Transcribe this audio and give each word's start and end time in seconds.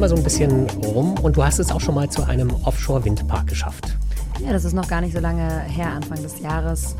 mal 0.00 0.08
so 0.08 0.16
ein 0.16 0.24
bisschen 0.24 0.66
rum 0.82 1.18
und 1.20 1.36
du 1.36 1.44
hast 1.44 1.58
es 1.58 1.70
auch 1.70 1.80
schon 1.80 1.94
mal 1.94 2.08
zu 2.08 2.24
einem 2.24 2.50
Offshore-Windpark 2.64 3.46
geschafft. 3.46 3.98
Ja, 4.42 4.50
das 4.54 4.64
ist 4.64 4.72
noch 4.72 4.88
gar 4.88 5.02
nicht 5.02 5.12
so 5.12 5.20
lange 5.20 5.60
her. 5.64 5.92
Anfang 5.92 6.22
des 6.22 6.40
Jahres 6.40 6.96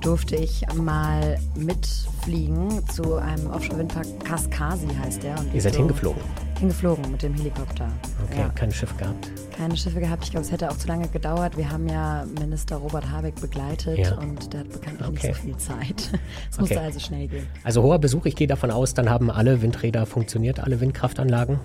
durfte 0.00 0.36
ich 0.36 0.64
mal 0.76 1.36
mitfliegen 1.56 2.86
zu 2.88 3.16
einem 3.16 3.48
Offshore-Windpark. 3.48 4.06
Kaskasi 4.24 4.86
heißt 5.02 5.24
der. 5.24 5.36
Und 5.36 5.52
Ihr 5.52 5.60
seid 5.60 5.72
so 5.72 5.80
hingeflogen? 5.80 6.22
Hingeflogen 6.60 7.10
mit 7.10 7.24
dem 7.24 7.34
Helikopter. 7.34 7.88
Okay, 8.30 8.42
ja. 8.42 8.48
kein 8.50 8.70
Schiff 8.70 8.96
gehabt? 8.98 9.32
Keine 9.56 9.76
Schiffe 9.76 9.98
gehabt. 9.98 10.22
Ich 10.22 10.30
glaube, 10.30 10.46
es 10.46 10.52
hätte 10.52 10.70
auch 10.70 10.78
zu 10.78 10.86
lange 10.86 11.08
gedauert. 11.08 11.56
Wir 11.56 11.68
haben 11.68 11.88
ja 11.88 12.24
Minister 12.38 12.76
Robert 12.76 13.10
Habeck 13.10 13.34
begleitet 13.40 13.98
ja. 13.98 14.14
und 14.14 14.52
der 14.52 14.60
hat 14.60 14.68
bekanntlich 14.68 15.08
okay. 15.08 15.26
nicht 15.28 15.36
so 15.36 15.42
viel 15.42 15.56
Zeit. 15.56 16.10
Es 16.52 16.60
musste 16.60 16.76
okay. 16.76 16.84
also 16.84 17.00
schnell 17.00 17.26
gehen. 17.26 17.48
Also 17.64 17.82
hoher 17.82 17.98
Besuch. 17.98 18.26
Ich 18.26 18.36
gehe 18.36 18.46
davon 18.46 18.70
aus, 18.70 18.94
dann 18.94 19.10
haben 19.10 19.28
alle 19.32 19.60
Windräder 19.60 20.06
funktioniert, 20.06 20.60
alle 20.60 20.80
Windkraftanlagen? 20.80 21.58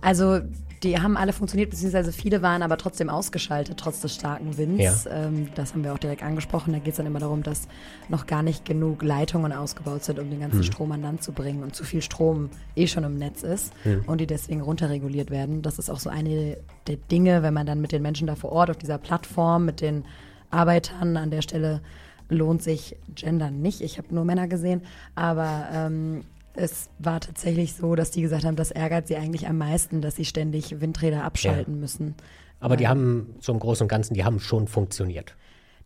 Also 0.00 0.40
die 0.82 0.98
haben 0.98 1.16
alle 1.16 1.32
funktioniert, 1.32 1.70
beziehungsweise 1.70 2.12
viele 2.12 2.42
waren 2.42 2.62
aber 2.62 2.76
trotzdem 2.76 3.08
ausgeschaltet, 3.08 3.78
trotz 3.78 4.00
des 4.00 4.14
starken 4.14 4.56
Winds. 4.58 5.04
Ja. 5.04 5.26
Ähm, 5.26 5.48
das 5.54 5.72
haben 5.72 5.84
wir 5.84 5.92
auch 5.92 5.98
direkt 5.98 6.22
angesprochen. 6.22 6.72
Da 6.72 6.78
geht 6.78 6.92
es 6.92 6.96
dann 6.96 7.06
immer 7.06 7.18
darum, 7.18 7.42
dass 7.42 7.66
noch 8.08 8.26
gar 8.26 8.42
nicht 8.42 8.64
genug 8.64 9.02
Leitungen 9.02 9.52
ausgebaut 9.52 10.04
sind, 10.04 10.18
um 10.18 10.30
den 10.30 10.40
ganzen 10.40 10.58
hm. 10.58 10.64
Strom 10.64 10.92
an 10.92 11.02
Land 11.02 11.22
zu 11.22 11.32
bringen 11.32 11.62
und 11.62 11.74
zu 11.74 11.84
viel 11.84 12.02
Strom 12.02 12.50
eh 12.76 12.86
schon 12.86 13.04
im 13.04 13.18
Netz 13.18 13.42
ist 13.42 13.72
hm. 13.84 14.04
und 14.06 14.20
die 14.20 14.26
deswegen 14.26 14.60
runterreguliert 14.60 15.30
werden. 15.30 15.62
Das 15.62 15.78
ist 15.78 15.90
auch 15.90 15.98
so 15.98 16.10
eine 16.10 16.58
der 16.86 16.96
Dinge, 16.96 17.42
wenn 17.42 17.54
man 17.54 17.66
dann 17.66 17.80
mit 17.80 17.92
den 17.92 18.02
Menschen 18.02 18.26
da 18.26 18.34
vor 18.34 18.52
Ort 18.52 18.70
auf 18.70 18.76
dieser 18.76 18.98
Plattform, 18.98 19.64
mit 19.64 19.80
den 19.80 20.04
Arbeitern 20.50 21.16
an 21.16 21.30
der 21.30 21.42
Stelle 21.42 21.80
lohnt 22.28 22.62
sich 22.62 22.96
Gender 23.14 23.50
nicht. 23.50 23.80
Ich 23.80 23.98
habe 23.98 24.14
nur 24.14 24.24
Männer 24.24 24.48
gesehen, 24.48 24.82
aber 25.14 25.68
ähm, 25.72 26.24
es 26.56 26.88
war 26.98 27.20
tatsächlich 27.20 27.74
so, 27.74 27.94
dass 27.94 28.10
die 28.10 28.22
gesagt 28.22 28.44
haben, 28.44 28.56
das 28.56 28.70
ärgert 28.70 29.06
sie 29.06 29.16
eigentlich 29.16 29.48
am 29.48 29.58
meisten, 29.58 30.00
dass 30.00 30.16
sie 30.16 30.24
ständig 30.24 30.80
Windräder 30.80 31.24
abschalten 31.24 31.74
ja. 31.74 31.80
müssen. 31.80 32.14
Aber 32.60 32.76
die 32.76 32.88
haben 32.88 33.34
so 33.40 33.52
im 33.52 33.58
Großen 33.58 33.84
und 33.84 33.88
Ganzen, 33.88 34.14
die 34.14 34.24
haben 34.24 34.40
schon 34.40 34.66
funktioniert. 34.66 35.36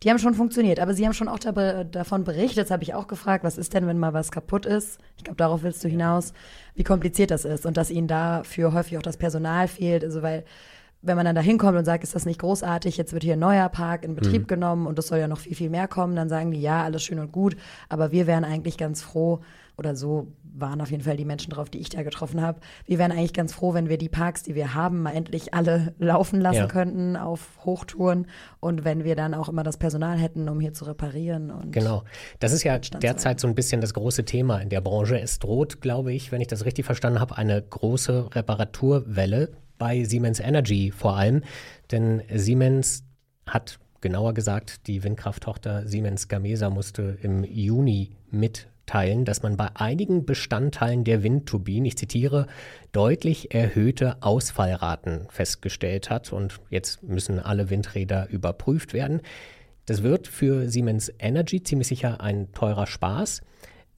Die 0.03 0.09
haben 0.09 0.17
schon 0.17 0.33
funktioniert, 0.33 0.79
aber 0.79 0.95
sie 0.95 1.05
haben 1.05 1.13
schon 1.13 1.27
auch 1.27 1.37
da, 1.37 1.83
davon 1.83 2.23
berichtet. 2.23 2.57
Jetzt 2.57 2.71
habe 2.71 2.81
ich 2.81 2.95
auch 2.95 3.07
gefragt, 3.07 3.43
was 3.43 3.57
ist 3.57 3.73
denn, 3.73 3.85
wenn 3.85 3.99
mal 3.99 4.13
was 4.13 4.31
kaputt 4.31 4.65
ist? 4.65 4.99
Ich 5.17 5.25
glaube, 5.25 5.37
darauf 5.37 5.61
willst 5.61 5.83
du 5.83 5.89
hinaus, 5.89 6.33
wie 6.73 6.83
kompliziert 6.83 7.29
das 7.29 7.45
ist 7.45 7.65
und 7.65 7.77
dass 7.77 7.91
ihnen 7.91 8.07
dafür 8.07 8.73
häufig 8.73 8.97
auch 8.97 9.03
das 9.03 9.17
Personal 9.17 9.67
fehlt. 9.67 10.03
Also 10.03 10.23
weil 10.23 10.43
wenn 11.03 11.15
man 11.15 11.25
dann 11.25 11.35
da 11.35 11.41
hinkommt 11.41 11.77
und 11.77 11.85
sagt, 11.85 12.03
ist 12.03 12.15
das 12.15 12.25
nicht 12.25 12.39
großartig, 12.39 12.97
jetzt 12.97 13.13
wird 13.13 13.23
hier 13.23 13.33
ein 13.33 13.39
neuer 13.39 13.69
Park 13.69 14.03
in 14.03 14.15
Betrieb 14.15 14.43
mhm. 14.43 14.47
genommen 14.47 14.87
und 14.87 14.97
es 14.99 15.07
soll 15.07 15.19
ja 15.19 15.27
noch 15.27 15.39
viel, 15.39 15.55
viel 15.55 15.69
mehr 15.69 15.87
kommen, 15.87 16.15
dann 16.15 16.29
sagen 16.29 16.51
die, 16.51 16.61
ja, 16.61 16.83
alles 16.83 17.03
schön 17.03 17.19
und 17.19 17.31
gut, 17.31 17.55
aber 17.89 18.11
wir 18.11 18.27
wären 18.27 18.43
eigentlich 18.43 18.77
ganz 18.77 19.01
froh, 19.01 19.41
oder 19.81 19.95
so 19.95 20.27
waren 20.53 20.79
auf 20.79 20.91
jeden 20.91 21.03
Fall 21.03 21.17
die 21.17 21.25
Menschen 21.25 21.49
drauf, 21.49 21.71
die 21.71 21.79
ich 21.79 21.89
da 21.89 22.03
getroffen 22.03 22.39
habe. 22.39 22.59
Wir 22.85 22.99
wären 22.99 23.11
eigentlich 23.11 23.33
ganz 23.33 23.51
froh, 23.51 23.73
wenn 23.73 23.89
wir 23.89 23.97
die 23.97 24.09
Parks, 24.09 24.43
die 24.43 24.53
wir 24.53 24.75
haben, 24.75 25.01
mal 25.01 25.15
endlich 25.15 25.55
alle 25.55 25.95
laufen 25.97 26.39
lassen 26.39 26.57
ja. 26.57 26.67
könnten 26.67 27.15
auf 27.15 27.57
Hochtouren 27.65 28.27
und 28.59 28.83
wenn 28.83 29.03
wir 29.03 29.15
dann 29.15 29.33
auch 29.33 29.49
immer 29.49 29.63
das 29.63 29.77
Personal 29.77 30.19
hätten, 30.19 30.47
um 30.49 30.59
hier 30.59 30.73
zu 30.73 30.85
reparieren. 30.85 31.51
genau. 31.71 32.03
Das 32.39 32.51
ist 32.51 32.63
ja 32.63 32.77
derzeit 32.77 33.39
so 33.39 33.47
ein 33.47 33.55
bisschen 33.55 33.81
das 33.81 33.95
große 33.95 34.23
Thema 34.23 34.59
in 34.59 34.69
der 34.69 34.81
Branche. 34.81 35.19
Es 35.19 35.39
droht, 35.39 35.81
glaube 35.81 36.13
ich, 36.13 36.31
wenn 36.31 36.41
ich 36.41 36.47
das 36.47 36.63
richtig 36.63 36.85
verstanden 36.85 37.19
habe, 37.19 37.37
eine 37.37 37.59
große 37.59 38.35
Reparaturwelle 38.35 39.49
bei 39.79 40.03
Siemens 40.03 40.39
Energy 40.39 40.91
vor 40.91 41.17
allem. 41.17 41.41
Denn 41.89 42.21
Siemens 42.31 43.03
hat 43.47 43.79
genauer 44.01 44.33
gesagt, 44.33 44.85
die 44.87 45.03
Windkrafttochter 45.03 45.87
Siemens 45.87 46.27
Gamesa 46.27 46.69
musste 46.69 47.17
im 47.21 47.43
Juni 47.43 48.11
mit 48.29 48.67
mitteilen, 48.91 49.25
dass 49.25 49.43
man 49.43 49.57
bei 49.57 49.69
einigen 49.73 50.25
Bestandteilen 50.25 51.03
der 51.03 51.23
Windturbinen, 51.23 51.85
ich 51.85 51.97
zitiere, 51.97 52.47
deutlich 52.91 53.53
erhöhte 53.53 54.17
Ausfallraten 54.21 55.27
festgestellt 55.29 56.09
hat. 56.09 56.33
Und 56.33 56.59
jetzt 56.69 57.03
müssen 57.03 57.39
alle 57.39 57.69
Windräder 57.69 58.27
überprüft 58.29 58.93
werden. 58.93 59.21
Das 59.85 60.03
wird 60.03 60.27
für 60.27 60.69
Siemens 60.69 61.11
Energy 61.19 61.63
ziemlich 61.63 61.87
sicher 61.87 62.21
ein 62.21 62.51
teurer 62.53 62.87
Spaß. 62.87 63.41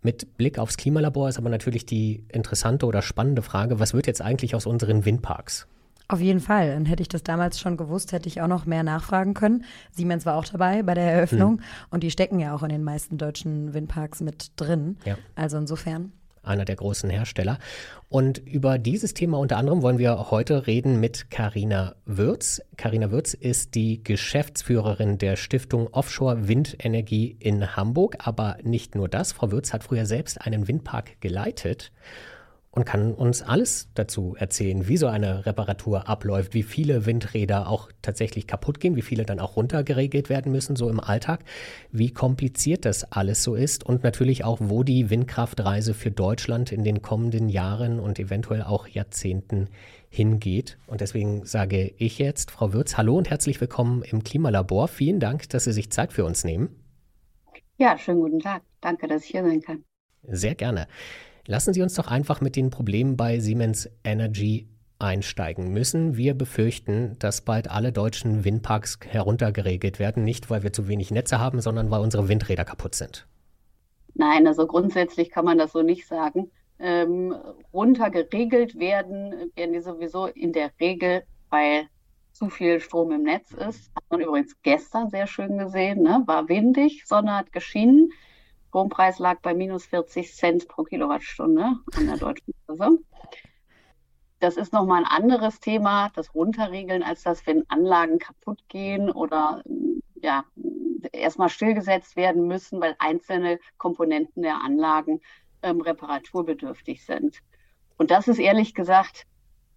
Mit 0.01 0.37
Blick 0.37 0.59
aufs 0.59 0.77
Klimalabor 0.77 1.29
ist 1.29 1.37
aber 1.37 1.49
natürlich 1.49 1.85
die 1.85 2.23
interessante 2.29 2.85
oder 2.85 3.01
spannende 3.01 3.41
Frage, 3.41 3.79
was 3.79 3.93
wird 3.93 4.07
jetzt 4.07 4.21
eigentlich 4.21 4.53
aus 4.53 4.65
unseren 4.65 5.05
Windparks? 5.05 5.67
Auf 6.07 6.19
jeden 6.19 6.39
Fall. 6.39 6.73
Dann 6.73 6.85
hätte 6.85 7.01
ich 7.01 7.09
das 7.09 7.23
damals 7.23 7.59
schon 7.59 7.77
gewusst, 7.77 8.11
hätte 8.11 8.27
ich 8.27 8.41
auch 8.41 8.47
noch 8.47 8.65
mehr 8.65 8.83
nachfragen 8.83 9.33
können. 9.33 9.65
Siemens 9.91 10.25
war 10.25 10.35
auch 10.35 10.45
dabei 10.45 10.83
bei 10.83 10.93
der 10.93 11.11
Eröffnung 11.11 11.57
hm. 11.57 11.63
und 11.89 12.03
die 12.03 12.11
stecken 12.11 12.39
ja 12.39 12.53
auch 12.53 12.63
in 12.63 12.69
den 12.69 12.83
meisten 12.83 13.17
deutschen 13.17 13.73
Windparks 13.73 14.21
mit 14.21 14.51
drin. 14.57 14.97
Ja. 15.05 15.17
Also 15.35 15.57
insofern 15.57 16.11
einer 16.43 16.65
der 16.65 16.75
großen 16.75 17.09
Hersteller. 17.09 17.57
Und 18.09 18.37
über 18.37 18.77
dieses 18.77 19.13
Thema 19.13 19.39
unter 19.39 19.57
anderem 19.57 19.81
wollen 19.81 19.97
wir 19.97 20.29
heute 20.29 20.67
reden 20.67 20.99
mit 20.99 21.31
Karina 21.31 21.95
Würz. 22.05 22.61
Karina 22.77 23.11
Würz 23.11 23.33
ist 23.33 23.75
die 23.75 24.03
Geschäftsführerin 24.03 25.17
der 25.17 25.35
Stiftung 25.35 25.87
Offshore 25.87 26.47
Windenergie 26.47 27.35
in 27.39 27.75
Hamburg. 27.75 28.17
Aber 28.19 28.57
nicht 28.61 28.93
nur 28.93 29.09
das. 29.09 29.31
Frau 29.31 29.51
Würz 29.51 29.73
hat 29.73 29.83
früher 29.83 30.05
selbst 30.05 30.41
einen 30.41 30.67
Windpark 30.67 31.21
geleitet 31.21 31.91
und 32.75 32.85
kann 32.85 33.13
uns 33.13 33.43
alles 33.43 33.87
dazu 33.93 34.35
erzählen, 34.37 34.87
wie 34.87 34.97
so 34.97 35.05
eine 35.05 35.45
Reparatur 35.45 36.09
abläuft, 36.09 36.55
wie 36.55 36.63
viele 36.63 37.05
Windräder 37.05 37.69
auch 37.69 37.91
tatsächlich 38.01 38.47
kaputt 38.47 38.79
gehen, 38.79 38.95
wie 38.95 39.03
viele 39.03 39.25
dann 39.25 39.39
auch 39.39 39.55
runtergeregelt 39.55 40.29
werden 40.29 40.51
müssen, 40.51 40.75
so 40.75 40.89
im 40.89 40.99
Alltag, 40.99 41.41
wie 41.91 42.09
kompliziert 42.09 42.85
das 42.85 43.11
alles 43.11 43.43
so 43.43 43.53
ist 43.53 43.85
und 43.85 44.03
natürlich 44.03 44.43
auch, 44.43 44.57
wo 44.59 44.81
die 44.81 45.11
Windkraftreise 45.11 45.93
für 45.93 46.09
Deutschland 46.09 46.71
in 46.71 46.83
den 46.83 47.03
kommenden 47.03 47.47
Jahren 47.47 47.99
und 47.99 48.17
eventuell 48.17 48.63
auch 48.63 48.87
Jahrzehnten 48.87 49.69
hingeht. 50.09 50.79
Und 50.87 51.01
deswegen 51.01 51.45
sage 51.45 51.93
ich 51.97 52.17
jetzt, 52.17 52.49
Frau 52.49 52.73
Würz, 52.73 52.97
hallo 52.97 53.17
und 53.17 53.29
herzlich 53.29 53.61
willkommen 53.61 54.01
im 54.01 54.23
Klimalabor. 54.23 54.87
Vielen 54.87 55.19
Dank, 55.19 55.47
dass 55.49 55.65
Sie 55.65 55.73
sich 55.73 55.91
Zeit 55.91 56.11
für 56.11 56.25
uns 56.25 56.43
nehmen. 56.43 56.69
Ja, 57.77 57.99
schönen 57.99 58.21
guten 58.21 58.39
Tag. 58.39 58.63
Danke, 58.81 59.07
dass 59.07 59.25
ich 59.25 59.29
hier 59.29 59.43
sein 59.43 59.61
kann. 59.61 59.83
Sehr 60.23 60.55
gerne. 60.55 60.87
Lassen 61.45 61.73
Sie 61.73 61.81
uns 61.81 61.93
doch 61.95 62.07
einfach 62.07 62.39
mit 62.39 62.55
den 62.55 62.69
Problemen 62.69 63.17
bei 63.17 63.39
Siemens 63.39 63.89
Energy 64.05 64.69
einsteigen. 64.99 65.73
Müssen 65.73 66.15
wir 66.15 66.33
befürchten, 66.33 67.17
dass 67.19 67.41
bald 67.41 67.69
alle 67.69 67.91
deutschen 67.91 68.45
Windparks 68.45 68.99
heruntergeregelt 69.05 69.99
werden, 69.99 70.23
nicht 70.23 70.49
weil 70.49 70.63
wir 70.63 70.71
zu 70.71 70.87
wenig 70.87 71.11
Netze 71.11 71.39
haben, 71.39 71.59
sondern 71.59 71.91
weil 71.91 71.99
unsere 71.99 72.29
Windräder 72.29 72.63
kaputt 72.63 72.95
sind? 72.95 73.27
Nein, 74.13 74.47
also 74.47 74.65
grundsätzlich 74.65 75.31
kann 75.31 75.43
man 75.43 75.57
das 75.57 75.73
so 75.73 75.81
nicht 75.81 76.07
sagen. 76.07 76.49
Ähm, 76.79 77.35
runtergeregelt 77.73 78.79
werden, 78.79 79.51
werden 79.55 79.73
die 79.73 79.81
sowieso 79.81 80.27
in 80.27 80.53
der 80.53 80.71
Regel, 80.79 81.23
weil 81.49 81.87
zu 82.31 82.49
viel 82.49 82.79
Strom 82.79 83.11
im 83.11 83.23
Netz 83.23 83.51
ist. 83.51 83.91
Hat 83.95 84.03
man 84.09 84.21
übrigens 84.21 84.55
gestern 84.63 85.09
sehr 85.09 85.27
schön 85.27 85.57
gesehen, 85.57 86.03
ne? 86.03 86.23
war 86.25 86.47
windig, 86.47 87.05
Sonne 87.05 87.35
hat 87.35 87.51
geschienen. 87.51 88.11
Strompreis 88.73 89.19
lag 89.19 89.39
bei 89.41 89.53
minus 89.53 89.85
40 89.85 90.33
Cent 90.33 90.67
pro 90.67 90.81
Kilowattstunde 90.81 91.75
an 91.95 92.07
der 92.07 92.17
deutschen 92.17 92.55
Börse. 92.65 92.97
Das 94.39 94.57
ist 94.57 94.73
nochmal 94.73 95.03
ein 95.03 95.23
anderes 95.23 95.59
Thema, 95.59 96.09
das 96.15 96.33
Runterregeln, 96.33 97.03
als 97.03 97.21
das, 97.21 97.45
wenn 97.45 97.69
Anlagen 97.69 98.17
kaputt 98.17 98.63
gehen 98.69 99.11
oder 99.11 99.61
ja, 100.15 100.43
erstmal 101.11 101.49
stillgesetzt 101.49 102.15
werden 102.15 102.47
müssen, 102.47 102.81
weil 102.81 102.95
einzelne 102.97 103.59
Komponenten 103.77 104.41
der 104.41 104.63
Anlagen 104.63 105.21
ähm, 105.61 105.79
reparaturbedürftig 105.79 107.05
sind. 107.05 107.41
Und 107.97 108.09
das 108.09 108.27
ist 108.27 108.39
ehrlich 108.39 108.73
gesagt 108.73 109.27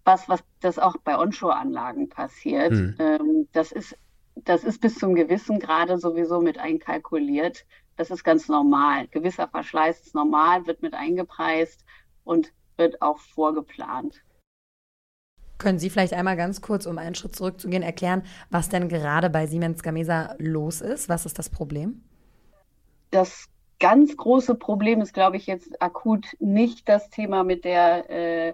was, 0.04 0.26
was 0.26 0.42
das 0.60 0.78
auch 0.78 0.96
bei 1.04 1.18
Onshore-Anlagen 1.18 2.08
passiert. 2.08 2.70
Hm. 2.70 2.96
Ähm, 2.98 3.48
das 3.52 3.72
ist 3.72 3.94
das 4.36 4.64
ist 4.64 4.80
bis 4.80 4.98
zum 4.98 5.14
gewissen 5.14 5.58
Grade 5.58 5.98
sowieso 5.98 6.40
mit 6.40 6.58
einkalkuliert. 6.58 7.64
Das 7.96 8.10
ist 8.10 8.24
ganz 8.24 8.48
normal. 8.48 9.06
Gewisser 9.08 9.48
Verschleiß 9.48 10.00
ist 10.00 10.14
normal, 10.14 10.66
wird 10.66 10.80
mit 10.82 10.94
eingepreist 10.94 11.84
und 12.24 12.52
wird 12.76 13.02
auch 13.02 13.18
vorgeplant. 13.18 14.22
Können 15.58 15.78
Sie 15.78 15.88
vielleicht 15.88 16.12
einmal 16.12 16.36
ganz 16.36 16.60
kurz, 16.60 16.84
um 16.84 16.98
einen 16.98 17.14
Schritt 17.14 17.34
zurückzugehen, 17.34 17.82
erklären, 17.82 18.24
was 18.50 18.68
denn 18.68 18.90
gerade 18.90 19.30
bei 19.30 19.46
Siemens 19.46 19.82
Gamesa 19.82 20.34
los 20.38 20.82
ist? 20.82 21.08
Was 21.08 21.24
ist 21.24 21.38
das 21.38 21.48
Problem? 21.48 22.02
Das 23.10 23.48
ganz 23.80 24.14
große 24.16 24.54
Problem 24.54 25.00
ist, 25.00 25.14
glaube 25.14 25.38
ich, 25.38 25.46
jetzt 25.46 25.80
akut 25.80 26.36
nicht 26.40 26.86
das 26.88 27.08
Thema 27.08 27.44
mit 27.44 27.64
der, 27.64 28.10
äh, 28.10 28.52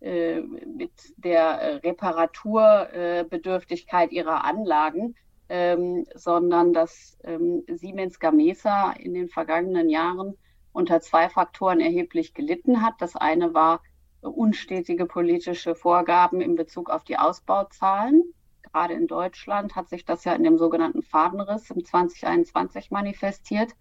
äh, 0.00 0.40
mit 0.40 0.90
der 1.16 1.84
Reparaturbedürftigkeit 1.84 4.10
ihrer 4.10 4.44
Anlagen, 4.44 5.14
ähm, 5.50 6.06
sondern 6.14 6.72
dass 6.72 7.18
ähm, 7.24 7.64
Siemens 7.66 8.20
Gamesa 8.20 8.92
in 8.92 9.14
den 9.14 9.28
vergangenen 9.28 9.90
Jahren 9.90 10.38
unter 10.72 11.00
zwei 11.00 11.28
Faktoren 11.28 11.80
erheblich 11.80 12.34
gelitten 12.34 12.82
hat. 12.82 12.94
Das 13.00 13.16
eine 13.16 13.52
war 13.52 13.82
unstetige 14.20 15.06
politische 15.06 15.74
Vorgaben 15.74 16.40
in 16.40 16.54
Bezug 16.54 16.88
auf 16.88 17.02
die 17.02 17.18
Ausbauzahlen. 17.18 18.32
Gerade 18.62 18.94
in 18.94 19.08
Deutschland 19.08 19.74
hat 19.74 19.88
sich 19.88 20.04
das 20.04 20.24
ja 20.24 20.34
in 20.34 20.44
dem 20.44 20.56
sogenannten 20.56 21.02
Fadenriss 21.02 21.68
im 21.70 21.84
2021 21.84 22.92
manifestiert, 22.92 23.72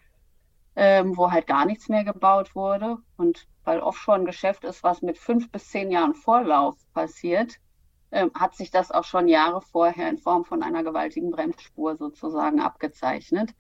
ähm, 0.75 1.15
wo 1.17 1.31
halt 1.31 1.45
gar 1.45 1.65
nichts 1.65 1.87
mehr 1.87 2.03
gebaut 2.03 2.55
wurde. 2.55 2.97
Und 3.15 3.47
weil 3.63 3.79
Offshore 3.79 4.17
ein 4.17 4.25
Geschäft 4.25 4.63
ist, 4.63 4.81
was 4.81 5.03
mit 5.03 5.19
fünf 5.19 5.51
bis 5.51 5.69
zehn 5.69 5.91
Jahren 5.91 6.15
Vorlauf 6.15 6.77
passiert, 6.95 7.59
ähm, 8.11 8.31
hat 8.33 8.55
sich 8.55 8.71
das 8.71 8.91
auch 8.91 9.03
schon 9.03 9.27
Jahre 9.27 9.61
vorher 9.61 10.09
in 10.09 10.17
Form 10.17 10.45
von 10.45 10.63
einer 10.63 10.83
gewaltigen 10.83 11.31
Bremsspur 11.31 11.95
sozusagen 11.95 12.59
abgezeichnet. 12.59 13.51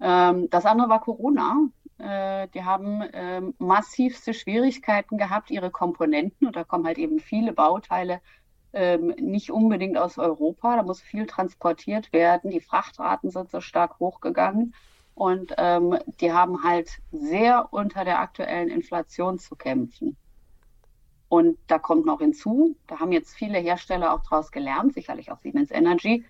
Ähm, 0.00 0.48
das 0.50 0.66
andere 0.66 0.88
war 0.88 1.00
Corona. 1.00 1.68
Äh, 1.98 2.48
die 2.54 2.64
haben 2.64 3.02
ähm, 3.12 3.54
massivste 3.58 4.34
Schwierigkeiten 4.34 5.18
gehabt, 5.18 5.50
ihre 5.50 5.70
Komponenten, 5.70 6.46
und 6.46 6.56
da 6.56 6.64
kommen 6.64 6.86
halt 6.86 6.98
eben 6.98 7.20
viele 7.20 7.52
Bauteile 7.52 8.20
nicht 8.72 9.50
unbedingt 9.50 9.98
aus 9.98 10.16
Europa. 10.16 10.76
Da 10.76 10.84
muss 10.84 11.00
viel 11.00 11.26
transportiert 11.26 12.12
werden. 12.12 12.52
Die 12.52 12.60
Frachtraten 12.60 13.28
sind 13.30 13.50
so 13.50 13.60
stark 13.60 13.98
hochgegangen. 13.98 14.74
Und 15.16 15.54
ähm, 15.58 15.98
die 16.20 16.32
haben 16.32 16.62
halt 16.62 17.00
sehr 17.10 17.72
unter 17.72 18.04
der 18.04 18.20
aktuellen 18.20 18.68
Inflation 18.68 19.40
zu 19.40 19.56
kämpfen. 19.56 20.16
Und 21.30 21.58
da 21.68 21.78
kommt 21.78 22.06
noch 22.06 22.18
hinzu, 22.18 22.76
da 22.88 22.98
haben 22.98 23.12
jetzt 23.12 23.36
viele 23.36 23.58
Hersteller 23.58 24.12
auch 24.12 24.22
daraus 24.24 24.50
gelernt, 24.50 24.94
sicherlich 24.94 25.30
auch 25.30 25.38
Siemens 25.38 25.70
Energy, 25.70 26.24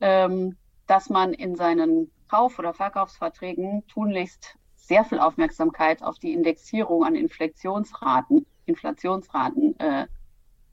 ähm, 0.00 0.56
dass 0.86 1.10
man 1.10 1.34
in 1.34 1.54
seinen 1.54 2.10
Kauf- 2.30 2.58
oder 2.58 2.72
Verkaufsverträgen 2.72 3.86
tunlichst 3.88 4.56
sehr 4.74 5.04
viel 5.04 5.18
Aufmerksamkeit 5.18 6.02
auf 6.02 6.18
die 6.18 6.32
Indexierung 6.32 7.04
an 7.04 7.14
Inflationsraten, 7.14 8.46
Inflationsraten 8.64 9.78
äh, 9.80 10.06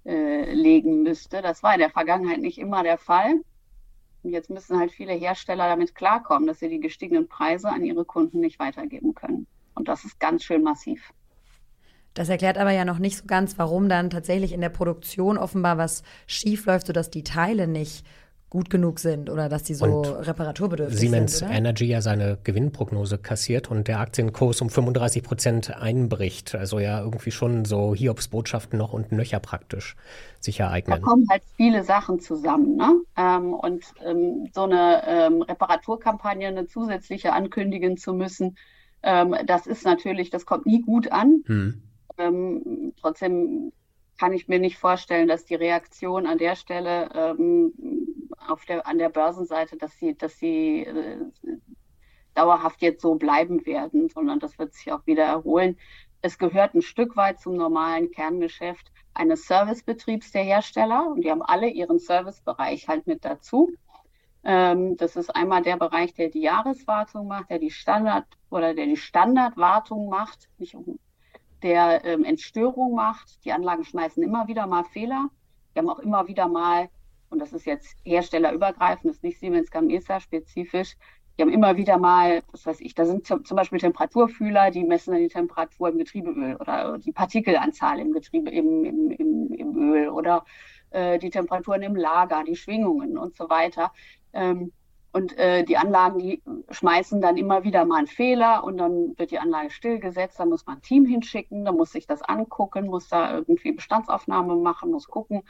äh, 0.06 0.54
legen 0.54 1.04
müsste. 1.04 1.42
Das 1.42 1.62
war 1.62 1.74
in 1.74 1.82
der 1.82 1.90
Vergangenheit 1.90 2.40
nicht 2.40 2.58
immer 2.58 2.82
der 2.82 2.98
Fall. 2.98 3.42
Und 4.24 4.32
jetzt 4.32 4.50
müssen 4.50 4.80
halt 4.80 4.94
viele 4.94 5.12
Hersteller 5.12 5.68
damit 5.68 5.96
klarkommen, 5.96 6.48
dass 6.48 6.60
sie 6.60 6.70
die 6.70 6.80
gestiegenen 6.80 7.28
Preise 7.28 7.68
an 7.68 7.84
ihre 7.84 8.06
Kunden 8.06 8.40
nicht 8.40 8.58
weitergeben 8.58 9.14
können. 9.16 9.48
Und 9.74 9.90
das 9.90 10.06
ist 10.06 10.18
ganz 10.18 10.46
schön 10.46 10.64
massiv. 10.64 11.12
Das 12.16 12.30
erklärt 12.30 12.58
aber 12.58 12.72
ja 12.72 12.86
noch 12.86 12.98
nicht 12.98 13.18
so 13.18 13.26
ganz, 13.28 13.60
warum 13.60 13.90
dann 13.90 14.10
tatsächlich 14.10 14.54
in 14.54 14.62
der 14.62 14.70
Produktion 14.70 15.38
offenbar 15.38 15.78
was 15.78 16.02
schief 16.26 16.66
läuft, 16.66 16.88
sodass 16.88 17.10
die 17.10 17.24
Teile 17.24 17.68
nicht 17.68 18.06
gut 18.50 18.70
genug 18.70 19.00
sind 19.00 19.30
oder 19.30 19.50
dass 19.50 19.64
die 19.64 19.74
so 19.74 19.84
und 19.84 20.08
reparaturbedürftig 20.08 20.98
Siemens 20.98 21.40
sind. 21.40 21.50
Siemens 21.50 21.58
Energy 21.58 21.86
ja 21.86 22.02
seine 22.02 22.38
Gewinnprognose 22.42 23.18
kassiert 23.18 23.70
und 23.70 23.90
der 23.90 24.00
Aktienkurs 24.00 24.62
um 24.62 24.70
35 24.70 25.24
Prozent 25.24 25.76
einbricht. 25.76 26.56
Also 26.56 26.80
ja 26.80 27.02
irgendwie 27.02 27.32
schon 27.32 27.66
so 27.66 27.94
Hiobsbotschaften 27.94 28.80
noch 28.80 28.94
und 28.94 29.12
nöcher 29.12 29.42
praktisch 29.42 29.98
sich 30.40 30.62
ereignen. 30.62 31.02
Da 31.02 31.06
kommen 31.06 31.28
halt 31.30 31.44
viele 31.58 31.84
Sachen 31.84 32.22
zusammen. 32.22 32.78
Ne? 32.78 33.02
Ähm, 33.18 33.54
und 33.54 33.84
ähm, 34.06 34.50
so 34.54 34.64
eine 34.64 35.04
ähm, 35.06 35.42
Reparaturkampagne, 35.42 36.48
eine 36.48 36.66
zusätzliche 36.66 37.34
ankündigen 37.34 37.98
zu 37.98 38.14
müssen, 38.14 38.56
ähm, 39.06 39.36
das 39.46 39.68
ist 39.68 39.86
natürlich, 39.86 40.30
das 40.30 40.46
kommt 40.46 40.66
nie 40.66 40.82
gut 40.82 41.12
an. 41.12 41.44
Hm. 41.46 41.82
Ähm, 42.18 42.94
trotzdem 43.00 43.72
kann 44.18 44.34
ich 44.34 44.48
mir 44.48 44.60
nicht 44.60 44.78
vorstellen, 44.78 45.28
dass 45.28 45.46
die 45.46 45.56
Reaktion 45.56 46.26
an 46.26 46.38
der 46.38 46.56
Stelle 46.56 47.10
ähm, 47.14 47.74
auf 48.48 48.66
der, 48.66 48.88
an 48.88 48.98
der 48.98 49.10
Börsenseite, 49.10 49.78
dass 49.78 49.98
sie, 49.98 50.16
dass 50.16 50.38
sie 50.38 50.86
äh, 50.86 51.18
dauerhaft 52.34 52.82
jetzt 52.82 53.02
so 53.02 53.16
bleiben 53.16 53.66
werden, 53.66 54.10
sondern 54.10 54.40
das 54.40 54.58
wird 54.60 54.74
sich 54.74 54.92
auch 54.92 55.06
wieder 55.06 55.24
erholen. 55.24 55.78
Es 56.22 56.38
gehört 56.38 56.74
ein 56.74 56.82
Stück 56.82 57.16
weit 57.16 57.40
zum 57.40 57.56
normalen 57.56 58.12
Kerngeschäft 58.12 58.92
eines 59.14 59.48
Servicebetriebs 59.48 60.32
der 60.32 60.44
Hersteller 60.44 61.08
und 61.10 61.22
die 61.22 61.32
haben 61.32 61.42
alle 61.42 61.70
ihren 61.70 62.00
Servicebereich 62.00 62.88
halt 62.88 63.08
mit 63.08 63.24
dazu. 63.24 63.72
Ähm, 64.44 64.98
das 64.98 65.16
ist 65.16 65.36
einmal 65.36 65.64
der 65.64 65.78
Bereich, 65.78 66.14
der 66.14 66.30
die 66.30 66.42
Jahreswartung 66.42 67.28
macht, 67.28 67.50
der 67.50 67.60
die 67.60 67.72
Standard 67.72 68.26
oder 68.50 68.74
der 68.74 68.86
die 68.86 68.98
Standardwartung 68.98 70.10
macht, 70.10 70.50
nicht 70.58 70.76
der 71.66 72.06
ähm, 72.06 72.24
Entstörung 72.24 72.94
macht. 72.94 73.44
Die 73.44 73.52
Anlagen 73.52 73.84
schmeißen 73.84 74.22
immer 74.22 74.48
wieder 74.48 74.68
mal 74.68 74.84
Fehler. 74.84 75.30
Wir 75.74 75.82
haben 75.82 75.90
auch 75.90 76.00
immer 76.00 76.28
wieder 76.28 76.48
mal, 76.48 76.90
und 77.32 77.40
das 77.40 77.54
ist 77.54 77.66
jetzt 77.66 77.98
herstellerübergreifend, 78.06 79.06
das 79.06 79.16
ist 79.18 79.24
nicht 79.24 79.40
Siemens 79.40 79.72
Gamesa 79.72 80.20
spezifisch, 80.20 80.96
die 81.38 81.42
haben 81.42 81.52
immer 81.52 81.76
wieder 81.76 81.98
mal, 81.98 82.44
was 82.52 82.66
weiß 82.66 82.80
ich, 82.82 82.94
da 82.94 83.06
sind 83.06 83.26
zum 83.26 83.58
Beispiel 83.58 83.80
Temperaturfühler, 83.80 84.72
die 84.72 84.84
messen 84.84 85.12
dann 85.12 85.22
die 85.22 85.28
Temperatur 85.28 85.90
im 85.90 85.98
Getriebeöl 85.98 86.56
oder 86.56 86.98
die 87.00 87.12
Partikelanzahl 87.12 88.00
im 88.00 88.14
Getriebe, 88.14 88.52
im, 88.52 88.86
im, 88.86 89.12
im, 89.12 89.54
im 89.54 89.76
Öl 89.76 90.10
oder 90.10 90.46
äh, 90.92 91.18
die 91.18 91.32
Temperaturen 91.32 91.82
im 91.82 91.96
Lager, 91.96 92.44
die 92.46 92.56
Schwingungen 92.56 93.18
und 93.18 93.36
so 93.36 93.50
weiter. 93.50 93.92
Ähm, 94.34 94.72
und 95.16 95.38
äh, 95.38 95.64
die 95.64 95.78
Anlagen, 95.78 96.20
die 96.20 96.44
schmeißen 96.72 97.22
dann 97.22 97.38
immer 97.38 97.64
wieder 97.64 97.86
mal 97.86 98.00
einen 98.00 98.08
Fehler 98.08 98.66
und 98.66 98.76
dann 98.76 99.18
wird 99.18 99.32
die 99.32 99.40
Anlage 99.40 99.70
stillgesetzt, 99.70 100.42
dann 100.42 100.50
muss 100.50 100.66
man 100.66 100.76
ein 100.76 100.82
Team 100.82 101.06
hinschicken, 101.06 101.64
dann 101.64 101.78
muss 101.78 101.94
sich 101.94 102.06
das 102.06 102.22
angucken, 102.22 102.88
muss 102.88 103.08
da 103.08 103.34
irgendwie 103.34 103.72
Bestandsaufnahme 103.72 104.58
machen, 104.58 104.92
muss 104.92 105.08
gucken, 105.08 105.44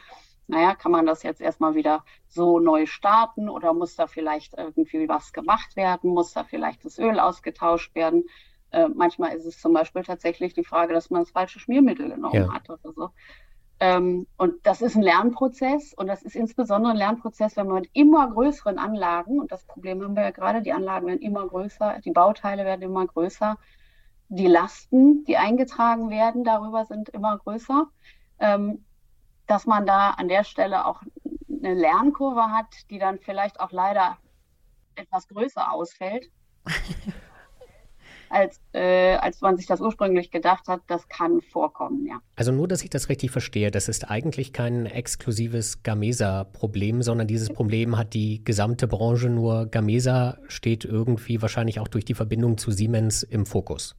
naja, 0.45 0.75
kann 0.75 0.91
man 0.91 1.07
das 1.07 1.23
jetzt 1.23 1.41
erstmal 1.41 1.73
wieder 1.73 2.05
so 2.27 2.59
neu 2.59 2.85
starten 2.85 3.49
oder 3.49 3.73
muss 3.73 3.95
da 3.95 4.05
vielleicht 4.05 4.53
irgendwie 4.55 5.09
was 5.09 5.33
gemacht 5.33 5.75
werden, 5.75 6.11
muss 6.11 6.31
da 6.33 6.43
vielleicht 6.43 6.85
das 6.85 6.99
Öl 6.99 7.19
ausgetauscht 7.19 7.95
werden. 7.95 8.25
Äh, 8.69 8.89
manchmal 8.89 9.35
ist 9.35 9.45
es 9.45 9.59
zum 9.59 9.73
Beispiel 9.73 10.03
tatsächlich 10.03 10.53
die 10.53 10.63
Frage, 10.63 10.93
dass 10.93 11.09
man 11.09 11.23
das 11.23 11.31
falsche 11.31 11.59
Schmiermittel 11.59 12.09
genommen 12.09 12.35
ja. 12.35 12.53
hat 12.53 12.69
oder 12.69 12.93
so. 12.93 13.09
Ähm, 13.79 14.25
und 14.37 14.65
das 14.65 14.81
ist 14.81 14.95
ein 14.95 15.01
Lernprozess 15.01 15.93
und 15.93 16.07
das 16.07 16.23
ist 16.23 16.35
insbesondere 16.35 16.93
ein 16.93 16.97
Lernprozess, 16.97 17.57
wenn 17.57 17.67
man 17.67 17.81
mit 17.81 17.89
immer 17.93 18.29
größeren 18.31 18.79
Anlagen, 18.79 19.39
und 19.39 19.51
das 19.51 19.65
Problem 19.65 20.01
haben 20.01 20.15
wir 20.15 20.23
ja 20.23 20.31
gerade, 20.31 20.61
die 20.61 20.71
Anlagen 20.71 21.07
werden 21.07 21.21
immer 21.21 21.45
größer, 21.45 21.99
die 22.05 22.11
Bauteile 22.11 22.63
werden 22.63 22.83
immer 22.83 23.05
größer, 23.05 23.57
die 24.29 24.47
Lasten, 24.47 25.25
die 25.25 25.37
eingetragen 25.37 26.09
werden, 26.09 26.43
darüber 26.43 26.85
sind 26.85 27.09
immer 27.09 27.37
größer, 27.37 27.87
ähm, 28.39 28.85
dass 29.45 29.65
man 29.65 29.85
da 29.85 30.11
an 30.11 30.29
der 30.29 30.45
Stelle 30.45 30.85
auch 30.85 31.01
eine 31.49 31.73
Lernkurve 31.73 32.51
hat, 32.51 32.89
die 32.89 32.97
dann 32.97 33.19
vielleicht 33.19 33.59
auch 33.59 33.71
leider 33.71 34.17
etwas 34.95 35.27
größer 35.27 35.71
ausfällt. 35.71 36.31
als, 38.35 38.59
äh, 38.73 39.15
als 39.15 39.39
man 39.41 39.55
sich 39.55 39.65
das 39.65 39.79
ursprünglich 39.79 40.29
gedacht 40.29 40.67
hat. 40.67 40.81
Das 40.87 41.07
kann 41.07 41.41
vorkommen, 41.41 42.05
ja. 42.05 42.19
Also 42.35 42.51
nur, 42.51 42.67
dass 42.67 42.83
ich 42.83 42.89
das 42.89 43.07
richtig 43.07 43.31
verstehe, 43.31 43.71
das 43.71 43.87
ist 43.87 44.11
eigentlich 44.11 44.51
kein 44.51 44.85
exklusives 44.85 45.83
Gamesa-Problem, 45.83 47.01
sondern 47.01 47.27
dieses 47.27 47.49
Problem 47.49 47.97
hat 47.97 48.13
die 48.13 48.43
gesamte 48.43 48.87
Branche, 48.87 49.29
nur 49.29 49.67
Gamesa 49.67 50.37
steht 50.47 50.83
irgendwie 50.83 51.41
wahrscheinlich 51.41 51.79
auch 51.79 51.87
durch 51.87 52.03
die 52.03 52.13
Verbindung 52.13 52.57
zu 52.57 52.71
Siemens 52.71 53.23
im 53.23 53.45
Fokus. 53.45 53.95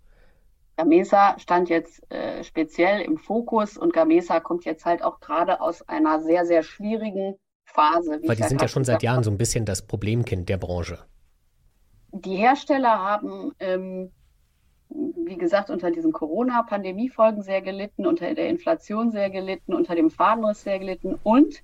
Gamesa 0.77 1.39
stand 1.39 1.71
jetzt 1.71 2.03
äh, 2.13 2.45
speziell 2.45 3.01
im 3.01 3.17
Fokus 3.17 3.79
und 3.79 3.95
Gamesa 3.95 4.41
kommt 4.41 4.67
jetzt 4.67 4.85
halt 4.85 5.03
auch 5.03 5.21
gerade 5.21 5.63
aus 5.63 5.81
einer 5.89 6.21
sehr, 6.21 6.45
sehr 6.45 6.63
schwierigen 6.63 7.37
Phase. 7.65 8.21
Weil 8.27 8.37
die 8.37 8.43
sind 8.43 8.61
ja 8.61 8.69
schon 8.69 8.85
seit 8.85 9.03
Jahren 9.03 9.25
so 9.25 9.31
ein 9.31 9.39
bisschen 9.39 9.65
das 9.65 9.87
Problemkind 9.87 10.51
der 10.51 10.59
Branche 10.59 10.99
die 12.21 12.37
Hersteller 12.37 12.99
haben, 12.99 13.53
ähm, 13.59 14.13
wie 14.89 15.37
gesagt, 15.37 15.71
unter 15.71 15.91
diesen 15.91 16.13
Corona-Pandemie-Folgen 16.13 17.43
sehr 17.43 17.61
gelitten, 17.61 18.07
unter 18.07 18.33
der 18.35 18.49
Inflation 18.49 19.11
sehr 19.11 19.31
gelitten, 19.31 19.75
unter 19.75 19.95
dem 19.95 20.11
Fadenriss 20.11 20.63
sehr 20.63 20.79
gelitten. 20.79 21.19
Und 21.23 21.63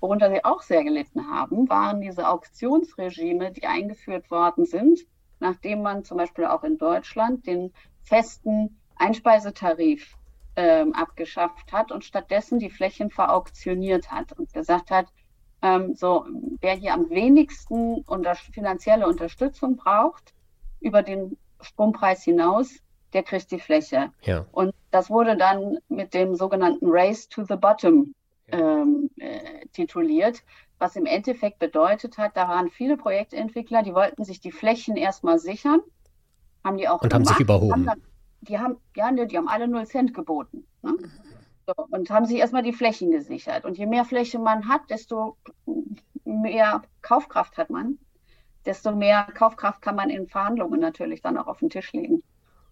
worunter 0.00 0.30
sie 0.30 0.44
auch 0.44 0.62
sehr 0.62 0.84
gelitten 0.84 1.30
haben, 1.30 1.68
waren 1.68 2.00
diese 2.00 2.28
Auktionsregime, 2.28 3.52
die 3.52 3.66
eingeführt 3.66 4.30
worden 4.30 4.66
sind, 4.66 5.00
nachdem 5.40 5.82
man 5.82 6.04
zum 6.04 6.18
Beispiel 6.18 6.46
auch 6.46 6.64
in 6.64 6.78
Deutschland 6.78 7.46
den 7.46 7.72
festen 8.02 8.78
Einspeisetarif 8.96 10.16
ähm, 10.56 10.92
abgeschafft 10.94 11.72
hat 11.72 11.92
und 11.92 12.04
stattdessen 12.04 12.58
die 12.58 12.70
Flächen 12.70 13.10
verauktioniert 13.10 14.10
hat 14.10 14.32
und 14.32 14.52
gesagt 14.52 14.90
hat, 14.90 15.06
ähm, 15.62 15.94
so, 15.94 16.26
wer 16.60 16.74
hier 16.74 16.94
am 16.94 17.10
wenigsten 17.10 18.02
unter, 18.02 18.34
finanzielle 18.34 19.06
Unterstützung 19.06 19.76
braucht, 19.76 20.34
über 20.80 21.02
den 21.02 21.36
Strompreis 21.60 22.22
hinaus, 22.22 22.70
der 23.12 23.22
kriegt 23.22 23.50
die 23.50 23.58
Fläche. 23.58 24.10
Ja. 24.22 24.46
Und 24.52 24.74
das 24.90 25.10
wurde 25.10 25.36
dann 25.36 25.78
mit 25.88 26.14
dem 26.14 26.34
sogenannten 26.34 26.86
Race 26.88 27.28
to 27.28 27.44
the 27.44 27.56
Bottom 27.56 28.14
ähm, 28.48 29.10
äh, 29.18 29.66
tituliert, 29.72 30.42
was 30.78 30.96
im 30.96 31.06
Endeffekt 31.06 31.58
bedeutet 31.58 32.18
hat, 32.18 32.36
da 32.36 32.48
waren 32.48 32.70
viele 32.70 32.96
Projektentwickler, 32.96 33.82
die 33.82 33.94
wollten 33.94 34.24
sich 34.24 34.40
die 34.40 34.50
Flächen 34.50 34.96
erstmal 34.96 35.38
sichern, 35.38 35.80
haben 36.64 36.78
die 36.78 36.88
auch 36.88 37.02
und 37.02 37.10
gemacht, 37.10 37.14
haben 37.14 37.24
sich 37.26 37.40
überhoben. 37.40 37.72
Haben 37.72 37.86
dann, 37.86 38.02
die 38.40 38.58
haben, 38.58 38.76
ja, 38.96 39.12
die 39.12 39.36
haben 39.36 39.48
alle 39.48 39.68
0 39.68 39.86
Cent 39.86 40.14
geboten. 40.14 40.66
Ne? 40.82 40.94
So, 41.66 41.74
und 41.90 42.10
haben 42.10 42.24
sich 42.24 42.38
erstmal 42.38 42.62
die 42.62 42.72
Flächen 42.72 43.10
gesichert. 43.10 43.64
Und 43.64 43.76
je 43.76 43.86
mehr 43.86 44.04
Fläche 44.04 44.38
man 44.38 44.68
hat, 44.68 44.82
desto 44.88 45.36
mehr 46.24 46.82
Kaufkraft 47.02 47.58
hat 47.58 47.70
man, 47.70 47.98
desto 48.66 48.94
mehr 48.94 49.26
Kaufkraft 49.34 49.82
kann 49.82 49.96
man 49.96 50.10
in 50.10 50.26
Verhandlungen 50.26 50.80
natürlich 50.80 51.22
dann 51.22 51.38
auch 51.38 51.46
auf 51.46 51.58
den 51.58 51.70
Tisch 51.70 51.92
legen. 51.92 52.22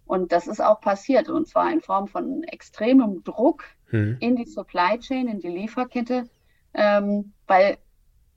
Und 0.07 0.33
das 0.33 0.47
ist 0.47 0.61
auch 0.61 0.81
passiert, 0.81 1.29
und 1.29 1.47
zwar 1.47 1.71
in 1.71 1.83
Form 1.83 2.09
von 2.09 2.43
extremem 2.45 3.23
Druck 3.25 3.65
hm. 3.91 4.17
in 4.21 4.37
die 4.37 4.47
Supply 4.47 4.99
Chain, 4.99 5.29
in 5.29 5.41
die 5.41 5.49
Lieferkette, 5.49 6.29
ähm, 6.73 7.33
weil 7.47 7.77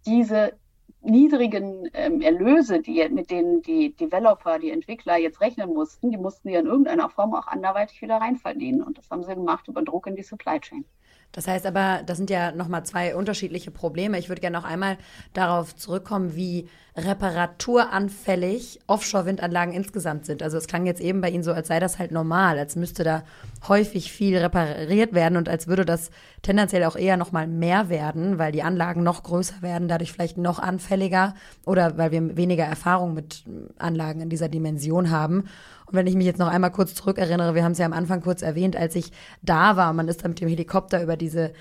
diese 0.05 0.53
niedrigen 1.01 1.89
ähm, 1.93 2.22
Erlöse, 2.22 2.81
die, 2.81 3.08
mit 3.10 3.31
denen 3.31 3.62
die 3.62 3.96
Developer, 3.96 4.60
die 4.60 4.70
Entwickler 4.70 5.17
jetzt 5.17 5.41
rechnen 5.41 5.74
mussten, 5.74 6.12
die 6.12 6.17
mussten 6.17 6.50
ja 6.50 6.60
in 6.60 6.67
irgendeiner 6.67 7.10
Form 7.10 7.34
auch 7.34 7.48
anderweitig 7.48 8.01
wieder 8.01 8.17
reinverdienen. 8.17 8.84
Und 8.84 8.98
das 8.98 9.10
haben 9.10 9.24
sie 9.24 9.34
gemacht 9.34 9.67
über 9.67 9.81
Druck 9.81 10.08
in 10.08 10.15
die 10.15 10.24
Supply 10.24 10.60
Chain. 10.60 10.86
Das 11.32 11.48
heißt 11.48 11.66
aber, 11.66 12.02
das 12.06 12.18
sind 12.18 12.30
ja 12.30 12.52
nochmal 12.52 12.86
zwei 12.86 13.16
unterschiedliche 13.16 13.72
Probleme. 13.72 14.20
Ich 14.20 14.30
würde 14.30 14.42
gerne 14.42 14.58
noch 14.58 14.66
einmal 14.66 14.98
darauf 15.34 15.76
zurückkommen, 15.76 16.36
wie 16.36 16.68
reparaturanfällig 16.98 18.82
Offshore-Windanlagen 18.88 19.74
insgesamt 19.74 20.26
sind. 20.26 20.44
Also 20.44 20.58
es 20.58 20.68
klang 20.68 20.86
jetzt 20.86 21.00
eben 21.00 21.22
bei 21.22 21.30
Ihnen 21.30 21.44
so, 21.44 21.54
als 21.54 21.70
sei 21.70 21.80
das 21.80 22.00
halt 22.00 22.12
normal, 22.12 22.60
als 22.60 22.76
müsste 22.76 23.06
da 23.06 23.24
häufig 23.68 24.12
viel 24.12 24.38
repariert 24.38 25.14
werden 25.14 25.38
und 25.38 25.48
als 25.48 25.68
würde 25.68 25.86
das 25.86 26.12
tendenziell 26.42 26.84
auch 26.84 26.98
eher 26.98 27.16
nochmal 27.16 27.48
mehr 27.48 27.88
werden, 27.88 28.40
weil 28.40 28.52
die 28.52 28.64
Anlagen 28.64 29.04
noch 29.04 29.24
größer 29.24 29.62
werden, 29.62 29.88
dadurch 29.88 30.12
vielleicht 30.12 30.38
noch 30.38 30.60
anfälliger 30.60 31.34
oder 31.66 31.98
weil 31.98 32.12
wir 32.12 32.36
weniger 32.36 32.66
Erfahrung 32.66 33.14
mit 33.14 33.46
Anlagen 33.78 34.20
in 34.20 34.30
dieser 34.30 34.50
Dimension 34.50 35.12
haben. 35.12 35.46
Und 35.92 35.98
wenn 35.98 36.08
ich 36.08 36.16
mich 36.16 36.26
jetzt 36.26 36.40
noch 36.40 36.48
einmal 36.48 36.72
kurz 36.72 36.96
zurückerinnere, 36.96 37.54
wir 37.56 37.64
haben 37.64 37.74
es 37.74 37.78
ja 37.78 37.86
am 37.86 37.94
Anfang 37.94 38.22
kurz 38.22 38.42
erwähnt, 38.42 38.76
als 38.76 38.96
ich 38.96 39.12
da 39.42 39.76
war, 39.76 39.92
man 39.94 40.08
ist 40.08 40.24
da 40.24 40.28
mit 40.28 40.40
dem 40.40 40.48
Helikopter 40.48 41.04
über 41.04 41.18
diese 41.18 41.52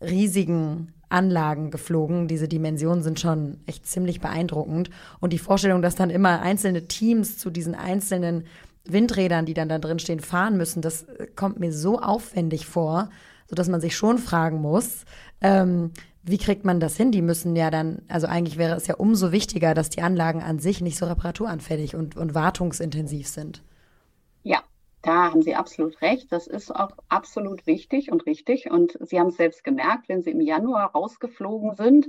riesigen 0.00 0.92
Anlagen 1.08 1.70
geflogen. 1.70 2.28
Diese 2.28 2.48
Dimensionen 2.48 3.02
sind 3.02 3.18
schon 3.20 3.58
echt 3.66 3.86
ziemlich 3.86 4.20
beeindruckend. 4.20 4.90
Und 5.18 5.32
die 5.32 5.38
Vorstellung, 5.38 5.82
dass 5.82 5.96
dann 5.96 6.10
immer 6.10 6.40
einzelne 6.40 6.86
Teams 6.86 7.36
zu 7.36 7.50
diesen 7.50 7.74
einzelnen 7.74 8.44
Windrädern, 8.84 9.44
die 9.44 9.54
dann 9.54 9.68
da 9.68 9.78
drin 9.78 9.98
stehen, 9.98 10.20
fahren 10.20 10.56
müssen, 10.56 10.82
das 10.82 11.06
kommt 11.36 11.60
mir 11.60 11.72
so 11.72 12.00
aufwendig 12.00 12.66
vor, 12.66 13.10
sodass 13.48 13.68
man 13.68 13.80
sich 13.80 13.96
schon 13.96 14.18
fragen 14.18 14.60
muss, 14.60 15.04
ähm, 15.40 15.90
wie 16.22 16.38
kriegt 16.38 16.64
man 16.64 16.80
das 16.80 16.96
hin? 16.96 17.12
Die 17.12 17.22
müssen 17.22 17.56
ja 17.56 17.70
dann, 17.70 18.02
also 18.08 18.26
eigentlich 18.26 18.58
wäre 18.58 18.76
es 18.76 18.86
ja 18.86 18.94
umso 18.96 19.32
wichtiger, 19.32 19.74
dass 19.74 19.90
die 19.90 20.02
Anlagen 20.02 20.42
an 20.42 20.58
sich 20.58 20.80
nicht 20.80 20.98
so 20.98 21.06
reparaturanfällig 21.06 21.96
und, 21.96 22.16
und 22.16 22.34
wartungsintensiv 22.34 23.26
sind. 23.26 23.62
Ja, 24.42 24.62
da 25.02 25.30
haben 25.30 25.42
Sie 25.42 25.54
absolut 25.54 26.00
recht. 26.02 26.30
Das 26.32 26.46
ist 26.46 26.74
auch 26.74 26.90
absolut 27.08 27.66
wichtig 27.66 28.12
und 28.12 28.26
richtig. 28.26 28.70
Und 28.70 28.98
Sie 29.00 29.18
haben 29.18 29.28
es 29.28 29.36
selbst 29.36 29.64
gemerkt, 29.64 30.08
wenn 30.08 30.22
Sie 30.22 30.30
im 30.30 30.40
Januar 30.40 30.92
rausgeflogen 30.92 31.74
sind. 31.74 32.08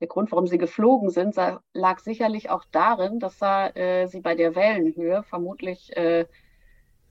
Der 0.00 0.08
Grund, 0.08 0.32
warum 0.32 0.46
Sie 0.46 0.58
geflogen 0.58 1.10
sind, 1.10 1.36
lag 1.72 2.00
sicherlich 2.00 2.50
auch 2.50 2.64
darin, 2.72 3.20
dass 3.20 3.38
da, 3.38 3.68
äh, 3.68 4.06
Sie 4.06 4.20
bei 4.20 4.34
der 4.34 4.54
Wellenhöhe 4.56 5.22
vermutlich 5.22 5.96
äh, 5.96 6.26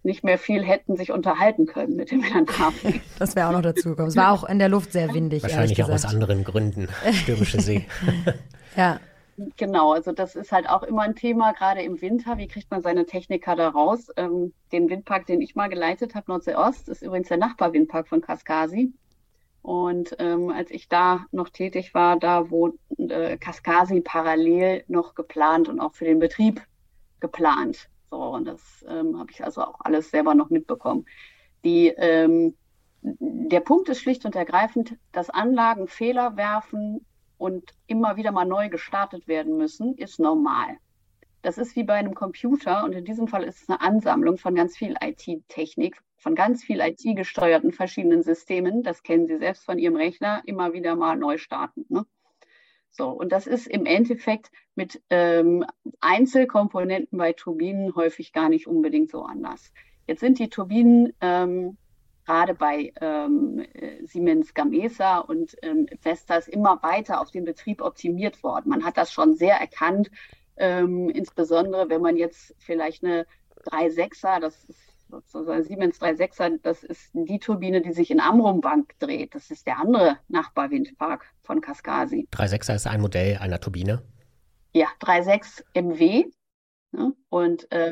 nicht 0.03 0.23
mehr 0.25 0.37
viel 0.37 0.63
hätten 0.63 0.97
sich 0.97 1.11
unterhalten 1.11 1.65
können 1.65 1.95
mit 1.95 2.11
dem 2.11 2.21
Herrn 2.21 2.47
Hafen. 2.47 3.01
Das 3.19 3.37
wäre 3.37 3.47
auch 3.47 3.53
noch 3.53 3.61
dazu 3.61 3.91
gekommen. 3.91 4.09
Es 4.09 4.17
war 4.17 4.33
auch 4.33 4.43
in 4.43 4.59
der 4.59 4.67
Luft 4.67 4.91
sehr 4.91 5.13
windig. 5.13 5.43
Wahrscheinlich 5.43 5.81
auch 5.81 5.89
aus 5.89 6.03
anderen 6.03 6.43
Gründen. 6.43 6.89
Stürmische 7.13 7.61
See. 7.61 7.87
ja. 8.75 8.99
Genau, 9.57 9.93
also 9.93 10.11
das 10.11 10.35
ist 10.35 10.51
halt 10.51 10.69
auch 10.69 10.83
immer 10.83 11.01
ein 11.01 11.15
Thema, 11.15 11.53
gerade 11.53 11.81
im 11.81 12.01
Winter. 12.01 12.37
Wie 12.37 12.47
kriegt 12.47 12.69
man 12.69 12.81
seine 12.81 13.05
Techniker 13.05 13.55
da 13.55 13.69
raus? 13.69 14.09
Ähm, 14.15 14.53
den 14.71 14.89
Windpark, 14.89 15.25
den 15.25 15.41
ich 15.41 15.55
mal 15.55 15.69
geleitet 15.69 16.13
habe, 16.13 16.31
Nordsee-Ost, 16.31 16.87
ist 16.89 17.01
übrigens 17.01 17.29
der 17.29 17.37
Nachbarwindpark 17.37 18.07
von 18.07 18.21
Kaskasi. 18.21 18.93
Und 19.63 20.15
ähm, 20.19 20.49
als 20.49 20.69
ich 20.71 20.87
da 20.89 21.25
noch 21.31 21.49
tätig 21.49 21.93
war, 21.93 22.19
da 22.19 22.51
wurde 22.51 22.77
äh, 22.97 23.37
Kaskasi 23.37 24.01
parallel 24.01 24.83
noch 24.87 25.15
geplant 25.15 25.69
und 25.69 25.79
auch 25.79 25.93
für 25.93 26.05
den 26.05 26.19
Betrieb 26.19 26.61
geplant. 27.19 27.89
So, 28.11 28.17
und 28.17 28.45
das 28.45 28.85
ähm, 28.87 29.17
habe 29.17 29.31
ich 29.31 29.43
also 29.43 29.61
auch 29.61 29.79
alles 29.79 30.11
selber 30.11 30.35
noch 30.35 30.49
mitbekommen. 30.49 31.05
Die, 31.63 31.87
ähm, 31.87 32.55
der 33.01 33.61
Punkt 33.61 33.89
ist 33.89 34.01
schlicht 34.01 34.25
und 34.25 34.35
ergreifend, 34.35 34.97
dass 35.11 35.29
Anlagen 35.29 35.87
Fehler 35.87 36.37
werfen 36.37 37.05
und 37.43 37.73
immer 37.87 38.15
wieder 38.15 38.31
mal 38.31 38.45
neu 38.45 38.69
gestartet 38.69 39.27
werden 39.27 39.57
müssen, 39.57 39.97
ist 39.97 40.17
normal. 40.17 40.77
Das 41.41 41.57
ist 41.57 41.75
wie 41.75 41.83
bei 41.83 41.95
einem 41.95 42.15
Computer 42.15 42.85
und 42.85 42.93
in 42.93 43.03
diesem 43.03 43.27
Fall 43.27 43.43
ist 43.43 43.63
es 43.63 43.69
eine 43.69 43.81
Ansammlung 43.81 44.37
von 44.37 44.55
ganz 44.55 44.77
viel 44.77 44.95
IT-Technik, 45.03 46.01
von 46.15 46.35
ganz 46.35 46.63
viel 46.63 46.79
IT-gesteuerten 46.79 47.73
verschiedenen 47.73 48.23
Systemen. 48.23 48.81
Das 48.81 49.03
kennen 49.03 49.27
Sie 49.27 49.37
selbst 49.39 49.65
von 49.65 49.77
Ihrem 49.77 49.97
Rechner, 49.97 50.41
immer 50.45 50.71
wieder 50.71 50.95
mal 50.95 51.17
neu 51.17 51.37
starten. 51.37 51.85
Ne? 51.89 52.05
So, 52.91 53.09
und 53.09 53.33
das 53.33 53.45
ist 53.45 53.67
im 53.67 53.85
Endeffekt 53.85 54.49
mit 54.75 55.01
ähm, 55.09 55.65
Einzelkomponenten 55.99 57.17
bei 57.17 57.33
Turbinen 57.33 57.93
häufig 57.93 58.31
gar 58.31 58.47
nicht 58.47 58.67
unbedingt 58.67 59.11
so 59.11 59.23
anders. 59.23 59.73
Jetzt 60.07 60.21
sind 60.21 60.39
die 60.39 60.49
Turbinen 60.49 61.11
ähm, 61.19 61.77
gerade 62.25 62.53
bei 62.53 62.93
ähm, 63.01 63.65
Siemens 64.05 64.53
Gamesa 64.53 65.19
und 65.19 65.55
ähm, 65.61 65.87
Vestas 66.01 66.47
immer 66.47 66.81
weiter 66.83 67.21
auf 67.21 67.31
den 67.31 67.45
Betrieb 67.45 67.81
optimiert 67.81 68.43
worden. 68.43 68.69
Man 68.69 68.83
hat 68.83 68.97
das 68.97 69.11
schon 69.11 69.33
sehr 69.33 69.55
erkannt, 69.55 70.09
ähm, 70.57 71.09
insbesondere 71.09 71.89
wenn 71.89 72.01
man 72.01 72.15
jetzt 72.15 72.55
vielleicht 72.59 73.03
eine 73.03 73.25
3.6er, 73.65 74.39
das 74.39 74.63
ist 74.65 74.79
sozusagen 75.09 75.63
Siemens 75.63 76.01
3.6er, 76.01 76.59
das 76.63 76.83
ist 76.83 77.11
die 77.13 77.39
Turbine, 77.39 77.81
die 77.81 77.93
sich 77.93 78.09
in 78.09 78.19
Amrumbank 78.19 78.97
dreht. 78.99 79.35
Das 79.35 79.51
ist 79.51 79.67
der 79.67 79.79
andere 79.79 80.17
Nachbarwindpark 80.27 81.25
von 81.41 81.61
Kaskasi. 81.61 82.27
3.6er 82.31 82.75
ist 82.75 82.87
ein 82.87 83.01
Modell 83.01 83.37
einer 83.37 83.59
Turbine? 83.59 84.01
Ja, 84.73 84.87
3.6 85.01 85.63
MW. 85.75 86.25
Ne? 86.91 87.13
Und 87.29 87.71
äh, 87.71 87.91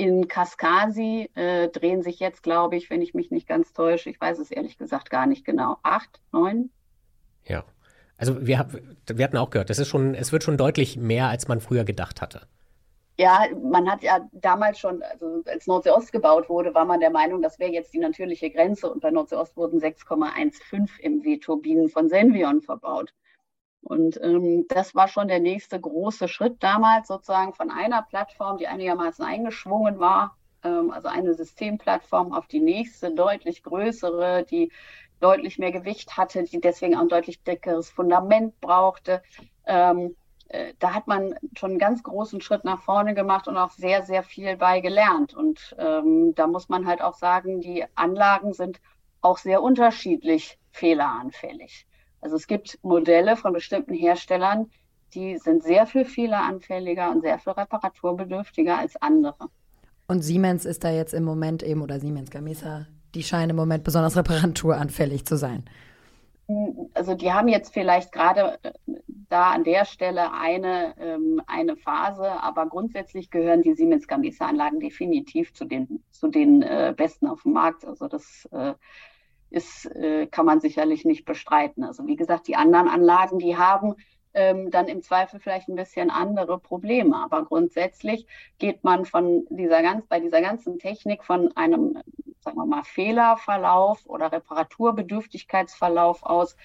in 0.00 0.28
Kaskasi 0.28 1.28
äh, 1.34 1.68
drehen 1.68 2.02
sich 2.02 2.20
jetzt, 2.20 2.42
glaube 2.42 2.74
ich, 2.76 2.88
wenn 2.88 3.02
ich 3.02 3.12
mich 3.12 3.30
nicht 3.30 3.46
ganz 3.46 3.74
täusche, 3.74 4.08
ich 4.08 4.18
weiß 4.18 4.38
es 4.38 4.50
ehrlich 4.50 4.78
gesagt 4.78 5.10
gar 5.10 5.26
nicht 5.26 5.44
genau, 5.44 5.76
acht, 5.82 6.22
neun? 6.32 6.70
Ja. 7.44 7.64
Also 8.16 8.46
wir, 8.46 8.66
wir 9.06 9.24
hatten 9.24 9.36
auch 9.36 9.50
gehört, 9.50 9.68
das 9.68 9.78
ist 9.78 9.88
schon, 9.88 10.14
es 10.14 10.32
wird 10.32 10.42
schon 10.42 10.56
deutlich 10.56 10.96
mehr, 10.96 11.28
als 11.28 11.48
man 11.48 11.60
früher 11.60 11.84
gedacht 11.84 12.22
hatte. 12.22 12.46
Ja, 13.18 13.44
man 13.62 13.90
hat 13.90 14.02
ja 14.02 14.26
damals 14.32 14.78
schon, 14.78 15.02
also 15.02 15.42
als 15.44 15.66
Nordsee-Ost 15.66 16.12
gebaut 16.12 16.48
wurde, 16.48 16.72
war 16.72 16.86
man 16.86 17.00
der 17.00 17.10
Meinung, 17.10 17.42
das 17.42 17.58
wäre 17.58 17.70
jetzt 17.70 17.92
die 17.92 17.98
natürliche 17.98 18.48
Grenze 18.48 18.90
und 18.90 19.02
bei 19.02 19.10
Nordsee-Ost 19.10 19.54
wurden 19.58 19.80
6,15 19.80 20.88
MW-Turbinen 21.02 21.90
von 21.90 22.08
Senvion 22.08 22.62
verbaut. 22.62 23.12
Und 23.82 24.20
ähm, 24.22 24.66
das 24.68 24.94
war 24.94 25.08
schon 25.08 25.28
der 25.28 25.40
nächste 25.40 25.80
große 25.80 26.28
Schritt 26.28 26.62
damals 26.62 27.08
sozusagen 27.08 27.54
von 27.54 27.70
einer 27.70 28.02
Plattform, 28.02 28.58
die 28.58 28.66
einigermaßen 28.66 29.24
eingeschwungen 29.24 29.98
war, 29.98 30.36
ähm, 30.62 30.90
also 30.90 31.08
eine 31.08 31.34
Systemplattform 31.34 32.32
auf 32.32 32.46
die 32.46 32.60
nächste, 32.60 33.12
deutlich 33.12 33.62
größere, 33.62 34.44
die 34.44 34.70
deutlich 35.20 35.58
mehr 35.58 35.72
Gewicht 35.72 36.16
hatte, 36.16 36.44
die 36.44 36.60
deswegen 36.60 36.96
auch 36.96 37.02
ein 37.02 37.08
deutlich 37.08 37.42
dickeres 37.42 37.90
Fundament 37.90 38.60
brauchte. 38.60 39.22
Ähm, 39.66 40.16
äh, 40.48 40.74
da 40.78 40.94
hat 40.94 41.06
man 41.06 41.34
schon 41.56 41.70
einen 41.70 41.78
ganz 41.78 42.02
großen 42.02 42.40
Schritt 42.40 42.64
nach 42.64 42.82
vorne 42.82 43.14
gemacht 43.14 43.48
und 43.48 43.56
auch 43.56 43.70
sehr, 43.70 44.02
sehr 44.02 44.22
viel 44.22 44.56
bei 44.56 44.80
gelernt. 44.80 45.34
Und 45.34 45.76
ähm, 45.78 46.34
da 46.34 46.46
muss 46.46 46.68
man 46.68 46.86
halt 46.86 47.02
auch 47.02 47.14
sagen, 47.14 47.60
die 47.60 47.84
Anlagen 47.94 48.52
sind 48.52 48.80
auch 49.20 49.38
sehr 49.38 49.62
unterschiedlich 49.62 50.58
fehleranfällig. 50.72 51.86
Also 52.20 52.36
es 52.36 52.46
gibt 52.46 52.78
Modelle 52.82 53.36
von 53.36 53.52
bestimmten 53.52 53.94
Herstellern, 53.94 54.70
die 55.14 55.38
sind 55.38 55.62
sehr 55.62 55.86
viel 55.86 56.04
fehleranfälliger 56.04 57.10
und 57.10 57.22
sehr 57.22 57.38
viel 57.38 57.52
reparaturbedürftiger 57.52 58.78
als 58.78 58.96
andere. 58.96 59.48
Und 60.06 60.22
Siemens 60.22 60.64
ist 60.64 60.84
da 60.84 60.90
jetzt 60.90 61.14
im 61.14 61.24
Moment 61.24 61.62
eben, 61.62 61.82
oder 61.82 62.00
Siemens 62.00 62.30
Gamesa, 62.30 62.86
die 63.14 63.22
scheinen 63.22 63.50
im 63.50 63.56
Moment 63.56 63.84
besonders 63.84 64.16
reparaturanfällig 64.16 65.24
zu 65.24 65.36
sein. 65.36 65.64
Also 66.94 67.14
die 67.14 67.32
haben 67.32 67.46
jetzt 67.46 67.72
vielleicht 67.72 68.10
gerade 68.10 68.58
äh, 68.62 68.72
da 69.28 69.52
an 69.52 69.62
der 69.62 69.84
Stelle 69.84 70.32
eine, 70.32 70.94
ähm, 70.98 71.40
eine 71.46 71.76
Phase, 71.76 72.28
aber 72.42 72.66
grundsätzlich 72.66 73.30
gehören 73.30 73.62
die 73.62 73.74
Siemens 73.74 74.08
Gamesa-Anlagen 74.08 74.80
definitiv 74.80 75.54
zu 75.54 75.64
den, 75.64 76.02
zu 76.10 76.26
den 76.26 76.62
äh, 76.62 76.92
besten 76.96 77.28
auf 77.28 77.44
dem 77.44 77.52
Markt. 77.52 77.84
Also 77.84 78.08
das 78.08 78.48
äh, 78.50 78.74
ist, 79.50 79.86
äh, 79.86 80.26
kann 80.26 80.46
man 80.46 80.60
sicherlich 80.60 81.04
nicht 81.04 81.24
bestreiten. 81.24 81.84
Also 81.84 82.06
wie 82.06 82.16
gesagt, 82.16 82.48
die 82.48 82.56
anderen 82.56 82.88
Anlagen, 82.88 83.38
die 83.38 83.56
haben 83.56 83.96
ähm, 84.32 84.70
dann 84.70 84.86
im 84.86 85.02
Zweifel 85.02 85.40
vielleicht 85.40 85.68
ein 85.68 85.76
bisschen 85.76 86.10
andere 86.10 86.58
Probleme. 86.58 87.16
Aber 87.16 87.44
grundsätzlich 87.44 88.26
geht 88.58 88.84
man 88.84 89.04
von 89.04 89.44
dieser 89.50 89.82
ganz, 89.82 90.06
bei 90.06 90.20
dieser 90.20 90.40
ganzen 90.40 90.78
Technik 90.78 91.24
von 91.24 91.54
einem, 91.56 91.98
sagen 92.40 92.56
wir 92.56 92.66
mal, 92.66 92.84
Fehlerverlauf 92.84 94.06
oder 94.06 94.30
Reparaturbedürftigkeitsverlauf 94.32 96.22
aus, 96.22 96.56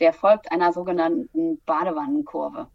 der 0.00 0.12
folgt 0.12 0.52
einer 0.52 0.72
sogenannten 0.72 1.60
Badewannenkurve. 1.66 2.68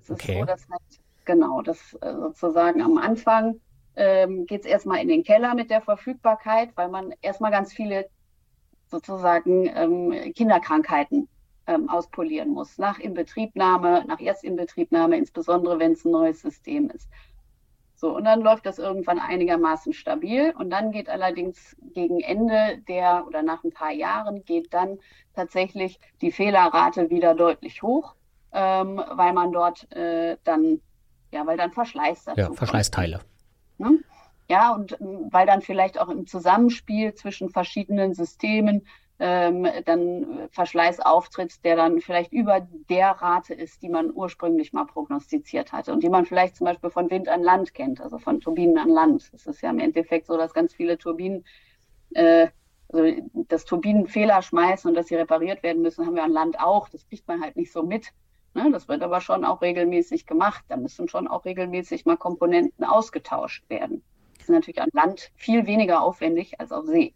Es 0.00 0.10
okay. 0.10 0.32
ist 0.32 0.38
so, 0.40 0.44
dass 0.44 0.68
halt, 0.68 0.82
genau, 1.24 1.62
das 1.62 1.94
äh, 2.00 2.14
sozusagen 2.14 2.82
am 2.82 2.98
Anfang 2.98 3.60
ähm, 3.94 4.46
geht 4.46 4.62
es 4.62 4.66
erstmal 4.66 5.00
in 5.00 5.08
den 5.08 5.22
Keller 5.22 5.54
mit 5.54 5.70
der 5.70 5.82
Verfügbarkeit, 5.82 6.70
weil 6.76 6.88
man 6.88 7.14
erstmal 7.20 7.52
ganz 7.52 7.72
viele 7.72 8.08
sozusagen 8.92 9.66
ähm, 9.74 10.32
Kinderkrankheiten 10.34 11.28
ähm, 11.66 11.88
auspolieren 11.88 12.50
muss. 12.50 12.78
Nach 12.78 12.98
Inbetriebnahme, 12.98 14.04
nach 14.06 14.20
Erstinbetriebnahme, 14.20 15.16
insbesondere 15.16 15.78
wenn 15.80 15.92
es 15.92 16.04
ein 16.04 16.12
neues 16.12 16.42
System 16.42 16.90
ist. 16.90 17.08
So, 17.96 18.16
und 18.16 18.24
dann 18.24 18.40
läuft 18.40 18.66
das 18.66 18.78
irgendwann 18.78 19.20
einigermaßen 19.20 19.92
stabil. 19.92 20.52
Und 20.58 20.70
dann 20.70 20.90
geht 20.90 21.08
allerdings 21.08 21.76
gegen 21.94 22.20
Ende 22.20 22.82
der 22.88 23.24
oder 23.26 23.42
nach 23.42 23.62
ein 23.64 23.72
paar 23.72 23.92
Jahren 23.92 24.44
geht 24.44 24.74
dann 24.74 24.98
tatsächlich 25.34 26.00
die 26.20 26.32
Fehlerrate 26.32 27.10
wieder 27.10 27.34
deutlich 27.34 27.82
hoch, 27.82 28.14
ähm, 28.52 29.00
weil 29.12 29.32
man 29.32 29.52
dort 29.52 29.90
äh, 29.92 30.36
dann, 30.42 30.80
ja, 31.30 31.46
weil 31.46 31.56
dann 31.56 31.70
Verschleiß 31.70 32.24
dazu 32.24 32.40
Ja, 32.40 32.52
Verschleißteile. 32.52 33.20
Ne? 33.78 33.98
Ja, 34.52 34.74
und 34.74 35.00
ähm, 35.00 35.28
weil 35.30 35.46
dann 35.46 35.62
vielleicht 35.62 35.98
auch 35.98 36.10
im 36.10 36.26
Zusammenspiel 36.26 37.14
zwischen 37.14 37.48
verschiedenen 37.48 38.12
Systemen 38.12 38.86
ähm, 39.18 39.66
dann 39.86 40.50
Verschleiß 40.50 41.00
auftritt, 41.00 41.64
der 41.64 41.76
dann 41.76 42.02
vielleicht 42.02 42.34
über 42.34 42.60
der 42.90 43.12
Rate 43.12 43.54
ist, 43.54 43.80
die 43.80 43.88
man 43.88 44.12
ursprünglich 44.12 44.74
mal 44.74 44.84
prognostiziert 44.84 45.72
hatte 45.72 45.94
und 45.94 46.02
die 46.02 46.10
man 46.10 46.26
vielleicht 46.26 46.56
zum 46.56 46.66
Beispiel 46.66 46.90
von 46.90 47.08
Wind 47.08 47.30
an 47.30 47.42
Land 47.42 47.72
kennt, 47.72 48.02
also 48.02 48.18
von 48.18 48.40
Turbinen 48.40 48.76
an 48.76 48.90
Land. 48.90 49.30
Es 49.32 49.46
ist 49.46 49.62
ja 49.62 49.70
im 49.70 49.78
Endeffekt 49.78 50.26
so, 50.26 50.36
dass 50.36 50.52
ganz 50.52 50.74
viele 50.74 50.98
Turbinen, 50.98 51.46
äh, 52.10 52.48
also 52.92 53.22
dass 53.48 53.64
Turbinen 53.64 54.06
Fehler 54.06 54.42
schmeißen 54.42 54.86
und 54.86 54.94
dass 54.96 55.06
sie 55.06 55.16
repariert 55.16 55.62
werden 55.62 55.80
müssen, 55.80 56.04
haben 56.04 56.16
wir 56.16 56.24
an 56.24 56.30
Land 56.30 56.60
auch. 56.60 56.90
Das 56.90 57.08
kriegt 57.08 57.26
man 57.26 57.40
halt 57.40 57.56
nicht 57.56 57.72
so 57.72 57.82
mit. 57.84 58.08
Ne? 58.52 58.70
Das 58.70 58.86
wird 58.86 59.02
aber 59.02 59.22
schon 59.22 59.46
auch 59.46 59.62
regelmäßig 59.62 60.26
gemacht. 60.26 60.62
Da 60.68 60.76
müssen 60.76 61.08
schon 61.08 61.26
auch 61.26 61.46
regelmäßig 61.46 62.04
mal 62.04 62.18
Komponenten 62.18 62.84
ausgetauscht 62.84 63.64
werden. 63.70 64.02
Ist 64.42 64.50
natürlich 64.50 64.82
an 64.82 64.88
Land 64.92 65.30
viel 65.36 65.66
weniger 65.66 66.02
aufwendig 66.02 66.58
als 66.58 66.72
auf 66.72 66.84
See. 66.86 67.14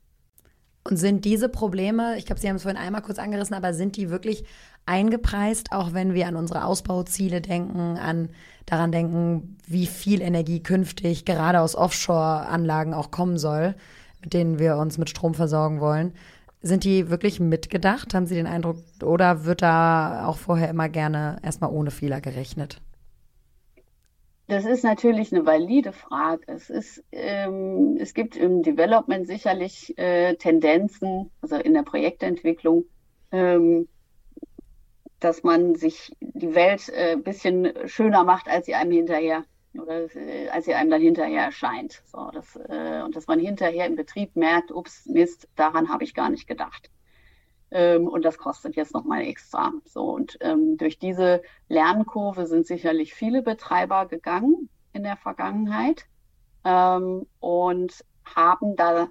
Und 0.84 0.96
sind 0.96 1.24
diese 1.24 1.48
Probleme, 1.48 2.16
ich 2.16 2.26
glaube, 2.26 2.40
Sie 2.40 2.48
haben 2.48 2.54
es 2.54 2.62
vorhin 2.62 2.80
einmal 2.80 3.02
kurz 3.02 3.18
angerissen, 3.18 3.56
aber 3.56 3.74
sind 3.74 3.96
die 3.96 4.10
wirklich 4.10 4.44
eingepreist, 4.86 5.72
auch 5.72 5.92
wenn 5.92 6.14
wir 6.14 6.28
an 6.28 6.36
unsere 6.36 6.64
Ausbauziele 6.64 7.40
denken, 7.40 7.98
an 7.98 8.28
daran 8.66 8.92
denken, 8.92 9.58
wie 9.66 9.86
viel 9.86 10.20
Energie 10.22 10.62
künftig 10.62 11.24
gerade 11.24 11.60
aus 11.60 11.74
Offshore-Anlagen 11.74 12.94
auch 12.94 13.10
kommen 13.10 13.38
soll, 13.38 13.74
mit 14.22 14.32
denen 14.32 14.60
wir 14.60 14.76
uns 14.76 14.96
mit 14.96 15.10
Strom 15.10 15.34
versorgen 15.34 15.80
wollen? 15.80 16.12
Sind 16.62 16.84
die 16.84 17.10
wirklich 17.10 17.40
mitgedacht? 17.40 18.14
Haben 18.14 18.26
Sie 18.26 18.36
den 18.36 18.46
Eindruck, 18.46 18.76
oder 19.02 19.44
wird 19.44 19.62
da 19.62 20.26
auch 20.28 20.38
vorher 20.38 20.70
immer 20.70 20.88
gerne 20.88 21.38
erstmal 21.42 21.70
ohne 21.70 21.90
Fehler 21.90 22.20
gerechnet? 22.20 22.80
Das 24.48 24.64
ist 24.64 24.84
natürlich 24.84 25.32
eine 25.32 25.44
valide 25.44 25.92
Frage. 25.92 26.42
Es, 26.46 26.70
ist, 26.70 27.04
ähm, 27.10 27.96
es 27.98 28.14
gibt 28.14 28.36
im 28.36 28.62
Development 28.62 29.26
sicherlich 29.26 29.96
äh, 29.98 30.36
Tendenzen, 30.36 31.30
also 31.40 31.56
in 31.56 31.74
der 31.74 31.82
Projektentwicklung, 31.82 32.84
ähm, 33.32 33.88
dass 35.18 35.42
man 35.42 35.74
sich 35.74 36.12
die 36.20 36.54
Welt 36.54 36.88
ein 36.90 37.18
äh, 37.18 37.22
bisschen 37.22 37.72
schöner 37.86 38.22
macht, 38.22 38.48
als 38.48 38.66
sie 38.66 38.74
einem 38.74 38.92
hinterher 38.92 39.44
oder 39.74 40.14
äh, 40.14 40.48
als 40.50 40.66
sie 40.66 40.74
einem 40.74 40.90
dann 40.90 41.02
hinterher 41.02 41.42
erscheint. 41.44 42.02
So, 42.06 42.30
das, 42.32 42.54
äh, 42.68 43.02
und 43.04 43.16
dass 43.16 43.26
man 43.26 43.40
hinterher 43.40 43.86
im 43.86 43.96
Betrieb 43.96 44.36
merkt, 44.36 44.70
ups, 44.70 45.06
Mist, 45.06 45.48
daran 45.56 45.88
habe 45.88 46.04
ich 46.04 46.14
gar 46.14 46.30
nicht 46.30 46.46
gedacht. 46.46 46.90
Ähm, 47.70 48.06
und 48.06 48.24
das 48.24 48.38
kostet 48.38 48.76
jetzt 48.76 48.94
nochmal 48.94 49.22
extra. 49.22 49.72
So, 49.84 50.04
und 50.04 50.38
ähm, 50.40 50.76
durch 50.76 50.98
diese 50.98 51.42
Lernkurve 51.68 52.46
sind 52.46 52.66
sicherlich 52.66 53.14
viele 53.14 53.42
Betreiber 53.42 54.06
gegangen 54.06 54.68
in 54.92 55.02
der 55.02 55.16
Vergangenheit 55.16 56.06
ähm, 56.64 57.26
und 57.40 58.04
haben 58.24 58.76
da 58.76 59.08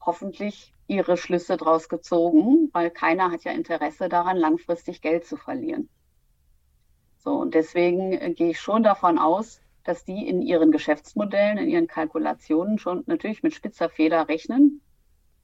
hoffentlich 0.00 0.74
ihre 0.86 1.16
Schlüsse 1.16 1.56
draus 1.56 1.88
gezogen, 1.88 2.70
weil 2.72 2.90
keiner 2.90 3.30
hat 3.30 3.44
ja 3.44 3.52
Interesse 3.52 4.08
daran, 4.08 4.36
langfristig 4.36 5.02
Geld 5.02 5.26
zu 5.26 5.36
verlieren. 5.36 5.88
So, 7.18 7.32
und 7.34 7.54
deswegen 7.54 8.12
äh, 8.12 8.32
gehe 8.32 8.50
ich 8.50 8.60
schon 8.60 8.82
davon 8.82 9.18
aus, 9.18 9.60
dass 9.84 10.04
die 10.04 10.26
in 10.28 10.40
ihren 10.40 10.70
Geschäftsmodellen, 10.70 11.58
in 11.58 11.68
ihren 11.68 11.86
Kalkulationen 11.86 12.78
schon 12.78 13.04
natürlich 13.06 13.42
mit 13.42 13.54
spitzer 13.54 13.88
Feder 13.88 14.28
rechnen. 14.28 14.80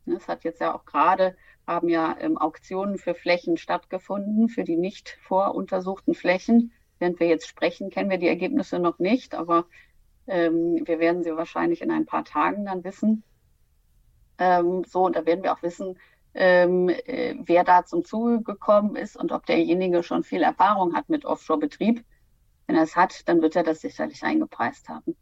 Es 0.07 0.29
hat 0.29 0.45
jetzt 0.45 0.61
ja 0.61 0.75
auch 0.75 0.85
gerade 0.85 1.37
haben 1.67 1.89
ja 1.89 2.17
ähm, 2.21 2.37
Auktionen 2.39 2.99
für 2.99 3.15
Flächen 3.15 3.57
stattgefunden, 3.57 4.49
für 4.49 4.65
die 4.65 4.77
nicht 4.77 5.19
voruntersuchten 5.23 6.15
Flächen. 6.15 6.73
Während 6.99 7.21
wir 7.21 7.27
jetzt 7.27 7.49
sprechen, 7.49 7.91
kennen 7.91 8.11
wir 8.11 8.19
die 8.19 8.29
Ergebnisse 8.29 8.79
noch 8.79 8.99
nicht, 8.99 9.35
aber 9.35 9.67
ähm, 10.27 10.83
wir 10.85 10.99
werden 11.01 11.23
sie 11.23 11.37
wahrscheinlich 11.37 11.83
in 11.83 11.91
ein 11.91 12.07
paar 12.07 12.25
Tagen 12.25 12.65
dann 12.67 12.85
wissen. 12.85 13.23
Ähm, 14.39 14.85
so, 14.85 15.05
und 15.05 15.17
da 15.17 15.27
werden 15.27 15.43
wir 15.43 15.53
auch 15.53 15.63
wissen, 15.63 15.99
ähm, 16.35 16.89
äh, 16.89 17.35
wer 17.45 17.65
da 17.65 17.85
zum 17.85 18.05
Zuge 18.05 18.43
gekommen 18.43 18.97
ist 18.97 19.17
und 19.17 19.33
ob 19.33 19.47
derjenige 19.47 20.03
schon 20.03 20.25
viel 20.25 20.43
Erfahrung 20.43 20.95
hat 20.95 21.09
mit 21.09 21.25
Offshore-Betrieb. 21.25 22.05
Wenn 22.67 22.77
er 22.77 22.83
es 22.83 22.97
hat, 22.97 23.29
dann 23.29 23.43
wird 23.43 23.57
er 23.57 23.63
das 23.63 23.81
sicherlich 23.81 24.23
eingepreist 24.23 24.89
haben. 24.89 25.15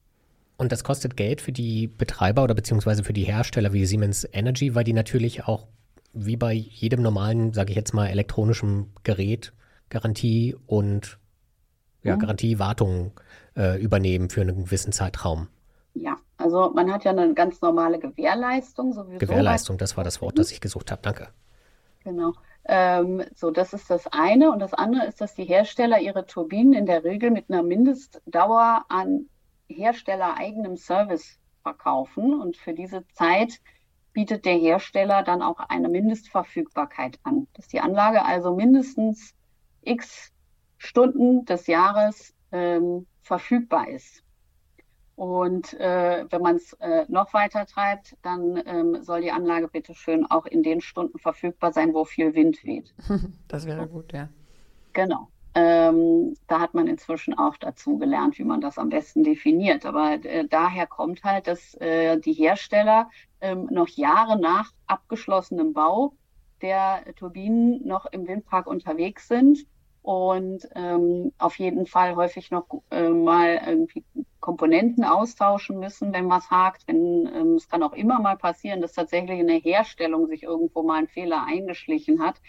Und 0.57 0.73
das 0.73 0.85
kostet 0.85 1.17
Geld 1.17 1.41
für 1.41 1.53
die 1.53 1.89
Betreiber 1.89 2.45
oder 2.45 2.55
beziehungsweise 2.55 3.03
für 3.03 3.13
die 3.13 3.25
Hersteller 3.25 3.73
wie 3.73 3.85
Siemens 3.85 4.27
Energy, 4.33 4.75
weil 4.75 4.85
die 4.85 4.93
natürlich 4.93 5.45
auch 5.45 5.67
wie 6.13 6.37
bei 6.37 6.53
jedem 6.53 7.03
normalen, 7.03 7.53
sage 7.53 7.71
ich 7.71 7.77
jetzt 7.77 7.95
mal, 7.95 8.09
elektronischen 8.09 8.93
Gerät 9.03 9.53
Garantie 9.89 10.57
und 10.67 11.19
ja, 12.03 12.17
mhm. 12.17 12.21
Garantiewartung 12.21 13.13
äh, 13.57 13.81
übernehmen 13.81 14.31
für 14.31 14.41
einen 14.41 14.65
gewissen 14.65 14.93
Zeitraum. 14.93 15.49
Ja, 15.95 16.17
also 16.39 16.71
man 16.75 16.91
hat 16.91 17.05
ja 17.05 17.11
eine 17.11 17.35
ganz 17.35 17.61
normale 17.61 17.99
Gewährleistung. 17.99 18.93
Sowieso 18.95 19.19
Gewährleistung, 19.19 19.77
das 19.77 19.97
war 19.97 20.05
das 20.05 20.23
Wort, 20.23 20.39
das 20.39 20.51
ich 20.51 20.61
gesucht 20.61 20.91
habe. 20.91 21.03
Danke. 21.03 21.29
Genau. 22.05 22.33
Ähm, 22.65 23.23
so, 23.35 23.51
das 23.51 23.73
ist 23.73 23.91
das 23.91 24.07
eine. 24.07 24.51
Und 24.51 24.61
das 24.61 24.73
andere 24.73 25.07
ist, 25.07 25.21
dass 25.21 25.35
die 25.35 25.45
Hersteller 25.45 26.01
ihre 26.01 26.27
Turbinen 26.27 26.73
in 26.73 26.87
der 26.87 27.05
Regel 27.05 27.31
mit 27.31 27.51
einer 27.51 27.63
Mindestdauer 27.63 28.85
an 28.89 29.27
herstellereigenem 29.69 30.77
Service 30.77 31.39
verkaufen. 31.63 32.41
Und 32.41 32.57
für 32.57 32.73
diese 32.73 33.07
Zeit 33.09 33.61
bietet 34.13 34.45
der 34.45 34.55
Hersteller 34.55 35.23
dann 35.23 35.43
auch 35.43 35.59
eine 35.59 35.89
Mindestverfügbarkeit 35.89 37.19
an, 37.23 37.47
dass 37.55 37.69
die 37.69 37.81
Anlage 37.81 38.25
also 38.25 38.55
mindestens 38.55 39.35
x 39.83 40.33
Stunden 40.79 41.45
des 41.45 41.67
Jahres 41.67 42.35
ähm, 42.51 43.07
verfügbar 43.23 43.89
ist. 43.89 44.25
Und 45.15 45.75
äh, 45.75 46.25
wenn 46.31 46.43
man 46.43 46.57
es 46.57 46.73
äh, 46.75 47.05
noch 47.09 47.33
weiter 47.35 47.67
treibt, 47.67 48.17
dann 48.23 48.61
ähm, 48.67 49.03
soll 49.03 49.21
die 49.21 49.31
Anlage 49.31 49.69
bitte 49.69 49.95
schön 49.95 50.27
auch 50.27 50.47
in 50.47 50.63
den 50.63 50.81
Stunden 50.81 51.19
verfügbar 51.19 51.73
sein, 51.73 51.95
wo 51.95 52.05
viel 52.05 52.35
Wind 52.35 52.65
weht. 52.65 52.95
Das 53.49 53.67
wäre 53.67 53.87
gut, 53.87 54.13
ja. 54.13 54.29
Genau. 54.93 55.29
Ähm, 55.55 56.35
da 56.47 56.61
hat 56.61 56.73
man 56.73 56.87
inzwischen 56.87 57.37
auch 57.37 57.57
dazu 57.59 57.99
gelernt, 57.99 58.39
wie 58.39 58.45
man 58.45 58.61
das 58.61 58.79
am 58.79 58.89
besten 58.89 59.23
definiert. 59.23 59.85
Aber 59.85 60.13
äh, 60.25 60.47
daher 60.49 60.87
kommt 60.87 61.25
halt, 61.25 61.47
dass 61.47 61.75
äh, 61.75 62.19
die 62.19 62.33
Hersteller 62.33 63.11
ähm, 63.41 63.69
noch 63.71 63.89
Jahre 63.89 64.39
nach 64.41 64.71
abgeschlossenem 64.87 65.75
Bau 65.75 66.15
der 66.63 67.05
Turbinen 67.17 67.87
noch 67.87 68.07
im 68.07 68.27
Windpark 68.27 68.67
unterwegs 68.67 69.29
sind 69.29 69.67
und 70.03 70.69
ähm, 70.75 71.33
auf 71.39 71.59
jeden 71.59 71.87
Fall 71.87 72.17
häufig 72.17 72.51
noch 72.51 72.67
äh, 72.91 73.09
mal 73.09 73.61
irgendwie 73.67 74.05
Komponenten 74.41 75.05
austauschen 75.05 75.79
müssen, 75.79 76.13
wenn 76.13 76.29
was 76.29 76.51
hakt. 76.51 76.83
Wenn, 76.89 77.31
ähm, 77.33 77.55
es 77.55 77.69
kann 77.69 77.83
auch 77.83 77.93
immer 77.93 78.21
mal 78.21 78.37
passieren, 78.37 78.81
dass 78.81 78.95
tatsächlich 78.95 79.39
in 79.39 79.47
der 79.47 79.61
Herstellung 79.61 80.27
sich 80.27 80.43
irgendwo 80.43 80.83
mal 80.83 80.99
ein 80.99 81.09
Fehler 81.09 81.45
eingeschlichen 81.47 82.21
hat 82.21 82.41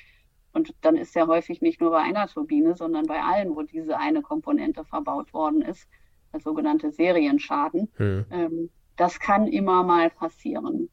und 0.54 0.74
dann 0.82 0.96
ist 0.96 1.16
ja 1.16 1.28
häufig 1.28 1.62
nicht 1.62 1.82
nur 1.82 1.92
bei 1.92 2.00
einer 2.00 2.28
Turbine, 2.28 2.76
sondern 2.76 3.06
bei 3.06 3.22
allen, 3.22 3.56
wo 3.56 3.64
diese 3.64 3.98
eine 3.98 4.22
Komponente 4.22 4.86
verbaut 4.86 5.34
worden 5.34 5.62
ist, 5.62 5.88
der 6.32 6.40
sogenannte 6.40 6.92
Serienschaden. 6.92 7.90
Hm. 7.96 8.26
Ähm, 8.32 8.70
das 8.96 9.20
kann 9.20 9.48
immer 9.48 9.84
mal 9.84 10.10
passieren. 10.12 10.90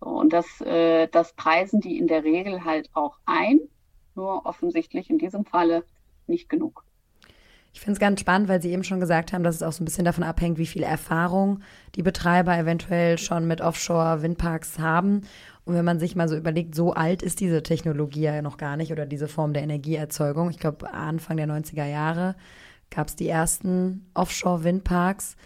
So, 0.00 0.06
und 0.06 0.32
das, 0.32 0.60
äh, 0.60 1.08
das 1.08 1.32
preisen 1.34 1.80
die 1.80 1.98
in 1.98 2.08
der 2.08 2.24
Regel 2.24 2.64
halt 2.64 2.90
auch 2.94 3.18
ein, 3.24 3.60
nur 4.14 4.46
offensichtlich 4.46 5.10
in 5.10 5.18
diesem 5.18 5.44
Falle 5.44 5.84
nicht 6.26 6.48
genug. 6.48 6.84
Ich 7.72 7.80
finde 7.80 7.92
es 7.92 8.00
ganz 8.00 8.20
spannend, 8.20 8.48
weil 8.48 8.60
Sie 8.60 8.72
eben 8.72 8.82
schon 8.82 8.98
gesagt 8.98 9.32
haben, 9.32 9.44
dass 9.44 9.56
es 9.56 9.62
auch 9.62 9.72
so 9.72 9.82
ein 9.82 9.84
bisschen 9.84 10.04
davon 10.04 10.24
abhängt, 10.24 10.58
wie 10.58 10.66
viel 10.66 10.82
Erfahrung 10.82 11.60
die 11.94 12.02
Betreiber 12.02 12.58
eventuell 12.58 13.18
schon 13.18 13.46
mit 13.46 13.60
Offshore-Windparks 13.60 14.78
haben. 14.80 15.22
Und 15.68 15.74
wenn 15.74 15.84
man 15.84 15.98
sich 15.98 16.16
mal 16.16 16.30
so 16.30 16.34
überlegt, 16.34 16.74
so 16.74 16.94
alt 16.94 17.22
ist 17.22 17.40
diese 17.40 17.62
Technologie 17.62 18.22
ja 18.22 18.40
noch 18.40 18.56
gar 18.56 18.78
nicht 18.78 18.90
oder 18.90 19.04
diese 19.04 19.28
Form 19.28 19.52
der 19.52 19.62
Energieerzeugung. 19.62 20.48
Ich 20.48 20.58
glaube, 20.58 20.94
Anfang 20.94 21.36
der 21.36 21.46
90er 21.46 21.84
Jahre 21.84 22.36
gab 22.88 23.08
es 23.08 23.16
die 23.16 23.28
ersten 23.28 24.10
Offshore-Windparks. 24.14 25.36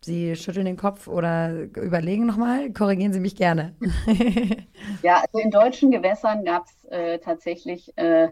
Sie 0.00 0.34
schütteln 0.34 0.64
den 0.64 0.78
Kopf 0.78 1.08
oder 1.08 1.64
überlegen 1.76 2.24
nochmal, 2.24 2.72
korrigieren 2.72 3.12
Sie 3.12 3.20
mich 3.20 3.36
gerne. 3.36 3.76
ja, 5.02 5.16
also 5.16 5.40
in 5.40 5.50
deutschen 5.50 5.90
Gewässern 5.90 6.46
gab 6.46 6.64
es 6.64 6.86
äh, 6.86 7.18
tatsächlich 7.18 7.92
äh, 7.98 8.28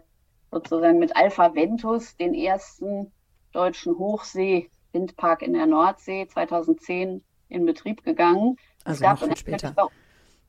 sozusagen 0.49 0.97
mit 0.97 1.15
Alpha 1.15 1.53
Ventus 1.53 2.17
den 2.17 2.33
ersten 2.33 3.11
deutschen 3.51 3.95
Hochsee-Windpark 3.99 5.43
in 5.43 5.53
der 5.53 5.67
Nordsee 5.67 6.27
2010 6.27 7.23
in 7.49 7.65
Betrieb 7.67 8.03
gegangen. 8.03 8.57
Also 8.83 8.95
es 8.95 9.01
gab 9.01 9.21
noch 9.21 9.27
viel 9.27 9.37
später. 9.37 9.73
Bei, 9.73 9.83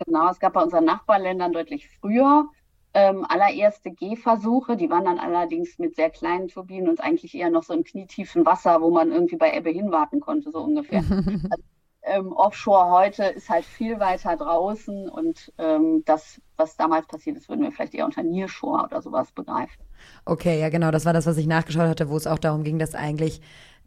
genau, 0.05 0.31
es 0.31 0.41
gab 0.41 0.55
bei 0.55 0.63
unseren 0.63 0.85
Nachbarländern 0.85 1.53
deutlich 1.53 1.89
früher 2.01 2.49
ähm, 2.95 3.27
allererste 3.29 3.91
Gehversuche. 3.91 4.77
Die 4.77 4.91
waren 4.91 5.05
dann 5.05 5.19
allerdings 5.19 5.79
mit 5.79 5.95
sehr 5.97 6.11
kleinen 6.11 6.49
Turbinen 6.49 6.89
und 6.89 7.01
eigentlich 7.01 7.35
eher 7.35 7.51
noch 7.51 7.63
so 7.63 7.75
im 7.75 7.85
knietiefen 7.85 8.47
Wasser, 8.47 8.81
wo 8.81 8.91
man 8.91 9.13
irgendwie 9.13 9.37
bei 9.37 9.55
Ebbe 9.55 9.71
hinwarten 9.71 10.21
konnte, 10.21 10.51
so 10.51 10.61
ungefähr. 10.61 11.01
also, 11.51 11.63
ähm, 12.03 12.33
Offshore 12.33 12.91
heute 12.91 13.25
ist 13.25 13.51
halt 13.51 13.65
viel 13.65 14.01
weiter 14.01 14.37
draußen 14.37 15.09
und 15.09 15.53
ähm, 15.59 16.03
das, 16.07 16.41
was 16.57 16.77
damals 16.77 17.07
passiert 17.07 17.37
ist, 17.37 17.49
würden 17.49 17.63
wir 17.63 17.73
vielleicht 17.73 17.95
eher 17.95 18.07
unter 18.07 18.23
Nearshore 18.23 18.85
oder 18.85 19.03
sowas 19.03 19.31
begreifen. 19.33 19.83
Okay, 20.25 20.61
ja 20.61 20.71
genau, 20.71 20.91
das 20.91 21.05
war 21.05 21.13
das, 21.13 21.27
was 21.27 21.37
ich 21.37 21.47
nachgeschaut 21.47 21.89
hatte, 21.89 22.09
wo 22.09 22.17
es 22.17 22.27
auch 22.27 22.39
darum 22.39 22.63
ging, 22.63 22.79
dass 22.79 22.95
eigentlich 22.95 23.41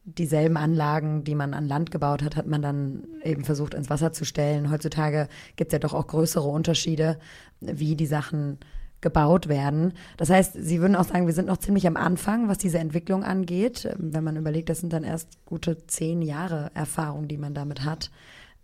dieselben 0.04 0.58
Anlagen, 0.58 1.24
die 1.24 1.36
man 1.36 1.54
an 1.54 1.68
Land 1.68 1.92
gebaut 1.92 2.24
hat, 2.24 2.36
hat 2.36 2.48
man 2.48 2.62
dann 2.62 3.08
eben 3.24 3.44
versucht 3.44 3.74
ins 3.74 3.90
Wasser 3.90 4.14
zu 4.14 4.26
stellen. 4.26 4.72
Heutzutage 4.72 5.28
gibt 5.56 5.72
es 5.72 5.74
ja 5.74 5.80
doch 5.80 5.94
auch 5.94 6.08
größere 6.08 6.48
Unterschiede, 6.48 7.20
wie 7.60 7.96
die 7.96 8.08
Sachen 8.08 8.60
gebaut 9.02 9.48
werden. 9.48 9.94
Das 10.18 10.30
heißt, 10.30 10.54
Sie 10.54 10.80
würden 10.80 10.96
auch 10.96 11.04
sagen, 11.04 11.26
wir 11.26 11.34
sind 11.34 11.48
noch 11.48 11.58
ziemlich 11.58 11.88
am 11.88 11.98
Anfang, 11.98 12.48
was 12.48 12.58
diese 12.58 12.80
Entwicklung 12.80 13.24
angeht. 13.24 13.90
Wenn 13.98 14.24
man 14.24 14.38
überlegt, 14.38 14.70
das 14.70 14.80
sind 14.80 14.94
dann 14.94 15.04
erst 15.04 15.44
gute 15.46 15.86
zehn 15.88 16.22
Jahre 16.22 16.72
Erfahrung, 16.74 17.28
die 17.28 17.38
man 17.38 17.54
damit 17.54 17.84
hat. 17.84 18.12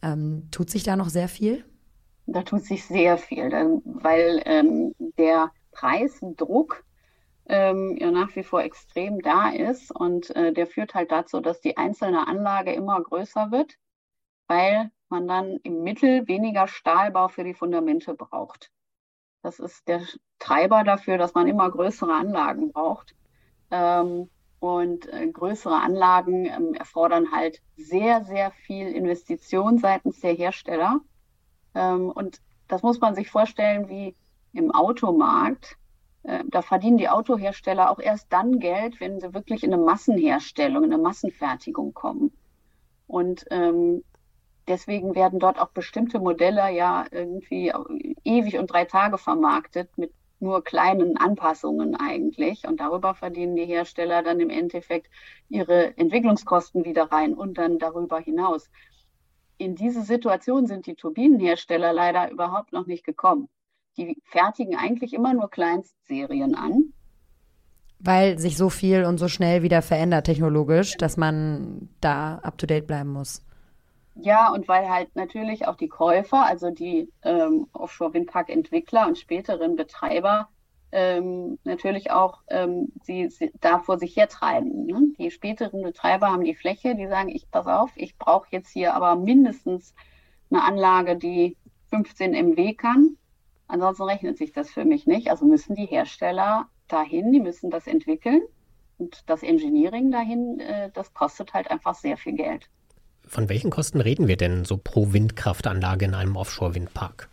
Ähm, 0.01 0.43
tut 0.51 0.69
sich 0.69 0.83
da 0.83 0.95
noch 0.95 1.09
sehr 1.09 1.27
viel? 1.27 1.65
Da 2.27 2.43
tut 2.43 2.63
sich 2.65 2.85
sehr 2.85 3.17
viel, 3.17 3.49
weil 3.85 4.41
ähm, 4.45 4.93
der 5.17 5.49
Preisdruck 5.71 6.83
ähm, 7.49 7.97
ja 7.99 8.11
nach 8.11 8.35
wie 8.35 8.43
vor 8.43 8.61
extrem 8.61 9.21
da 9.21 9.49
ist 9.49 9.91
und 9.91 10.35
äh, 10.35 10.53
der 10.53 10.67
führt 10.67 10.93
halt 10.93 11.11
dazu, 11.11 11.39
dass 11.39 11.61
die 11.61 11.77
einzelne 11.77 12.27
Anlage 12.27 12.73
immer 12.73 13.01
größer 13.01 13.51
wird, 13.51 13.75
weil 14.47 14.91
man 15.09 15.27
dann 15.27 15.57
im 15.63 15.83
Mittel 15.83 16.27
weniger 16.27 16.67
Stahlbau 16.67 17.29
für 17.29 17.43
die 17.43 17.53
Fundamente 17.53 18.13
braucht. 18.13 18.71
Das 19.41 19.59
ist 19.59 19.87
der 19.87 20.01
Treiber 20.39 20.83
dafür, 20.83 21.17
dass 21.17 21.33
man 21.33 21.47
immer 21.47 21.69
größere 21.69 22.13
Anlagen 22.13 22.71
braucht. 22.71 23.15
Ähm, 23.71 24.29
und 24.59 25.07
äh, 25.13 25.27
größere 25.27 25.75
Anlagen 25.75 26.45
ähm, 26.45 26.73
erfordern 26.73 27.31
halt 27.31 27.61
sehr, 27.75 28.23
sehr 28.23 28.51
viel 28.51 28.87
Investition 28.87 29.77
seitens 29.77 30.19
der 30.19 30.33
Hersteller. 30.33 31.01
Ähm, 31.75 32.09
und 32.09 32.41
das 32.67 32.81
muss 32.81 32.99
man 32.99 33.15
sich 33.15 33.29
vorstellen 33.29 33.87
wie 33.87 34.15
im 34.53 34.71
Automarkt. 34.71 35.77
Äh, 36.27 36.43
da 36.49 36.61
verdienen 36.61 36.97
die 36.97 37.09
Autohersteller 37.09 37.89
auch 37.89 37.99
erst 37.99 38.31
dann 38.31 38.59
Geld, 38.59 38.99
wenn 38.99 39.19
sie 39.19 39.33
wirklich 39.33 39.63
in 39.63 39.73
eine 39.73 39.81
Massenherstellung, 39.81 40.83
in 40.83 40.93
eine 40.93 41.01
Massenfertigung 41.01 41.93
kommen. 41.93 42.31
Und 43.07 43.45
ähm, 43.49 44.03
deswegen 44.67 45.15
werden 45.15 45.39
dort 45.39 45.57
auch 45.59 45.69
bestimmte 45.69 46.19
Modelle 46.19 46.69
ja 46.71 47.05
irgendwie 47.09 47.71
ewig 48.25 48.57
und 48.59 48.67
drei 48.67 48.83
Tage 48.83 49.17
vermarktet 49.17 49.97
mit 49.97 50.11
nur 50.39 50.63
kleinen 50.63 51.17
Anpassungen 51.17 51.95
eigentlich. 51.95 52.67
Und 52.67 52.81
darüber 52.81 53.15
verdienen 53.15 53.55
die 53.55 53.65
Hersteller 53.65 54.21
dann 54.21 54.41
im 54.41 54.49
Endeffekt 54.49 55.09
ihre 55.47 55.97
Entwicklungskosten 55.97 56.83
wieder 56.83 57.05
rein 57.05 57.33
und 57.35 57.57
dann 57.57 57.79
darüber 57.79 58.19
hinaus. 58.19 58.69
In 59.57 59.75
diese 59.75 60.01
Situation 60.01 60.67
sind 60.67 60.85
die 60.85 60.95
Turbinenhersteller 60.95 61.93
leider 61.93 62.29
überhaupt 62.29 62.73
noch 62.73 62.85
nicht 62.85 63.05
gekommen. 63.05 63.47
Die 63.97 64.21
fertigen 64.25 64.77
eigentlich 64.77 65.13
immer 65.13 65.33
nur 65.33 65.49
Kleinstserien 65.49 66.55
an. 66.55 66.93
Weil 67.99 68.37
sich 68.37 68.57
so 68.57 68.69
viel 68.69 69.05
und 69.05 69.17
so 69.17 69.27
schnell 69.27 69.63
wieder 69.63 69.81
verändert 69.81 70.25
technologisch, 70.25 70.97
dass 70.97 71.17
man 71.17 71.89
da 71.99 72.35
up-to-date 72.43 72.85
bleiben 72.85 73.09
muss. 73.09 73.43
Ja, 74.15 74.51
und 74.51 74.67
weil 74.67 74.89
halt 74.89 75.15
natürlich 75.15 75.67
auch 75.67 75.75
die 75.75 75.87
Käufer, 75.87 76.45
also 76.45 76.71
die 76.71 77.11
ähm, 77.23 77.67
Offshore-Windpark-Entwickler 77.73 79.07
und 79.07 79.17
späteren 79.17 79.75
Betreiber, 79.75 80.49
ähm, 80.91 81.59
natürlich 81.63 82.11
auch 82.11 82.41
ähm, 82.47 82.91
sie, 83.03 83.29
sie 83.29 83.51
da 83.59 83.79
vor 83.79 83.99
sich 83.99 84.15
hertreiben. 84.15 84.85
Ne? 84.85 85.01
Die 85.19 85.31
späteren 85.31 85.81
Betreiber 85.81 86.31
haben 86.31 86.43
die 86.43 86.55
Fläche, 86.55 86.95
die 86.95 87.07
sagen, 87.07 87.29
ich 87.29 87.49
pass 87.51 87.67
auf, 87.67 87.91
ich 87.95 88.17
brauche 88.17 88.47
jetzt 88.51 88.69
hier 88.69 88.93
aber 88.93 89.15
mindestens 89.15 89.93
eine 90.49 90.63
Anlage, 90.63 91.17
die 91.17 91.57
15 91.89 92.31
MW 92.31 92.73
kann. 92.73 93.17
Ansonsten 93.67 94.03
rechnet 94.03 94.37
sich 94.37 94.53
das 94.53 94.69
für 94.69 94.85
mich 94.85 95.07
nicht. 95.07 95.29
Also 95.29 95.45
müssen 95.45 95.75
die 95.75 95.85
Hersteller 95.85 96.67
dahin, 96.87 97.31
die 97.31 97.39
müssen 97.39 97.69
das 97.69 97.87
entwickeln. 97.87 98.41
Und 98.97 99.23
das 99.27 99.43
Engineering 99.43 100.11
dahin, 100.11 100.59
äh, 100.59 100.89
das 100.93 101.13
kostet 101.13 101.53
halt 101.53 101.69
einfach 101.69 101.95
sehr 101.95 102.17
viel 102.17 102.33
Geld. 102.33 102.69
Von 103.27 103.49
welchen 103.49 103.69
Kosten 103.69 103.99
reden 103.99 104.27
wir 104.27 104.37
denn 104.37 104.65
so 104.65 104.77
pro 104.77 105.11
Windkraftanlage 105.13 106.05
in 106.05 106.13
einem 106.13 106.35
Offshore-Windpark? 106.35 107.29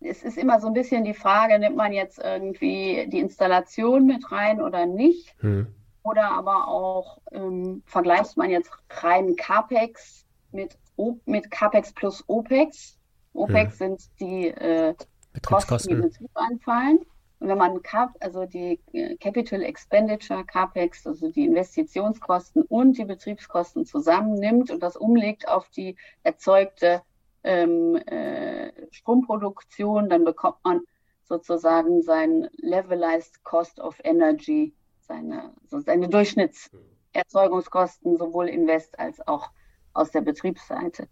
Es 0.00 0.22
ist 0.22 0.38
immer 0.38 0.60
so 0.60 0.68
ein 0.68 0.72
bisschen 0.72 1.04
die 1.04 1.14
Frage, 1.14 1.58
nimmt 1.58 1.76
man 1.76 1.92
jetzt 1.92 2.18
irgendwie 2.18 3.08
die 3.10 3.18
Installation 3.18 4.06
mit 4.06 4.30
rein 4.30 4.62
oder 4.62 4.86
nicht? 4.86 5.34
Hm. 5.40 5.66
Oder 6.04 6.30
aber 6.30 6.68
auch 6.68 7.18
ähm, 7.32 7.82
vergleicht 7.86 8.36
man 8.36 8.50
jetzt 8.50 8.70
rein 9.02 9.34
CAPEX 9.34 10.24
mit, 10.52 10.78
mit 11.24 11.50
CAPEX 11.50 11.92
plus 11.92 12.22
OPEX. 12.28 12.95
OPEX 13.36 13.72
hm. 13.72 13.78
sind 13.78 14.20
die 14.20 14.48
äh, 14.48 14.94
Kosten, 15.42 15.78
die 15.88 15.94
im 15.94 16.02
Betrieb 16.02 16.30
anfallen. 16.34 17.00
Und 17.38 17.48
wenn 17.48 17.58
man 17.58 17.82
Cap, 17.82 18.14
also 18.20 18.46
die 18.46 18.80
äh, 18.92 19.16
Capital 19.16 19.62
Expenditure, 19.62 20.42
CAPEX, 20.44 21.06
also 21.06 21.30
die 21.30 21.44
Investitionskosten 21.44 22.62
und 22.62 22.96
die 22.96 23.04
Betriebskosten 23.04 23.84
zusammennimmt 23.84 24.70
und 24.70 24.82
das 24.82 24.96
umlegt 24.96 25.46
auf 25.46 25.68
die 25.68 25.96
erzeugte 26.22 27.02
ähm, 27.44 27.96
äh, 28.06 28.72
Stromproduktion, 28.90 30.08
dann 30.08 30.24
bekommt 30.24 30.64
man 30.64 30.80
sozusagen 31.24 32.00
sein 32.02 32.48
Levelized 32.56 33.44
Cost 33.44 33.80
of 33.80 34.00
Energy, 34.02 34.72
seine, 35.00 35.52
also 35.62 35.80
seine 35.80 36.08
Durchschnittserzeugungskosten 36.08 38.16
sowohl 38.16 38.48
Invest 38.48 38.98
als 38.98 39.20
auch 39.26 39.50
aus 39.92 40.10
der 40.10 40.22
Betriebsseite. 40.22 41.06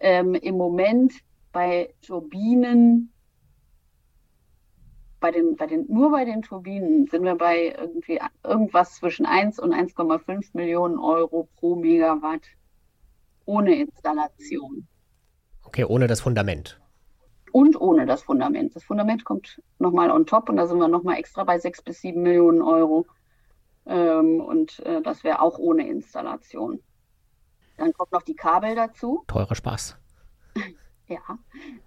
Ähm, 0.00 0.34
Im 0.34 0.58
Moment 0.58 1.14
bei 1.52 1.94
Turbinen 2.06 3.12
bei 5.22 5.30
den, 5.30 5.56
bei 5.56 5.66
den, 5.66 5.86
nur 5.88 6.10
bei 6.10 6.26
den 6.26 6.42
Turbinen 6.42 7.06
sind 7.06 7.22
wir 7.22 7.36
bei 7.36 7.74
irgendwie 7.78 8.20
irgendwas 8.44 8.96
zwischen 8.96 9.24
1 9.24 9.58
und 9.60 9.72
1,5 9.72 10.50
Millionen 10.52 10.98
Euro 10.98 11.48
pro 11.56 11.76
Megawatt 11.76 12.42
ohne 13.46 13.76
Installation. 13.76 14.86
Okay, 15.62 15.84
ohne 15.84 16.08
das 16.08 16.20
Fundament. 16.20 16.80
Und 17.52 17.80
ohne 17.80 18.04
das 18.04 18.22
Fundament. 18.22 18.74
Das 18.74 18.82
Fundament 18.82 19.24
kommt 19.24 19.62
nochmal 19.78 20.10
on 20.10 20.26
top 20.26 20.48
und 20.48 20.56
da 20.56 20.66
sind 20.66 20.78
wir 20.78 20.88
nochmal 20.88 21.18
extra 21.18 21.44
bei 21.44 21.58
6 21.58 21.82
bis 21.82 22.00
7 22.00 22.20
Millionen 22.20 22.60
Euro. 22.60 23.06
Ähm, 23.86 24.40
und 24.40 24.80
äh, 24.80 25.02
das 25.02 25.22
wäre 25.22 25.40
auch 25.40 25.58
ohne 25.58 25.88
Installation. 25.88 26.80
Dann 27.76 27.92
kommt 27.92 28.12
noch 28.12 28.22
die 28.22 28.34
Kabel 28.34 28.74
dazu. 28.74 29.24
Teurer 29.28 29.54
Spaß. 29.54 29.96
Ja, 31.12 31.38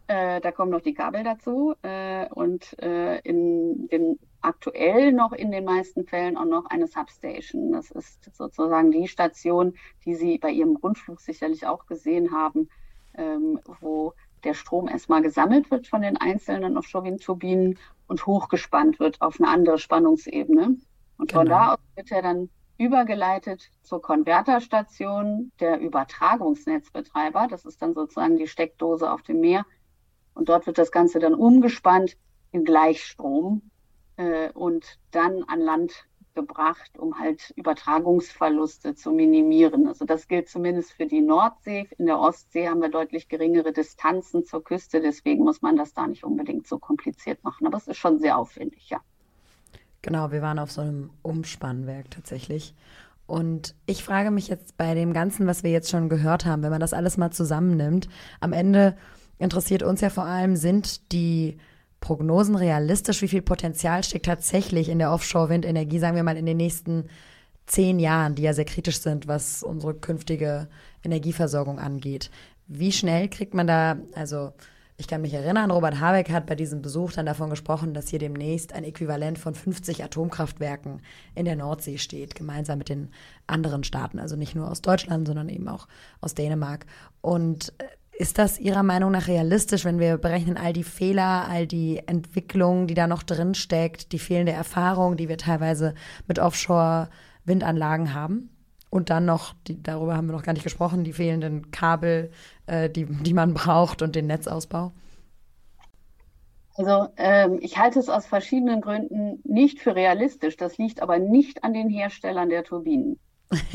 äh, 0.08 0.40
da 0.42 0.52
kommen 0.52 0.72
noch 0.72 0.82
die 0.82 0.94
Kabel 0.94 1.24
dazu 1.24 1.74
äh, 1.82 2.28
und 2.30 2.78
äh, 2.80 3.20
in 3.22 3.88
den 3.88 4.20
aktuell 4.42 5.12
noch 5.12 5.32
in 5.32 5.52
den 5.52 5.66
meisten 5.66 6.06
Fällen 6.06 6.38
auch 6.38 6.46
noch 6.46 6.66
eine 6.68 6.88
Substation. 6.88 7.72
Das 7.72 7.90
ist 7.92 8.30
sozusagen 8.36 8.92
die 8.92 9.08
Station, 9.08 9.74
die 10.06 10.14
Sie 10.16 10.38
bei 10.38 10.52
Ihrem 10.52 10.76
Rundflug 10.76 11.20
sicherlich 11.20 11.66
auch 11.66 11.88
gesehen 11.88 12.32
haben, 12.32 12.70
ähm, 13.16 13.60
wo 13.82 14.14
der 14.44 14.54
Strom 14.54 14.88
erstmal 14.88 15.24
gesammelt 15.24 15.72
wird 15.72 15.88
von 15.88 16.04
den 16.04 16.18
einzelnen 16.18 16.78
Offshore-Windturbinen 16.78 17.80
und 18.08 18.26
hochgespannt 18.28 19.00
wird 19.00 19.22
auf 19.22 19.40
eine 19.40 19.50
andere 19.50 19.80
Spannungsebene. 19.80 20.78
Und 21.18 21.32
genau. 21.32 21.40
von 21.40 21.50
da 21.50 21.74
aus 21.74 21.80
wird 21.96 22.12
er 22.12 22.22
dann 22.22 22.50
übergeleitet 22.78 23.72
zur 23.82 24.02
Konverterstation 24.02 25.52
der 25.60 25.80
Übertragungsnetzbetreiber. 25.80 27.48
Das 27.50 27.66
ist 27.66 27.82
dann 27.82 27.94
sozusagen 27.94 28.38
die 28.38 28.48
Steckdose 28.48 29.12
auf 29.12 29.22
dem 29.22 29.40
Meer. 29.40 29.66
Und 30.34 30.50
dort 30.50 30.68
wird 30.68 30.78
das 30.78 30.92
Ganze 30.92 31.20
dann 31.20 31.34
umgespannt 31.34 32.18
in 32.52 32.66
Gleichstrom 32.66 33.62
äh, 34.18 34.52
und 34.52 35.00
dann 35.12 35.44
an 35.44 35.62
Land 35.62 36.06
gebracht, 36.36 37.00
um 37.00 37.18
halt 37.18 37.54
Übertragungsverluste 37.56 38.94
zu 38.94 39.12
minimieren. 39.12 39.88
Also 39.88 40.06
das 40.06 40.28
gilt 40.28 40.50
zumindest 40.50 40.92
für 40.92 41.06
die 41.06 41.22
Nordsee. 41.22 41.88
In 41.98 42.06
der 42.06 42.20
Ostsee 42.20 42.68
haben 42.68 42.82
wir 42.82 42.90
deutlich 42.90 43.30
geringere 43.30 43.72
Distanzen 43.72 44.44
zur 44.46 44.64
Küste, 44.64 45.00
deswegen 45.00 45.44
muss 45.46 45.62
man 45.62 45.78
das 45.78 45.94
da 45.94 46.06
nicht 46.06 46.26
unbedingt 46.26 46.68
so 46.68 46.78
kompliziert 46.78 47.44
machen. 47.44 47.66
Aber 47.66 47.78
es 47.78 47.88
ist 47.88 47.98
schon 47.98 48.20
sehr 48.20 48.38
aufwendig, 48.38 48.90
ja. 48.90 49.00
Genau, 50.06 50.32
wir 50.32 50.44
waren 50.44 50.60
auf 50.60 50.70
so 50.70 50.82
einem 50.82 51.10
Umspannwerk 51.24 52.12
tatsächlich. 52.12 52.76
Und 53.26 53.74
ich 53.88 54.04
frage 54.04 54.30
mich 54.30 54.48
jetzt 54.50 54.78
bei 54.78 54.94
dem 54.94 55.14
Ganzen, 55.14 55.48
was 55.48 55.64
wir 55.64 55.72
jetzt 55.72 55.90
schon 55.90 56.10
gehört 56.10 56.46
haben, 56.46 56.62
wenn 56.62 56.70
man 56.70 56.80
das 56.80 56.94
alles 56.94 57.18
mal 57.18 57.32
zusammennimmt, 57.32 58.08
am 58.40 58.54
Ende 58.54 58.96
interessiert 59.40 59.82
uns 59.82 60.02
ja 60.02 60.12
vor 60.12 60.26
allem, 60.26 60.58
sind 60.58 61.12
die 61.12 61.58
Prognosen 62.02 62.56
realistisch? 62.56 63.24
Wie 63.24 63.28
viel 63.28 63.42
Potenzial 63.42 64.04
steckt 64.04 64.28
tatsächlich 64.28 64.90
in 64.90 65.00
der 65.00 65.12
Offshore-Windenergie, 65.12 65.98
sagen 65.98 66.16
wir 66.16 66.22
mal 66.22 66.38
in 66.38 66.46
den 66.46 66.58
nächsten 66.58 67.06
zehn 67.66 67.98
Jahren, 67.98 68.36
die 68.36 68.44
ja 68.44 68.54
sehr 68.54 68.66
kritisch 68.66 69.00
sind, 69.00 69.28
was 69.28 69.64
unsere 69.64 69.96
künftige 69.96 70.68
Energieversorgung 71.04 71.80
angeht? 71.80 72.30
Wie 72.68 72.92
schnell 72.92 73.28
kriegt 73.28 73.56
man 73.56 73.66
da, 73.66 73.98
also 74.14 74.54
ich 74.98 75.08
kann 75.08 75.22
mich 75.22 75.34
erinnern, 75.34 75.72
Robert 75.72 76.00
Habeck 76.00 76.30
hat 76.32 76.46
bei 76.46 76.56
diesem 76.56 76.82
Besuch 76.82 77.12
dann 77.12 77.26
davon 77.26 77.50
gesprochen, 77.50 77.94
dass 77.94 78.08
hier 78.08 78.20
demnächst 78.20 78.72
ein 78.74 78.86
Äquivalent 78.86 79.38
von 79.38 79.54
50 79.54 80.04
Atomkraftwerken 80.04 81.02
in 81.36 81.46
der 81.46 81.58
Nordsee 81.58 81.98
steht, 81.98 82.34
gemeinsam 82.34 82.78
mit 82.78 82.88
den 82.88 83.10
anderen 83.46 83.84
Staaten, 83.84 84.20
also 84.20 84.38
nicht 84.38 84.56
nur 84.56 84.72
aus 84.72 84.82
Deutschland, 84.82 85.28
sondern 85.28 85.50
eben 85.50 85.68
auch 85.68 85.88
aus 86.22 86.34
Dänemark. 86.34 86.86
Und 87.20 87.74
äh, 87.80 87.86
ist 88.18 88.38
das 88.38 88.58
Ihrer 88.58 88.84
Meinung 88.84 89.12
nach 89.12 89.28
realistisch, 89.28 89.84
wenn 89.84 90.00
wir 90.00 90.18
berechnen 90.18 90.56
all 90.56 90.72
die 90.72 90.86
Fehler, 90.86 91.50
all 91.50 91.68
die 91.68 92.02
Entwicklung, 92.08 92.88
die 92.88 92.94
da 92.94 93.08
noch 93.08 93.24
drin 93.24 93.56
steckt, 93.56 94.14
die 94.14 94.20
fehlende 94.20 94.54
Erfahrung, 94.54 95.18
die 95.18 95.28
wir 95.28 95.38
teilweise 95.38 95.94
mit 96.26 96.40
Offshore-Windanlagen 96.40 98.14
haben? 98.14 98.55
Und 98.96 99.10
dann 99.10 99.26
noch, 99.26 99.54
die, 99.68 99.84
darüber 99.84 100.16
haben 100.16 100.28
wir 100.28 100.32
noch 100.32 100.44
gar 100.44 100.54
nicht 100.54 100.64
gesprochen, 100.64 101.04
die 101.04 101.12
fehlenden 101.12 101.70
Kabel, 101.70 102.32
äh, 102.66 102.90
die, 102.90 103.04
die 103.06 103.34
man 103.34 103.54
braucht 103.54 104.02
und 104.02 104.16
den 104.16 104.26
Netzausbau. 104.26 104.94
Also 106.76 107.10
ähm, 107.18 107.60
ich 107.62 107.78
halte 107.78 108.00
es 108.00 108.08
aus 108.08 108.26
verschiedenen 108.26 108.80
Gründen 108.80 109.42
nicht 109.44 109.82
für 109.82 109.96
realistisch. 109.96 110.56
Das 110.56 110.78
liegt 110.78 111.02
aber 111.02 111.20
nicht 111.20 111.66
an 111.66 111.74
den 111.74 111.90
Herstellern 111.90 112.48
der 112.48 112.64
Turbinen. 112.64 113.20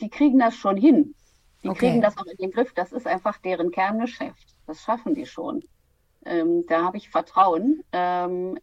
die 0.00 0.08
kriegen 0.08 0.38
das 0.38 0.56
schon 0.56 0.78
hin. 0.78 1.14
Die 1.62 1.68
okay. 1.68 1.90
kriegen 1.90 2.00
das 2.00 2.16
auch 2.16 2.24
in 2.24 2.38
den 2.38 2.52
Griff. 2.52 2.72
Das 2.72 2.90
ist 2.90 3.06
einfach 3.06 3.36
deren 3.36 3.70
Kerngeschäft. 3.70 4.56
Das 4.66 4.80
schaffen 4.80 5.14
die 5.14 5.26
schon. 5.26 5.62
Ähm, 6.24 6.64
da 6.68 6.84
habe 6.84 6.96
ich 6.96 7.10
Vertrauen. 7.10 7.82
Ähm, 7.92 8.58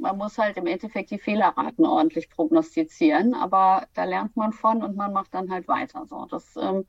man 0.00 0.16
muss 0.16 0.38
halt 0.38 0.56
im 0.56 0.66
Endeffekt 0.66 1.10
die 1.10 1.18
Fehlerraten 1.18 1.84
ordentlich 1.84 2.30
prognostizieren, 2.30 3.34
aber 3.34 3.86
da 3.94 4.04
lernt 4.04 4.36
man 4.36 4.52
von 4.52 4.82
und 4.82 4.96
man 4.96 5.12
macht 5.12 5.34
dann 5.34 5.50
halt 5.50 5.68
weiter. 5.68 6.06
So, 6.06 6.26
das 6.26 6.56
ähm, 6.56 6.84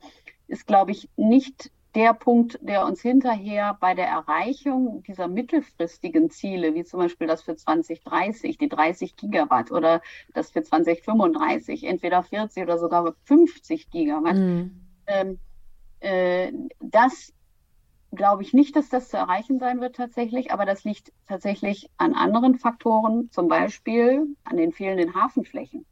ist, 0.46 0.66
glaube 0.66 0.92
ich, 0.92 1.08
nicht 1.16 1.70
der 1.94 2.14
Punkt, 2.14 2.58
der 2.62 2.86
uns 2.86 3.02
hinterher 3.02 3.76
bei 3.78 3.94
der 3.94 4.06
Erreichung 4.06 5.02
dieser 5.02 5.28
mittelfristigen 5.28 6.30
Ziele, 6.30 6.74
wie 6.74 6.84
zum 6.84 7.00
Beispiel 7.00 7.26
das 7.26 7.42
für 7.42 7.54
2030, 7.54 8.56
die 8.56 8.68
30 8.68 9.16
Gigawatt 9.16 9.70
oder 9.70 10.00
das 10.32 10.50
für 10.50 10.62
2035, 10.62 11.84
entweder 11.84 12.22
40 12.22 12.62
oder 12.62 12.78
sogar 12.78 13.14
50 13.24 13.90
Gigawatt, 13.90 14.36
mhm. 14.36 14.80
ähm, 15.06 15.38
äh, 16.00 16.52
das 16.80 17.34
glaube 18.14 18.42
ich 18.42 18.52
nicht, 18.52 18.76
dass 18.76 18.88
das 18.88 19.08
zu 19.08 19.16
erreichen 19.16 19.58
sein 19.58 19.80
wird 19.80 19.96
tatsächlich, 19.96 20.52
aber 20.52 20.66
das 20.66 20.84
liegt 20.84 21.12
tatsächlich 21.26 21.90
an 21.96 22.14
anderen 22.14 22.58
Faktoren, 22.58 23.30
zum 23.30 23.48
Beispiel 23.48 24.26
an 24.44 24.56
den 24.56 24.72
fehlenden 24.72 25.14
Hafenflächen. 25.14 25.86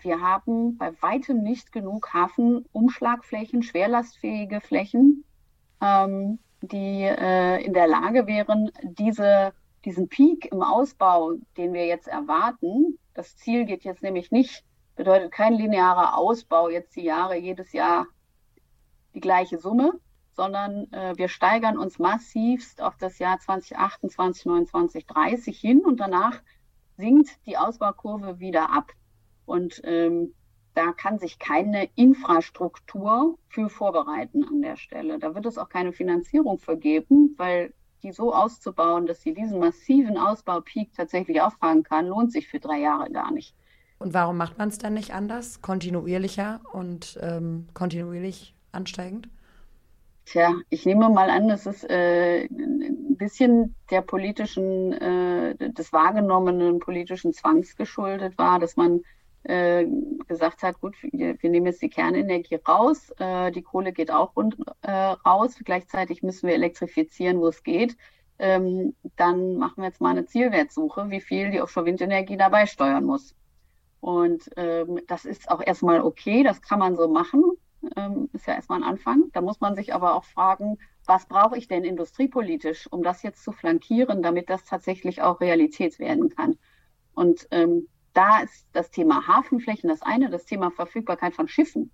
Wir 0.00 0.20
haben 0.20 0.76
bei 0.76 0.92
weitem 1.00 1.42
nicht 1.42 1.70
genug 1.70 2.12
Hafenumschlagflächen, 2.12 3.62
schwerlastfähige 3.62 4.60
Flächen, 4.60 5.24
ähm, 5.80 6.40
die 6.60 7.02
äh, 7.02 7.64
in 7.64 7.72
der 7.72 7.86
Lage 7.86 8.26
wären, 8.26 8.70
diese, 8.82 9.52
diesen 9.84 10.08
Peak 10.08 10.50
im 10.50 10.62
Ausbau, 10.62 11.34
den 11.56 11.72
wir 11.72 11.86
jetzt 11.86 12.08
erwarten, 12.08 12.98
das 13.14 13.36
Ziel 13.36 13.64
geht 13.64 13.84
jetzt 13.84 14.02
nämlich 14.02 14.32
nicht, 14.32 14.64
bedeutet 14.96 15.30
kein 15.30 15.54
linearer 15.54 16.18
Ausbau, 16.18 16.68
jetzt 16.68 16.96
die 16.96 17.04
Jahre, 17.04 17.36
jedes 17.36 17.72
Jahr 17.72 18.06
die 19.14 19.20
gleiche 19.20 19.58
Summe, 19.58 19.92
sondern 20.34 20.92
äh, 20.92 21.14
wir 21.16 21.28
steigern 21.28 21.78
uns 21.78 21.98
massivst 21.98 22.82
auf 22.82 22.96
das 22.96 23.18
Jahr 23.18 23.38
2028, 23.38 24.46
29, 24.46 25.06
30 25.06 25.58
hin 25.58 25.80
und 25.84 26.00
danach 26.00 26.42
sinkt 26.96 27.30
die 27.46 27.56
Ausbaukurve 27.56 28.40
wieder 28.40 28.70
ab. 28.70 28.92
Und 29.46 29.80
ähm, 29.84 30.34
da 30.74 30.92
kann 30.92 31.18
sich 31.18 31.38
keine 31.38 31.88
Infrastruktur 31.94 33.38
für 33.48 33.68
vorbereiten 33.68 34.44
an 34.44 34.62
der 34.62 34.76
Stelle. 34.76 35.18
Da 35.18 35.34
wird 35.34 35.46
es 35.46 35.58
auch 35.58 35.68
keine 35.68 35.92
Finanzierung 35.92 36.58
für 36.58 36.76
geben, 36.76 37.34
weil 37.36 37.72
die 38.02 38.12
so 38.12 38.34
auszubauen, 38.34 39.06
dass 39.06 39.22
sie 39.22 39.32
diesen 39.32 39.60
massiven 39.60 40.18
Ausbaupeak 40.18 40.92
tatsächlich 40.94 41.40
auffangen 41.40 41.84
kann, 41.84 42.06
lohnt 42.06 42.32
sich 42.32 42.48
für 42.48 42.60
drei 42.60 42.80
Jahre 42.80 43.10
gar 43.10 43.30
nicht. 43.30 43.54
Und 43.98 44.12
warum 44.12 44.36
macht 44.36 44.58
man 44.58 44.68
es 44.68 44.78
dann 44.78 44.94
nicht 44.94 45.14
anders, 45.14 45.62
kontinuierlicher 45.62 46.60
und 46.72 47.18
ähm, 47.22 47.68
kontinuierlich 47.72 48.54
ansteigend? 48.72 49.28
Tja, 50.26 50.54
ich 50.70 50.86
nehme 50.86 51.10
mal 51.10 51.28
an, 51.28 51.50
es 51.50 51.66
äh, 51.84 52.44
ein 52.46 53.16
bisschen 53.16 53.76
der 53.90 54.00
politischen, 54.00 54.92
äh, 54.92 55.54
des 55.72 55.92
wahrgenommenen 55.92 56.78
politischen 56.78 57.34
Zwangs 57.34 57.76
geschuldet 57.76 58.38
war, 58.38 58.58
dass 58.58 58.76
man 58.76 59.02
äh, 59.42 59.86
gesagt 60.26 60.62
hat, 60.62 60.80
gut, 60.80 60.96
wir, 61.02 61.40
wir, 61.42 61.50
nehmen 61.50 61.66
jetzt 61.66 61.82
die 61.82 61.90
Kernenergie 61.90 62.54
raus, 62.66 63.10
äh, 63.18 63.52
die 63.52 63.60
Kohle 63.62 63.92
geht 63.92 64.10
auch 64.10 64.34
rund, 64.34 64.56
äh, 64.80 64.90
raus, 64.90 65.56
gleichzeitig 65.62 66.22
müssen 66.22 66.48
wir 66.48 66.54
elektrifizieren, 66.54 67.40
wo 67.40 67.48
es 67.48 67.62
geht. 67.62 67.96
Ähm, 68.38 68.94
dann 69.16 69.58
machen 69.58 69.82
wir 69.82 69.88
jetzt 69.88 70.00
mal 70.00 70.10
eine 70.10 70.24
Zielwertsuche, 70.24 71.10
wie 71.10 71.20
viel 71.20 71.50
die 71.50 71.60
Offshore-Windenergie 71.60 72.38
dabei 72.38 72.64
steuern 72.66 73.04
muss. 73.04 73.34
Und 74.00 74.50
ähm, 74.56 75.00
das 75.06 75.26
ist 75.26 75.50
auch 75.50 75.60
erstmal 75.64 76.00
okay, 76.00 76.42
das 76.42 76.62
kann 76.62 76.78
man 76.78 76.96
so 76.96 77.08
machen 77.08 77.42
ähm, 77.96 78.28
ist 78.32 78.46
ja 78.46 78.54
erstmal 78.54 78.82
ein 78.82 78.88
Anfang. 78.88 79.30
Da 79.32 79.40
muss 79.40 79.60
man 79.60 79.74
sich 79.74 79.94
aber 79.94 80.14
auch 80.14 80.24
fragen, 80.24 80.78
was 81.06 81.26
brauche 81.26 81.56
ich 81.56 81.68
denn 81.68 81.84
industriepolitisch, 81.84 82.90
um 82.90 83.02
das 83.02 83.22
jetzt 83.22 83.44
zu 83.44 83.52
flankieren, 83.52 84.22
damit 84.22 84.50
das 84.50 84.64
tatsächlich 84.64 85.22
auch 85.22 85.40
Realität 85.40 85.98
werden 85.98 86.30
kann. 86.30 86.56
Und 87.14 87.46
ähm, 87.50 87.88
da 88.12 88.40
ist 88.40 88.66
das 88.72 88.90
Thema 88.90 89.26
Hafenflächen 89.26 89.88
das 89.88 90.02
eine, 90.02 90.30
das 90.30 90.44
Thema 90.46 90.70
Verfügbarkeit 90.70 91.34
von 91.34 91.48
Schiffen 91.48 91.90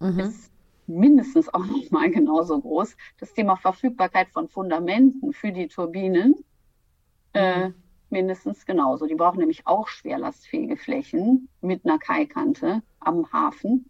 mhm. 0.00 0.18
ist 0.20 0.50
mindestens 0.86 1.52
auch 1.52 1.64
noch 1.64 1.90
mal 1.90 2.10
genauso 2.10 2.60
groß. 2.60 2.96
Das 3.18 3.32
Thema 3.32 3.56
Verfügbarkeit 3.56 4.30
von 4.30 4.48
Fundamenten 4.48 5.32
für 5.32 5.52
die 5.52 5.68
Turbinen 5.68 6.34
äh, 7.32 7.68
mhm. 7.68 7.74
mindestens 8.08 8.66
genauso. 8.66 9.06
Die 9.06 9.14
brauchen 9.14 9.38
nämlich 9.38 9.66
auch 9.66 9.86
schwerlastfähige 9.88 10.76
Flächen 10.76 11.48
mit 11.60 11.84
einer 11.84 11.98
Kaikante 11.98 12.82
am 12.98 13.30
Hafen 13.32 13.88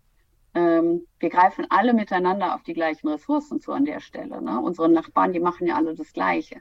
ähm, 0.54 1.06
wir 1.18 1.30
greifen 1.30 1.66
alle 1.70 1.94
miteinander 1.94 2.54
auf 2.54 2.62
die 2.62 2.74
gleichen 2.74 3.08
Ressourcen 3.08 3.60
zu 3.60 3.72
an 3.72 3.84
der 3.84 4.00
Stelle. 4.00 4.42
Ne? 4.42 4.60
Unsere 4.60 4.88
Nachbarn, 4.88 5.32
die 5.32 5.40
machen 5.40 5.66
ja 5.66 5.76
alle 5.76 5.94
das 5.94 6.12
Gleiche. 6.12 6.56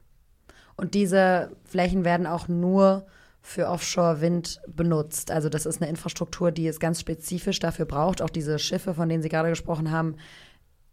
Und 0.76 0.94
diese 0.94 1.56
Flächen 1.66 2.06
werden 2.06 2.28
auch 2.28 2.48
nur 2.48 3.06
für 3.42 3.68
Offshore-Wind 3.68 4.62
benutzt. 4.68 5.32
Also 5.32 5.50
das 5.50 5.66
ist 5.66 5.82
eine 5.82 5.90
Infrastruktur, 5.90 6.52
die 6.52 6.68
es 6.68 6.80
ganz 6.80 7.00
spezifisch 7.00 7.60
dafür 7.60 7.86
braucht. 7.86 8.22
Auch 8.22 8.30
diese 8.30 8.60
Schiffe, 8.60 8.94
von 8.94 9.10
denen 9.10 9.24
Sie 9.24 9.30
gerade 9.30 9.50
gesprochen 9.50 9.92
haben, 9.92 10.16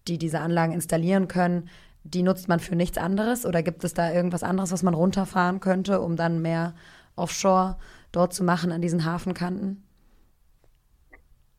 die 0.09 0.19
diese 0.19 0.41
Anlagen 0.41 0.73
installieren 0.73 1.29
können, 1.29 1.69
die 2.05 2.23
nutzt 2.23 2.49
man 2.49 2.61
für 2.61 2.77
nichts 2.77 2.99
anderes? 2.99 3.45
Oder 3.45 3.63
gibt 3.63 3.85
es 3.85 3.95
da 3.95 4.13
irgendwas 4.13 4.43
anderes, 4.43 4.73
was 4.73 4.83
man 4.83 4.95
runterfahren 4.95 5.61
könnte, 5.61 6.01
um 6.01 6.17
dann 6.17 6.41
mehr 6.41 6.75
Offshore 7.17 7.79
dort 8.13 8.33
zu 8.33 8.45
machen 8.45 8.73
an 8.73 8.81
diesen 8.81 9.05
Hafenkanten? 9.05 9.86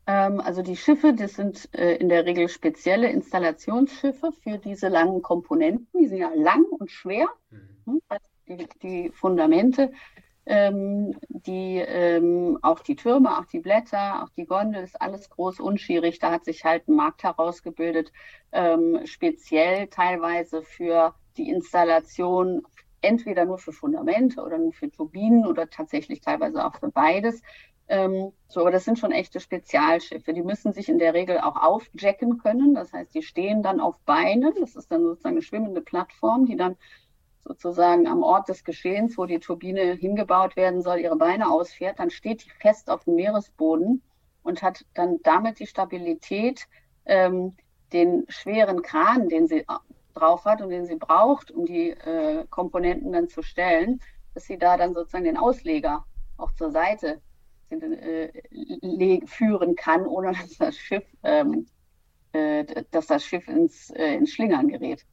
Ähm, 0.08 0.40
also 0.40 0.62
die 0.62 0.78
Schiffe, 0.78 1.14
das 1.14 1.34
sind 1.34 1.70
äh, 1.74 1.96
in 1.98 2.08
der 2.08 2.26
Regel 2.26 2.48
spezielle 2.48 3.10
Installationsschiffe 3.10 4.32
für 4.32 4.58
diese 4.58 4.88
langen 4.88 5.22
Komponenten. 5.22 6.00
Die 6.00 6.08
sind 6.08 6.20
ja 6.20 6.32
lang 6.34 6.64
und 6.80 6.90
schwer. 6.90 7.28
Mhm. 7.52 8.02
Also 8.08 8.26
die, 8.48 8.68
die, 8.82 9.12
Fundamente, 9.12 9.92
ähm, 10.46 11.14
die, 11.28 11.80
ähm, 11.86 12.58
auch 12.62 12.80
die 12.80 12.96
Türme, 12.96 13.38
auch 13.38 13.46
die 13.46 13.60
Blätter, 13.60 14.24
auch 14.24 14.30
die 14.30 14.46
Gondel, 14.46 14.82
ist 14.82 15.00
alles 15.02 15.30
groß 15.30 15.60
unschierig. 15.60 16.20
Da 16.20 16.32
hat 16.32 16.46
sich 16.46 16.64
halt 16.64 16.88
ein 16.88 16.96
Markt 16.96 17.24
herausgebildet, 17.24 18.12
speziell 19.04 19.88
teilweise 19.88 20.64
für 20.64 21.14
die 21.36 21.50
Installation 21.50 22.66
entweder 23.02 23.46
nur 23.46 23.58
für 23.58 23.74
Fundamente 23.74 24.42
oder 24.42 24.58
nur 24.58 24.72
für 24.72 24.90
Turbinen 24.90 25.46
oder 25.46 25.70
tatsächlich 25.70 26.22
teilweise 26.22 26.66
auch 26.66 26.76
für 26.76 26.90
beides. 26.90 27.42
Ähm, 27.90 28.34
so, 28.48 28.62
aber 28.62 28.72
das 28.72 28.86
sind 28.86 29.00
schon 29.00 29.12
echte 29.12 29.40
Spezialschiffe. 29.40 30.34
Die 30.34 30.44
müssen 30.44 30.74
sich 30.74 30.90
in 30.90 31.00
der 31.00 31.14
Regel 31.14 31.40
auch 31.40 31.56
aufjacken 31.56 32.38
können. 32.38 32.76
Das 32.76 32.92
heißt, 32.92 33.14
die 33.14 33.24
stehen 33.24 33.64
dann 33.64 33.80
auf 33.80 33.98
Beinen. 34.00 34.54
Das 34.60 34.76
ist 34.76 34.92
dann 34.92 35.04
sozusagen 35.04 35.36
eine 35.36 35.42
schwimmende 35.42 35.82
Plattform, 35.82 36.46
die 36.46 36.58
dann 36.58 36.76
sozusagen 37.46 38.08
am 38.08 38.24
Ort 38.24 38.50
des 38.50 38.64
Geschehens, 38.66 39.18
wo 39.18 39.26
die 39.26 39.40
Turbine 39.40 39.94
hingebaut 39.94 40.56
werden 40.58 40.82
soll, 40.82 41.00
ihre 41.00 41.16
Beine 41.16 41.50
ausfährt. 41.50 42.00
Dann 42.00 42.10
steht 42.10 42.46
die 42.46 42.50
fest 42.50 42.90
auf 42.90 43.06
dem 43.06 43.16
Meeresboden 43.16 44.02
und 44.44 44.62
hat 44.62 44.86
dann 44.94 45.18
damit 45.24 45.60
die 45.60 45.68
Stabilität, 45.68 46.68
ähm, 47.06 47.56
den 47.94 48.26
schweren 48.28 48.82
Kran, 48.82 49.30
den 49.30 49.48
sie 49.48 49.66
drauf 50.14 50.44
hat 50.44 50.62
und 50.62 50.70
den 50.70 50.86
sie 50.86 50.96
braucht, 50.96 51.52
um 51.52 51.66
die 51.66 51.92
äh, 51.92 52.46
Komponenten 52.50 53.14
dann 53.14 53.30
zu 53.30 53.42
stellen, 53.42 54.02
dass 54.34 54.44
sie 54.44 54.58
da 54.58 54.76
dann 54.76 54.94
sozusagen 54.94 55.24
den 55.24 55.38
Ausleger 55.38 56.06
auch 56.38 56.52
zur 56.52 56.72
Seite 56.72 57.08
äh, 57.08 57.27
führen 59.26 59.76
kann, 59.76 60.06
ohne 60.06 60.34
dass 60.34 60.58
das 60.58 60.78
Schiff, 60.78 61.04
ähm, 61.24 61.68
äh, 62.34 62.84
dass 62.92 63.08
das 63.08 63.26
Schiff 63.26 63.48
ins, 63.48 63.90
äh, 63.92 64.16
ins 64.16 64.32
Schlingern 64.32 64.68
gerät. 64.68 65.06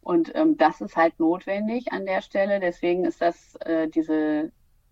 Und 0.00 0.32
ähm, 0.34 0.56
das 0.56 0.80
ist 0.80 0.96
halt 0.96 1.18
notwendig 1.20 1.92
an 1.92 2.06
der 2.06 2.22
Stelle. 2.22 2.60
Deswegen 2.60 3.04
ist 3.04 3.20
das 3.20 3.56
äh, 3.56 3.88
diese, 3.88 4.50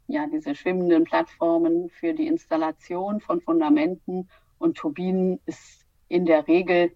ja, 0.08 0.26
diese 0.26 0.54
schwimmenden 0.54 1.04
Plattformen 1.04 1.88
für 1.88 2.12
die 2.12 2.26
Installation 2.26 3.20
von 3.20 3.40
Fundamenten 3.40 4.28
und 4.58 4.76
Turbinen 4.76 5.40
ist 5.46 5.86
in 6.08 6.26
der 6.26 6.46
Regel 6.46 6.92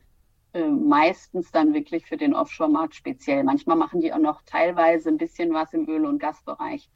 äh, 0.52 0.66
meistens 0.66 1.50
dann 1.50 1.74
wirklich 1.74 2.06
für 2.06 2.16
den 2.16 2.34
Offshore-Markt 2.34 2.94
speziell. 2.94 3.44
Manchmal 3.44 3.76
machen 3.76 4.00
die 4.00 4.12
auch 4.12 4.18
noch 4.18 4.42
teilweise 4.42 5.08
ein 5.08 5.16
bisschen 5.16 5.54
was 5.54 5.72
im 5.72 5.88
Öl- 5.88 6.06
und 6.06 6.18
Gasbereich. 6.18 6.90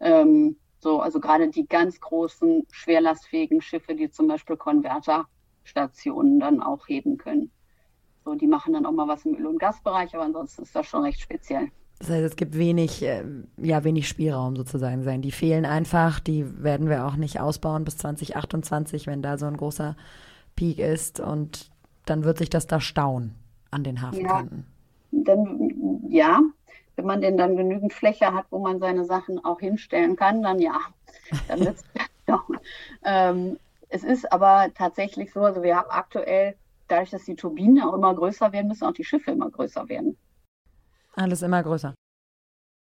Ähm, 0.00 0.56
so, 0.78 1.00
also 1.00 1.20
gerade 1.20 1.48
die 1.48 1.66
ganz 1.66 2.00
großen, 2.00 2.66
schwerlastfähigen 2.70 3.60
Schiffe, 3.60 3.94
die 3.94 4.10
zum 4.10 4.28
Beispiel 4.28 4.56
Konverterstationen 4.56 6.40
dann 6.40 6.62
auch 6.62 6.86
heben 6.86 7.18
können. 7.18 7.50
So, 8.24 8.34
die 8.34 8.46
machen 8.46 8.74
dann 8.74 8.86
auch 8.86 8.92
mal 8.92 9.08
was 9.08 9.24
im 9.24 9.34
Öl- 9.36 9.46
und 9.46 9.58
Gasbereich, 9.58 10.14
aber 10.14 10.24
ansonsten 10.24 10.62
ist 10.62 10.76
das 10.76 10.86
schon 10.86 11.02
recht 11.02 11.20
speziell. 11.20 11.70
Das 11.98 12.10
heißt, 12.10 12.24
es 12.24 12.36
gibt 12.36 12.56
wenig, 12.56 13.02
äh, 13.02 13.24
ja, 13.56 13.82
wenig 13.82 14.06
Spielraum 14.06 14.54
sozusagen 14.54 15.02
sein. 15.02 15.20
Die 15.20 15.32
fehlen 15.32 15.64
einfach, 15.64 16.20
die 16.20 16.62
werden 16.62 16.88
wir 16.88 17.06
auch 17.06 17.16
nicht 17.16 17.40
ausbauen 17.40 17.84
bis 17.84 17.96
2028, 17.96 19.08
wenn 19.08 19.20
da 19.20 19.36
so 19.36 19.46
ein 19.46 19.56
großer 19.56 19.96
Peak 20.54 20.78
ist 20.78 21.18
und 21.18 21.70
dann 22.06 22.24
wird 22.24 22.38
sich 22.38 22.50
das 22.50 22.66
da 22.66 22.80
stauen 22.80 23.34
an 23.70 23.82
den 23.82 24.00
Hafenkanten. 24.00 24.64
Ja, 25.10 25.20
dann, 25.24 26.04
ja, 26.08 26.40
wenn 26.98 27.06
man 27.06 27.20
denn 27.20 27.38
dann 27.38 27.56
genügend 27.56 27.92
Fläche 27.92 28.34
hat, 28.34 28.46
wo 28.50 28.58
man 28.58 28.80
seine 28.80 29.04
Sachen 29.04 29.42
auch 29.44 29.60
hinstellen 29.60 30.16
kann, 30.16 30.42
dann 30.42 30.58
ja, 30.58 30.80
dann 31.46 31.60
wird 31.60 31.76
es 31.76 31.84
ähm, 33.04 33.56
Es 33.88 34.02
ist 34.02 34.30
aber 34.32 34.68
tatsächlich 34.74 35.32
so, 35.32 35.44
also 35.44 35.62
wir 35.62 35.76
haben 35.76 35.90
aktuell, 35.90 36.56
dadurch, 36.88 37.10
dass 37.10 37.24
die 37.24 37.36
Turbinen 37.36 37.82
auch 37.82 37.94
immer 37.94 38.14
größer 38.14 38.52
werden, 38.52 38.66
müssen 38.66 38.84
auch 38.84 38.92
die 38.92 39.04
Schiffe 39.04 39.30
immer 39.30 39.48
größer 39.48 39.88
werden. 39.88 40.16
Alles 41.14 41.42
immer 41.42 41.62
größer. 41.62 41.94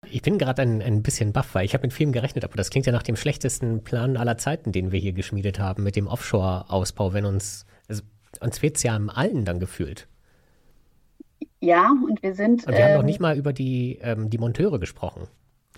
Ich 0.07 0.23
bin 0.23 0.39
gerade 0.39 0.63
ein, 0.63 0.83
ein 0.83 1.03
bisschen 1.03 1.33
baff, 1.33 1.55
weil 1.55 1.65
ich 1.65 1.75
habe 1.75 1.83
mit 1.83 1.93
vielem 1.93 2.13
gerechnet, 2.13 2.45
aber 2.45 2.57
das 2.57 2.71
klingt 2.71 2.87
ja 2.87 2.93
nach 2.93 3.03
dem 3.05 3.17
schlechtesten 3.17 3.85
Plan 3.85 4.17
aller 4.17 4.39
Zeiten, 4.39 4.73
den 4.73 4.91
wir 4.91 4.99
hier 4.99 5.13
geschmiedet 5.13 5.61
haben 5.61 5.85
mit 5.85 5.95
dem 5.95 6.09
Offshore-Ausbau, 6.09 7.13
wenn 7.13 7.27
uns, 7.27 7.65
also 7.89 8.03
uns 8.41 8.61
wird 8.61 8.77
es 8.77 8.83
ja 8.83 8.97
im 8.97 9.09
Allen 9.09 9.45
dann 9.45 9.61
gefühlt. 9.61 10.09
Ja, 11.61 11.91
und 11.91 12.23
wir 12.23 12.35
sind. 12.35 12.67
Und 12.67 12.73
wir 12.73 12.79
ähm, 12.79 12.85
haben 12.85 12.97
noch 12.97 13.05
nicht 13.05 13.21
mal 13.21 13.37
über 13.37 13.53
die, 13.53 13.99
ähm, 14.03 14.31
die 14.31 14.39
Monteure 14.39 14.79
gesprochen. 14.79 15.29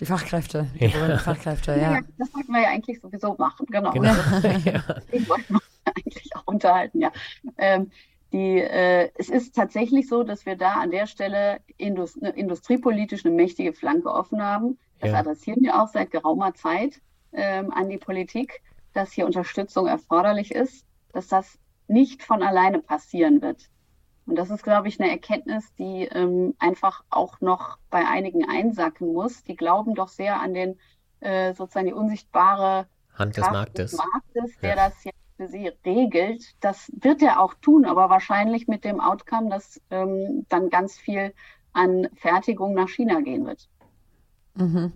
Die 0.01 0.07
Fachkräfte, 0.07 0.69
die 0.81 0.87
ja. 0.87 1.19
Fachkräfte, 1.19 1.73
ja. 1.73 1.93
ja. 1.95 2.01
Das 2.19 2.33
wollten 2.35 2.53
wir 2.53 2.63
ja 2.63 2.69
eigentlich 2.71 3.01
sowieso 3.01 3.35
machen, 3.39 3.67
genau. 3.67 3.93
genau. 3.93 4.09
ja. 4.65 4.83
Die 5.13 5.29
wollten 5.29 5.55
wir 5.55 5.61
eigentlich 5.85 6.35
auch 6.35 6.47
unterhalten, 6.47 7.01
ja. 7.01 7.13
Ähm, 7.59 7.91
die, 8.33 8.59
äh, 8.61 9.11
es 9.17 9.29
ist 9.29 9.55
tatsächlich 9.55 10.09
so, 10.09 10.23
dass 10.23 10.47
wir 10.47 10.57
da 10.57 10.81
an 10.81 10.91
der 10.91 11.07
Stelle 11.07 11.61
indust 11.77 12.17
industriepolitisch 12.17 13.27
eine 13.27 13.35
mächtige 13.35 13.75
Flanke 13.75 14.09
offen 14.09 14.43
haben. 14.43 14.79
Das 15.01 15.11
ja. 15.11 15.19
adressieren 15.19 15.63
wir 15.63 15.81
auch 15.81 15.89
seit 15.89 16.11
geraumer 16.11 16.55
Zeit 16.55 17.01
ähm, 17.33 17.71
an 17.73 17.91
die 17.91 17.99
Politik, 17.99 18.63
dass 18.95 19.13
hier 19.13 19.27
Unterstützung 19.27 19.87
erforderlich 19.87 20.53
ist, 20.53 20.87
dass 21.13 21.29
das 21.29 21.59
nicht 21.89 22.23
von 22.23 22.43
alleine 22.43 22.79
passieren 22.81 23.43
wird. 23.43 23.69
Und 24.27 24.37
das 24.37 24.51
ist, 24.51 24.63
glaube 24.63 24.89
ich, 24.89 25.01
eine 25.01 25.11
Erkenntnis, 25.11 25.75
die 25.75 26.05
ähm, 26.05 26.55
einfach 26.59 27.03
auch 27.11 27.41
noch 27.41 27.79
bei 27.91 28.07
einigen 28.07 28.49
einsacken 28.49 29.13
muss. 29.13 29.43
Die 29.43 29.57
glauben 29.57 29.95
doch 29.95 30.09
sehr 30.09 30.41
an 30.41 30.55
den 30.55 30.79
äh, 31.21 31.55
sozusagen 31.55 31.87
die 31.87 31.93
unsichtbare 31.93 32.87
Hand 33.15 33.37
des 33.37 33.51
Marktes, 33.51 33.91
des 33.93 33.99
Marktes 33.99 34.59
der 34.61 34.71
ja. 34.71 34.77
das 34.77 35.05
jetzt 35.05 35.19
für 35.37 35.49
sie 35.49 35.73
regelt. 35.85 36.55
Das 36.61 36.91
wird 37.01 37.23
er 37.23 37.41
auch 37.41 37.55
tun, 37.55 37.85
aber 37.85 38.11
wahrscheinlich 38.11 38.69
mit 38.69 38.85
dem 38.85 39.01
Outcome, 39.01 39.51
dass 39.51 39.81
ähm, 39.91 40.47
dann 40.49 40.71
ganz 40.71 40.99
viel 40.99 41.35
an 41.73 42.09
Fertigung 42.15 42.75
nach 42.75 42.89
China 42.89 43.21
gehen 43.21 43.47
wird. 43.47 43.69
Mhm. 44.55 44.93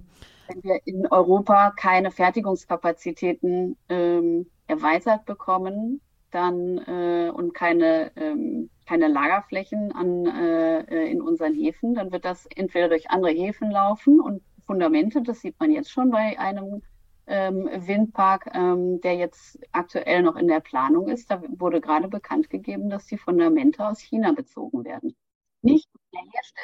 Wenn 0.48 0.62
wir 0.62 0.80
in 0.84 1.06
Europa 1.08 1.72
keine 1.72 2.10
Fertigungskapazitäten 2.10 3.76
ähm, 3.88 4.46
erweitert 4.66 5.24
bekommen, 5.24 6.00
dann 6.36 6.78
äh, 6.78 7.30
und 7.30 7.54
keine, 7.54 8.12
ähm, 8.16 8.70
keine 8.86 9.08
Lagerflächen 9.08 9.92
an, 9.92 10.26
äh, 10.26 11.10
in 11.10 11.20
unseren 11.20 11.54
Häfen, 11.54 11.94
dann 11.94 12.12
wird 12.12 12.24
das 12.24 12.46
entweder 12.54 12.88
durch 12.88 13.10
andere 13.10 13.32
Häfen 13.32 13.70
laufen 13.70 14.20
und 14.20 14.42
Fundamente, 14.66 15.22
das 15.22 15.40
sieht 15.40 15.58
man 15.60 15.70
jetzt 15.70 15.92
schon 15.92 16.10
bei 16.10 16.38
einem 16.40 16.82
ähm, 17.28 17.68
Windpark, 17.72 18.50
ähm, 18.52 19.00
der 19.00 19.14
jetzt 19.14 19.60
aktuell 19.70 20.22
noch 20.22 20.34
in 20.34 20.48
der 20.48 20.58
Planung 20.58 21.08
ist. 21.08 21.30
Da 21.30 21.40
wurde 21.48 21.80
gerade 21.80 22.08
bekannt 22.08 22.50
gegeben, 22.50 22.90
dass 22.90 23.06
die 23.06 23.16
Fundamente 23.16 23.86
aus 23.86 24.00
China 24.00 24.32
bezogen 24.32 24.84
werden. 24.84 25.14
Nicht 25.62 25.88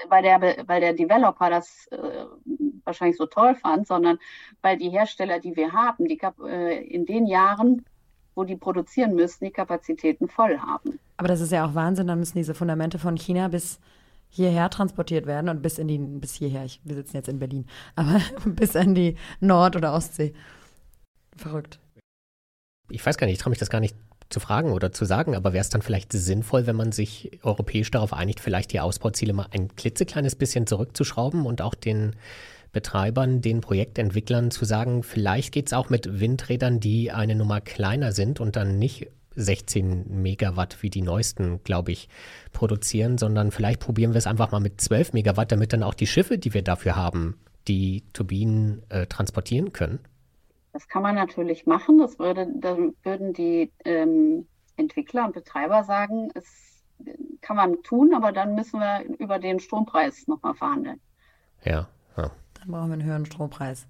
weil 0.08 0.22
der, 0.22 0.40
weil 0.40 0.80
der 0.80 0.92
Developer 0.94 1.50
das 1.50 1.86
äh, 1.88 2.26
wahrscheinlich 2.84 3.16
so 3.16 3.26
toll 3.26 3.54
fand, 3.54 3.86
sondern 3.86 4.18
weil 4.60 4.76
die 4.76 4.90
Hersteller, 4.90 5.38
die 5.38 5.56
wir 5.56 5.72
haben, 5.72 6.06
die 6.06 6.20
äh, 6.44 6.84
in 6.84 7.06
den 7.06 7.26
Jahren, 7.26 7.84
wo 8.34 8.44
die 8.44 8.56
produzieren 8.56 9.14
müssen, 9.14 9.44
die 9.44 9.50
Kapazitäten 9.50 10.28
voll 10.28 10.58
haben. 10.58 10.98
Aber 11.16 11.28
das 11.28 11.40
ist 11.40 11.52
ja 11.52 11.66
auch 11.66 11.74
Wahnsinn, 11.74 12.06
dann 12.06 12.18
müssen 12.18 12.38
diese 12.38 12.54
Fundamente 12.54 12.98
von 12.98 13.16
China 13.16 13.48
bis 13.48 13.78
hierher 14.28 14.70
transportiert 14.70 15.26
werden 15.26 15.50
und 15.50 15.62
bis 15.62 15.78
in 15.78 15.88
die, 15.88 15.98
bis 15.98 16.34
hierher, 16.34 16.64
ich, 16.64 16.80
wir 16.84 16.94
sitzen 16.94 17.16
jetzt 17.16 17.28
in 17.28 17.38
Berlin, 17.38 17.66
aber 17.96 18.20
bis 18.46 18.74
in 18.74 18.94
die 18.94 19.16
Nord- 19.40 19.76
oder 19.76 19.92
Ostsee. 19.92 20.32
Verrückt. 21.36 21.78
Ich 22.90 23.04
weiß 23.04 23.16
gar 23.16 23.26
nicht, 23.26 23.34
ich 23.34 23.40
traue 23.40 23.50
mich 23.50 23.58
das 23.58 23.70
gar 23.70 23.80
nicht 23.80 23.96
zu 24.28 24.40
fragen 24.40 24.72
oder 24.72 24.92
zu 24.92 25.04
sagen, 25.04 25.36
aber 25.36 25.52
wäre 25.52 25.60
es 25.60 25.68
dann 25.68 25.82
vielleicht 25.82 26.12
sinnvoll, 26.12 26.66
wenn 26.66 26.76
man 26.76 26.92
sich 26.92 27.38
europäisch 27.42 27.90
darauf 27.90 28.14
einigt, 28.14 28.40
vielleicht 28.40 28.72
die 28.72 28.80
Ausbauziele 28.80 29.34
mal 29.34 29.46
ein 29.50 29.74
klitzekleines 29.76 30.36
bisschen 30.36 30.66
zurückzuschrauben 30.66 31.44
und 31.44 31.60
auch 31.60 31.74
den 31.74 32.16
Betreibern, 32.72 33.40
den 33.40 33.60
Projektentwicklern 33.60 34.50
zu 34.50 34.64
sagen, 34.64 35.02
vielleicht 35.02 35.52
geht 35.52 35.66
es 35.66 35.72
auch 35.72 35.90
mit 35.90 36.20
Windrädern, 36.20 36.80
die 36.80 37.10
eine 37.10 37.34
Nummer 37.34 37.60
kleiner 37.60 38.12
sind 38.12 38.40
und 38.40 38.56
dann 38.56 38.78
nicht 38.78 39.08
16 39.34 40.22
Megawatt 40.22 40.82
wie 40.82 40.90
die 40.90 41.02
neuesten, 41.02 41.62
glaube 41.64 41.92
ich, 41.92 42.08
produzieren, 42.52 43.18
sondern 43.18 43.50
vielleicht 43.50 43.80
probieren 43.80 44.12
wir 44.12 44.18
es 44.18 44.26
einfach 44.26 44.50
mal 44.50 44.60
mit 44.60 44.80
12 44.80 45.12
Megawatt, 45.12 45.52
damit 45.52 45.72
dann 45.72 45.82
auch 45.82 45.94
die 45.94 46.06
Schiffe, 46.06 46.38
die 46.38 46.54
wir 46.54 46.62
dafür 46.62 46.96
haben, 46.96 47.38
die 47.68 48.04
Turbinen 48.12 48.82
äh, 48.90 49.06
transportieren 49.06 49.72
können. 49.72 50.00
Das 50.72 50.88
kann 50.88 51.02
man 51.02 51.14
natürlich 51.14 51.66
machen. 51.66 51.98
Das 51.98 52.18
würde, 52.18 52.46
dann 52.58 52.94
würden 53.02 53.32
die 53.34 53.70
ähm, 53.84 54.46
Entwickler 54.76 55.26
und 55.26 55.34
Betreiber 55.34 55.84
sagen, 55.84 56.30
es 56.34 56.82
kann 57.40 57.56
man 57.56 57.82
tun, 57.82 58.14
aber 58.14 58.32
dann 58.32 58.54
müssen 58.54 58.80
wir 58.80 59.04
über 59.18 59.38
den 59.38 59.60
Strompreis 59.60 60.26
nochmal 60.28 60.54
verhandeln. 60.54 61.00
Ja, 61.64 61.88
ja. 62.16 62.30
Dann 62.62 62.72
brauchen 62.72 62.88
wir 62.88 62.94
einen 62.94 63.04
höheren 63.04 63.26
Strompreis. 63.26 63.86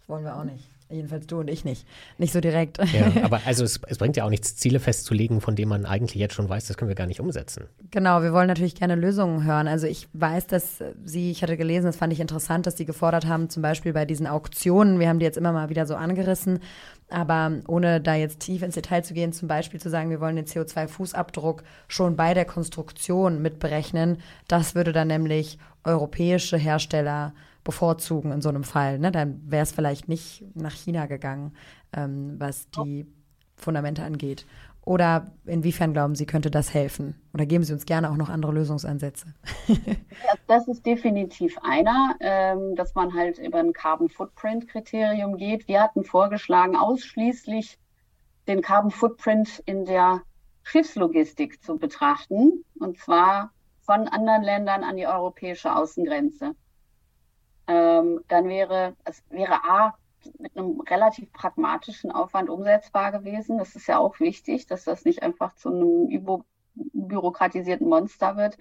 Das 0.00 0.08
wollen 0.08 0.24
wir 0.24 0.36
auch 0.36 0.44
nicht. 0.44 0.68
Jedenfalls 0.90 1.26
du 1.26 1.40
und 1.40 1.50
ich 1.50 1.66
nicht. 1.66 1.86
Nicht 2.16 2.32
so 2.32 2.40
direkt. 2.40 2.78
Ja, 2.92 3.12
aber 3.22 3.42
also 3.46 3.62
es, 3.62 3.78
es, 3.86 3.98
bringt 3.98 4.16
ja 4.16 4.24
auch 4.24 4.30
nichts, 4.30 4.56
Ziele 4.56 4.80
festzulegen, 4.80 5.42
von 5.42 5.54
denen 5.54 5.68
man 5.68 5.84
eigentlich 5.84 6.14
jetzt 6.14 6.34
schon 6.34 6.48
weiß, 6.48 6.66
das 6.66 6.78
können 6.78 6.88
wir 6.88 6.94
gar 6.94 7.06
nicht 7.06 7.20
umsetzen. 7.20 7.66
Genau, 7.90 8.22
wir 8.22 8.32
wollen 8.32 8.48
natürlich 8.48 8.74
gerne 8.74 8.94
Lösungen 8.94 9.44
hören. 9.44 9.68
Also 9.68 9.86
ich 9.86 10.08
weiß, 10.14 10.46
dass 10.46 10.82
Sie, 11.04 11.30
ich 11.30 11.42
hatte 11.42 11.58
gelesen, 11.58 11.86
das 11.86 11.96
fand 11.96 12.14
ich 12.14 12.20
interessant, 12.20 12.66
dass 12.66 12.78
Sie 12.78 12.86
gefordert 12.86 13.26
haben, 13.26 13.50
zum 13.50 13.62
Beispiel 13.62 13.92
bei 13.92 14.06
diesen 14.06 14.26
Auktionen, 14.26 14.98
wir 14.98 15.10
haben 15.10 15.18
die 15.18 15.26
jetzt 15.26 15.36
immer 15.36 15.52
mal 15.52 15.68
wieder 15.68 15.84
so 15.84 15.94
angerissen, 15.94 16.60
aber 17.10 17.52
ohne 17.66 18.00
da 18.00 18.14
jetzt 18.14 18.40
tief 18.40 18.62
ins 18.62 18.74
Detail 18.74 19.02
zu 19.02 19.12
gehen, 19.12 19.34
zum 19.34 19.46
Beispiel 19.46 19.80
zu 19.80 19.90
sagen, 19.90 20.08
wir 20.08 20.20
wollen 20.20 20.36
den 20.36 20.46
CO2-Fußabdruck 20.46 21.60
schon 21.86 22.16
bei 22.16 22.32
der 22.32 22.46
Konstruktion 22.46 23.42
mitberechnen, 23.42 24.18
das 24.46 24.74
würde 24.74 24.92
dann 24.92 25.08
nämlich 25.08 25.58
europäische 25.84 26.56
Hersteller 26.56 27.34
bevorzugen 27.68 28.32
in 28.32 28.40
so 28.40 28.48
einem 28.48 28.64
Fall. 28.64 28.98
Ne? 28.98 29.12
Dann 29.12 29.42
wäre 29.44 29.62
es 29.62 29.72
vielleicht 29.72 30.08
nicht 30.08 30.42
nach 30.54 30.72
China 30.72 31.04
gegangen, 31.04 31.52
ähm, 31.92 32.36
was 32.38 32.70
die 32.70 33.06
Fundamente 33.56 34.04
angeht. 34.04 34.46
Oder 34.86 35.32
inwiefern 35.44 35.92
glauben 35.92 36.14
Sie, 36.14 36.24
könnte 36.24 36.50
das 36.50 36.72
helfen? 36.72 37.20
Oder 37.34 37.44
geben 37.44 37.64
Sie 37.64 37.74
uns 37.74 37.84
gerne 37.84 38.10
auch 38.10 38.16
noch 38.16 38.30
andere 38.30 38.52
Lösungsansätze? 38.52 39.34
das 40.46 40.66
ist 40.66 40.86
definitiv 40.86 41.58
einer, 41.58 42.16
ähm, 42.20 42.74
dass 42.74 42.94
man 42.94 43.12
halt 43.12 43.36
über 43.36 43.58
ein 43.58 43.74
Carbon 43.74 44.08
Footprint 44.08 44.66
Kriterium 44.66 45.36
geht. 45.36 45.68
Wir 45.68 45.82
hatten 45.82 46.04
vorgeschlagen, 46.04 46.74
ausschließlich 46.74 47.78
den 48.46 48.62
Carbon 48.62 48.90
Footprint 48.90 49.62
in 49.66 49.84
der 49.84 50.22
Schiffslogistik 50.62 51.62
zu 51.62 51.76
betrachten, 51.76 52.64
und 52.80 52.96
zwar 52.96 53.50
von 53.82 54.08
anderen 54.08 54.42
Ländern 54.42 54.84
an 54.84 54.96
die 54.96 55.06
europäische 55.06 55.76
Außengrenze 55.76 56.54
ähm, 57.68 58.20
dann 58.28 58.48
wäre 58.48 58.96
es 59.04 59.22
wäre 59.30 59.62
A 59.64 59.94
mit 60.38 60.56
einem 60.56 60.80
relativ 60.80 61.32
pragmatischen 61.32 62.10
Aufwand 62.10 62.50
umsetzbar 62.50 63.12
gewesen. 63.12 63.58
Das 63.58 63.76
ist 63.76 63.86
ja 63.86 63.98
auch 63.98 64.18
wichtig, 64.20 64.66
dass 64.66 64.84
das 64.84 65.04
nicht 65.04 65.22
einfach 65.22 65.54
zu 65.54 65.68
einem 65.68 66.08
überbürokratisierten 66.08 67.88
Monster 67.88 68.36
wird, 68.36 68.58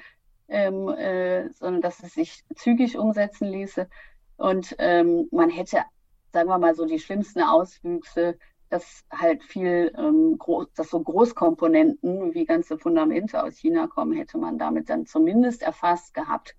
ähm, 0.50 0.90
äh, 0.90 1.50
sondern 1.54 1.82
dass 1.82 2.04
es 2.04 2.14
sich 2.14 2.44
zügig 2.56 2.98
umsetzen 2.98 3.48
ließe. 3.48 3.90
Und 4.38 4.76
ähm, 4.78 5.28
man 5.32 5.50
hätte, 5.50 5.84
sagen 6.32 6.50
wir 6.50 6.60
mal 6.60 6.76
so, 6.76 6.86
die 6.86 7.00
schlimmsten 7.00 7.42
Auswüchse, 7.42 8.38
dass 8.70 9.06
halt 9.10 9.44
viel, 9.44 9.94
ähm, 9.98 10.38
dass 10.76 10.90
so 10.90 11.02
Großkomponenten 11.02 12.34
wie 12.34 12.46
ganze 12.46 12.78
Fundamente 12.78 13.42
aus 13.42 13.58
China 13.58 13.88
kommen, 13.88 14.14
hätte 14.14 14.38
man 14.38 14.58
damit 14.58 14.90
dann 14.90 15.06
zumindest 15.06 15.64
erfasst 15.64 16.14
gehabt. 16.14 16.56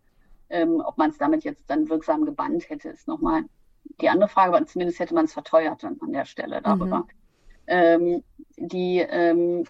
Ähm, 0.51 0.82
ob 0.84 0.99
man 0.99 1.11
es 1.11 1.18
damit 1.18 1.44
jetzt 1.44 1.68
dann 1.68 1.88
wirksam 1.88 2.24
gebannt 2.24 2.68
hätte, 2.70 2.88
ist 2.88 3.07
nochmal 3.07 3.44
die 4.01 4.09
andere 4.09 4.28
Frage, 4.28 4.57
aber 4.57 4.66
zumindest 4.66 5.01
hätte 5.01 5.14
man 5.14 5.24
es 5.26 5.32
verteuert 5.32 5.82
dann 5.82 5.99
an 6.01 6.12
der 6.12 6.24
Stelle 6.24 6.62
darüber. 6.62 6.99
Mhm. 6.99 7.09
Ähm, 7.66 8.24
die, 8.57 8.99
ähm, 8.99 9.64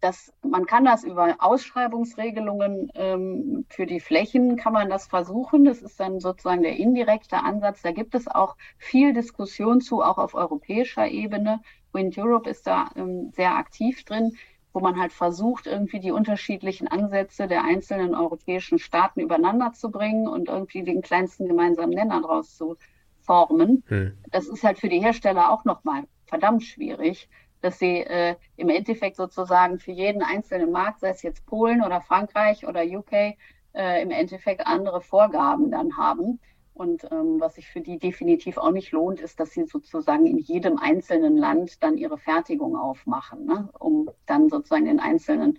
das, 0.00 0.32
man 0.42 0.66
kann 0.66 0.84
das 0.84 1.04
über 1.04 1.36
Ausschreibungsregelungen 1.38 2.90
ähm, 2.94 3.64
für 3.68 3.86
die 3.86 4.00
Flächen, 4.00 4.56
kann 4.56 4.72
man 4.72 4.90
das 4.90 5.06
versuchen. 5.06 5.64
Das 5.64 5.80
ist 5.80 5.98
dann 6.00 6.18
sozusagen 6.18 6.62
der 6.62 6.76
indirekte 6.76 7.38
Ansatz. 7.38 7.82
Da 7.82 7.92
gibt 7.92 8.14
es 8.14 8.26
auch 8.26 8.56
viel 8.78 9.12
Diskussion 9.12 9.80
zu, 9.80 10.02
auch 10.02 10.18
auf 10.18 10.34
europäischer 10.34 11.06
Ebene. 11.06 11.60
Wind 11.92 12.18
Europe 12.18 12.50
ist 12.50 12.66
da 12.66 12.90
ähm, 12.96 13.30
sehr 13.32 13.54
aktiv 13.56 14.04
drin. 14.04 14.36
Wo 14.72 14.80
man 14.80 14.98
halt 14.98 15.12
versucht, 15.12 15.66
irgendwie 15.66 16.00
die 16.00 16.12
unterschiedlichen 16.12 16.88
Ansätze 16.88 17.46
der 17.46 17.64
einzelnen 17.64 18.14
europäischen 18.14 18.78
Staaten 18.78 19.20
übereinander 19.20 19.72
zu 19.72 19.90
bringen 19.90 20.26
und 20.26 20.48
irgendwie 20.48 20.82
den 20.82 21.02
kleinsten 21.02 21.46
gemeinsamen 21.46 21.94
Nenner 21.94 22.20
daraus 22.20 22.56
zu 22.56 22.76
formen. 23.20 23.84
Hm. 23.88 24.16
Das 24.30 24.48
ist 24.48 24.64
halt 24.64 24.78
für 24.78 24.88
die 24.88 25.00
Hersteller 25.00 25.50
auch 25.50 25.64
nochmal 25.64 26.04
verdammt 26.26 26.62
schwierig, 26.64 27.28
dass 27.60 27.78
sie 27.78 27.98
äh, 27.98 28.36
im 28.56 28.68
Endeffekt 28.68 29.16
sozusagen 29.16 29.78
für 29.78 29.92
jeden 29.92 30.22
einzelnen 30.22 30.72
Markt, 30.72 31.00
sei 31.00 31.10
es 31.10 31.22
jetzt 31.22 31.46
Polen 31.46 31.82
oder 31.82 32.00
Frankreich 32.00 32.66
oder 32.66 32.82
UK, 32.82 33.36
äh, 33.74 34.02
im 34.02 34.10
Endeffekt 34.10 34.66
andere 34.66 35.00
Vorgaben 35.00 35.70
dann 35.70 35.96
haben. 35.96 36.40
Und 36.74 37.04
ähm, 37.10 37.38
was 37.38 37.56
sich 37.56 37.68
für 37.68 37.80
die 37.80 37.98
definitiv 37.98 38.56
auch 38.56 38.70
nicht 38.70 38.92
lohnt, 38.92 39.20
ist, 39.20 39.38
dass 39.40 39.50
sie 39.50 39.64
sozusagen 39.64 40.26
in 40.26 40.38
jedem 40.38 40.78
einzelnen 40.78 41.36
Land 41.36 41.82
dann 41.82 41.98
ihre 41.98 42.16
Fertigung 42.16 42.76
aufmachen, 42.76 43.44
ne? 43.44 43.68
um 43.78 44.10
dann 44.26 44.48
sozusagen 44.48 44.86
den 44.86 45.00
einzelnen 45.00 45.58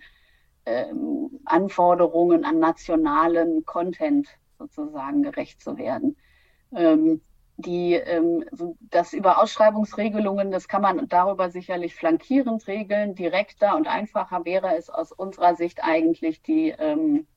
ähm, 0.66 1.39
Anforderungen 1.45 2.45
an 2.45 2.59
nationalen 2.59 3.64
Content 3.66 4.28
sozusagen 4.57 5.22
gerecht 5.22 5.61
zu 5.61 5.78
werden. 5.78 6.18
Ähm, 6.74 7.22
die, 7.57 7.93
ähm, 7.93 8.45
das 8.80 9.14
über 9.14 9.41
Ausschreibungsregelungen, 9.41 10.51
das 10.51 10.68
kann 10.68 10.82
man 10.82 11.07
darüber 11.07 11.49
sicherlich 11.51 11.95
flankierend 11.95 12.68
regeln. 12.68 13.14
Direkter 13.14 13.76
und 13.76 13.88
einfacher 13.88 14.45
wäre 14.45 14.76
es 14.76 14.89
aus 14.89 15.11
unserer 15.11 15.55
Sicht 15.55 15.84
eigentlich 15.84 16.41
die, 16.41 16.70
ähm, 16.70 17.28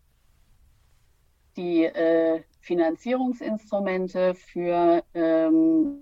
die 1.56 1.84
äh, 1.84 2.42
Finanzierungsinstrumente 2.66 4.34
für 4.34 5.02
ähm, 5.14 5.98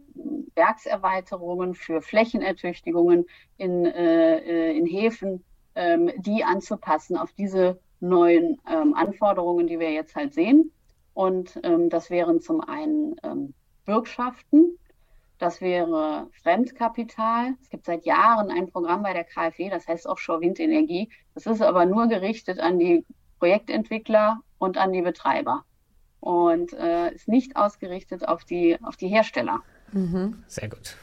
Werkserweiterungen, 0.54 1.74
für 1.74 2.00
Flächenertüchtigungen 2.00 3.26
in, 3.58 3.84
äh, 3.84 4.72
in 4.72 4.86
Häfen, 4.86 5.44
ähm, 5.74 6.10
die 6.16 6.42
anzupassen 6.42 7.18
auf 7.18 7.32
diese 7.32 7.78
neuen 8.00 8.60
ähm, 8.66 8.94
Anforderungen, 8.94 9.66
die 9.66 9.78
wir 9.78 9.92
jetzt 9.92 10.16
halt 10.16 10.32
sehen. 10.32 10.72
Und 11.12 11.60
ähm, 11.62 11.90
das 11.90 12.08
wären 12.08 12.40
zum 12.40 12.62
einen 12.62 13.16
ähm, 13.22 13.54
Bürgschaften, 13.84 14.78
das 15.38 15.60
wäre 15.60 16.28
Fremdkapital. 16.42 17.54
Es 17.60 17.68
gibt 17.68 17.84
seit 17.84 18.06
Jahren 18.06 18.50
ein 18.50 18.70
Programm 18.70 19.02
bei 19.02 19.12
der 19.12 19.24
KfW, 19.24 19.68
das 19.68 19.86
heißt 19.86 20.06
Offshore 20.06 20.40
Windenergie. 20.40 21.10
Das 21.34 21.46
ist 21.46 21.60
aber 21.60 21.84
nur 21.84 22.06
gerichtet 22.06 22.58
an 22.58 22.78
die 22.78 23.04
Projektentwickler 23.38 24.40
und 24.58 24.78
an 24.78 24.92
die 24.92 25.02
Betreiber 25.02 25.64
und 26.24 26.72
äh, 26.72 27.12
ist 27.12 27.28
nicht 27.28 27.54
ausgerichtet 27.54 28.26
auf 28.26 28.44
die, 28.44 28.78
auf 28.82 28.96
die 28.96 29.08
Hersteller. 29.08 29.60
Mhm. 29.92 30.42
Sehr 30.46 30.70
gut. 30.70 30.96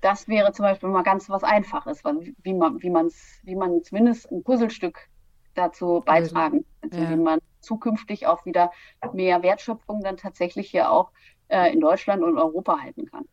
Das 0.00 0.26
wäre 0.26 0.52
zum 0.52 0.64
Beispiel 0.64 0.88
mal 0.88 1.02
ganz 1.02 1.28
was 1.28 1.44
Einfaches, 1.44 2.02
wie 2.42 2.54
man, 2.54 2.82
wie 2.82 2.90
wie 3.42 3.54
man 3.54 3.84
zumindest 3.84 4.32
ein 4.32 4.42
Puzzlestück 4.42 4.98
dazu 5.54 6.02
beitragen 6.04 6.64
könnte, 6.80 6.98
ja. 6.98 7.10
wie 7.10 7.16
man 7.16 7.40
zukünftig 7.60 8.26
auch 8.26 8.46
wieder 8.46 8.72
mehr 9.12 9.42
Wertschöpfung 9.42 10.02
dann 10.02 10.16
tatsächlich 10.16 10.70
hier 10.70 10.90
auch 10.90 11.10
äh, 11.48 11.70
in 11.70 11.80
Deutschland 11.80 12.22
und 12.22 12.38
Europa 12.38 12.80
halten 12.80 13.04
kann. 13.04 13.26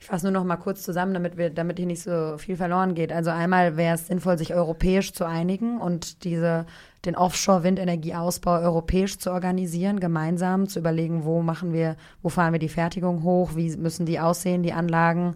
Ich 0.00 0.06
fasse 0.06 0.26
nur 0.26 0.32
noch 0.32 0.44
mal 0.44 0.56
kurz 0.56 0.82
zusammen, 0.82 1.12
damit, 1.12 1.36
wir, 1.36 1.50
damit 1.50 1.78
hier 1.78 1.86
nicht 1.86 2.02
so 2.02 2.38
viel 2.38 2.56
verloren 2.56 2.94
geht. 2.94 3.12
Also 3.12 3.30
einmal 3.30 3.76
wäre 3.76 3.96
es 3.96 4.06
sinnvoll, 4.06 4.38
sich 4.38 4.54
europäisch 4.54 5.12
zu 5.12 5.24
einigen 5.24 5.80
und 5.80 6.24
diese, 6.24 6.66
den 7.04 7.16
Offshore-Windenergieausbau 7.16 8.60
europäisch 8.60 9.18
zu 9.18 9.32
organisieren, 9.32 9.98
gemeinsam 9.98 10.68
zu 10.68 10.78
überlegen, 10.78 11.24
wo 11.24 11.42
machen 11.42 11.72
wir, 11.72 11.96
wo 12.22 12.28
fahren 12.28 12.52
wir 12.52 12.60
die 12.60 12.68
Fertigung 12.68 13.24
hoch, 13.24 13.56
wie 13.56 13.76
müssen 13.76 14.06
die 14.06 14.20
aussehen, 14.20 14.62
die 14.62 14.72
Anlagen. 14.72 15.34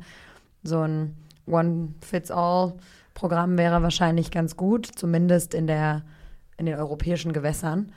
So 0.63 0.81
ein 0.81 1.17
One-Fits-All-Programm 1.47 3.59
wäre 3.59 3.83
wahrscheinlich 3.83 4.31
ganz 4.31 4.57
gut, 4.57 4.87
zumindest 4.87 5.55
in, 5.55 5.67
der, 5.67 6.03
in 6.57 6.67
den 6.67 6.77
europäischen 6.77 7.33
Gewässern. 7.33 7.91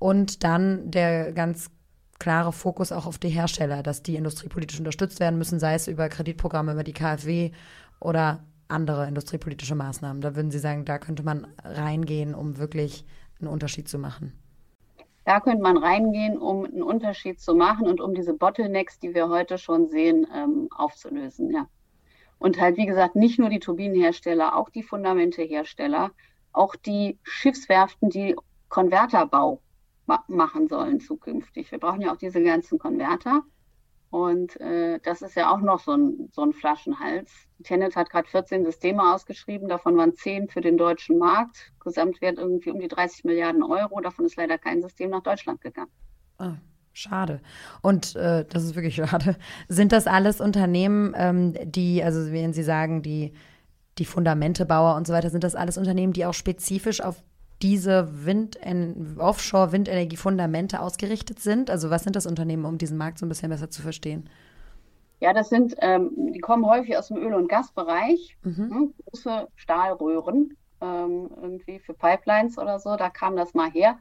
Und 0.00 0.42
dann 0.42 0.90
der 0.90 1.32
ganz 1.32 1.70
klare 2.18 2.52
Fokus 2.52 2.92
auch 2.92 3.06
auf 3.06 3.18
die 3.18 3.28
Hersteller, 3.28 3.82
dass 3.82 4.02
die 4.02 4.16
industriepolitisch 4.16 4.78
unterstützt 4.78 5.20
werden 5.20 5.38
müssen, 5.38 5.60
sei 5.60 5.74
es 5.74 5.88
über 5.88 6.08
Kreditprogramme, 6.08 6.72
über 6.72 6.84
die 6.84 6.92
KfW 6.92 7.52
oder 8.00 8.44
andere 8.68 9.06
industriepolitische 9.06 9.74
Maßnahmen. 9.74 10.20
Da 10.20 10.36
würden 10.36 10.50
Sie 10.50 10.58
sagen, 10.58 10.84
da 10.84 10.98
könnte 10.98 11.22
man 11.22 11.46
reingehen, 11.64 12.34
um 12.34 12.58
wirklich 12.58 13.04
einen 13.40 13.48
Unterschied 13.48 13.88
zu 13.88 13.98
machen. 13.98 14.32
Da 15.24 15.40
könnte 15.40 15.62
man 15.62 15.76
reingehen, 15.76 16.38
um 16.38 16.64
einen 16.64 16.82
Unterschied 16.82 17.40
zu 17.40 17.54
machen 17.54 17.86
und 17.86 18.00
um 18.00 18.14
diese 18.14 18.34
Bottlenecks, 18.34 18.98
die 18.98 19.14
wir 19.14 19.28
heute 19.28 19.58
schon 19.58 19.88
sehen, 19.88 20.26
ähm, 20.34 20.68
aufzulösen. 20.74 21.50
Ja. 21.50 21.66
Und 22.38 22.60
halt, 22.60 22.76
wie 22.76 22.86
gesagt, 22.86 23.14
nicht 23.14 23.38
nur 23.38 23.50
die 23.50 23.58
Turbinenhersteller, 23.58 24.56
auch 24.56 24.70
die 24.70 24.82
Fundamentehersteller, 24.82 26.12
auch 26.52 26.76
die 26.76 27.18
Schiffswerften, 27.22 28.10
die 28.10 28.36
Konverterbau 28.68 29.60
ma 30.08 30.24
machen 30.26 30.66
sollen 30.66 30.98
zukünftig. 31.00 31.70
Wir 31.70 31.78
brauchen 31.78 32.00
ja 32.00 32.12
auch 32.12 32.16
diese 32.16 32.42
ganzen 32.42 32.78
Konverter. 32.78 33.42
Und 34.10 34.58
äh, 34.60 34.98
das 35.04 35.20
ist 35.20 35.36
ja 35.36 35.52
auch 35.52 35.60
noch 35.60 35.80
so 35.80 35.92
ein, 35.92 36.30
so 36.32 36.42
ein 36.42 36.54
Flaschenhals. 36.54 37.30
Tenet 37.62 37.94
hat 37.94 38.08
gerade 38.08 38.26
14 38.26 38.64
Systeme 38.64 39.14
ausgeschrieben, 39.14 39.68
davon 39.68 39.98
waren 39.98 40.14
10 40.14 40.48
für 40.48 40.62
den 40.62 40.78
deutschen 40.78 41.18
Markt. 41.18 41.72
Gesamtwert 41.80 42.38
irgendwie 42.38 42.70
um 42.70 42.80
die 42.80 42.88
30 42.88 43.24
Milliarden 43.24 43.62
Euro. 43.62 44.00
Davon 44.00 44.24
ist 44.24 44.36
leider 44.36 44.56
kein 44.56 44.80
System 44.80 45.10
nach 45.10 45.22
Deutschland 45.22 45.60
gegangen. 45.60 45.90
Oh, 46.38 46.52
schade. 46.94 47.40
Und 47.82 48.16
äh, 48.16 48.46
das 48.48 48.64
ist 48.64 48.74
wirklich 48.76 48.94
schade. 49.10 49.36
Sind 49.68 49.92
das 49.92 50.06
alles 50.06 50.40
Unternehmen, 50.40 51.12
ähm, 51.14 51.54
die, 51.70 52.02
also 52.02 52.32
wenn 52.32 52.54
Sie 52.54 52.62
sagen, 52.62 53.02
die, 53.02 53.34
die 53.98 54.06
Fundamentebauer 54.06 54.96
und 54.96 55.06
so 55.06 55.12
weiter, 55.12 55.28
sind 55.28 55.44
das 55.44 55.54
alles 55.54 55.76
Unternehmen, 55.76 56.14
die 56.14 56.24
auch 56.24 56.34
spezifisch 56.34 57.02
auf 57.02 57.22
diese 57.62 58.24
Wind 58.24 58.58
Offshore-Windenergie-Fundamente 59.18 60.80
ausgerichtet 60.80 61.40
sind? 61.40 61.70
Also 61.70 61.90
was 61.90 62.04
sind 62.04 62.16
das 62.16 62.26
Unternehmen, 62.26 62.64
um 62.64 62.78
diesen 62.78 62.96
Markt 62.96 63.18
so 63.18 63.26
ein 63.26 63.28
bisschen 63.28 63.50
besser 63.50 63.70
zu 63.70 63.82
verstehen? 63.82 64.28
Ja, 65.20 65.32
das 65.32 65.48
sind, 65.48 65.74
ähm, 65.80 66.10
die 66.32 66.38
kommen 66.38 66.64
häufig 66.66 66.96
aus 66.96 67.08
dem 67.08 67.16
Öl- 67.16 67.34
und 67.34 67.48
Gasbereich, 67.48 68.36
mhm. 68.42 68.68
ne, 68.68 68.88
große 69.04 69.48
Stahlröhren, 69.56 70.56
ähm, 70.80 71.28
irgendwie 71.42 71.80
für 71.80 71.94
Pipelines 71.94 72.56
oder 72.56 72.78
so, 72.78 72.94
da 72.96 73.10
kam 73.10 73.34
das 73.34 73.52
mal 73.52 73.70
her, 73.70 73.98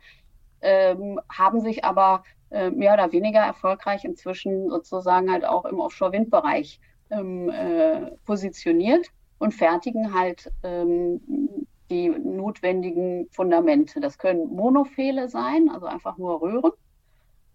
ähm, 0.62 1.20
haben 1.30 1.60
sich 1.60 1.84
aber 1.84 2.24
äh, 2.52 2.70
mehr 2.70 2.94
oder 2.94 3.12
weniger 3.12 3.40
erfolgreich 3.40 4.06
inzwischen 4.06 4.70
sozusagen 4.70 5.32
halt 5.32 5.44
auch 5.44 5.66
im 5.66 5.80
Offshore-Windbereich 5.80 6.80
ähm, 7.10 7.50
äh, 7.50 8.12
positioniert 8.26 9.08
und 9.40 9.54
fertigen 9.54 10.14
halt 10.14 10.52
ähm, 10.64 11.67
die 11.90 12.10
notwendigen 12.10 13.28
Fundamente. 13.32 14.00
Das 14.00 14.18
können 14.18 14.48
Monofele 14.48 15.30
sein, 15.30 15.70
also 15.70 15.86
einfach 15.86 16.18
nur 16.18 16.42
Röhren. 16.42 16.72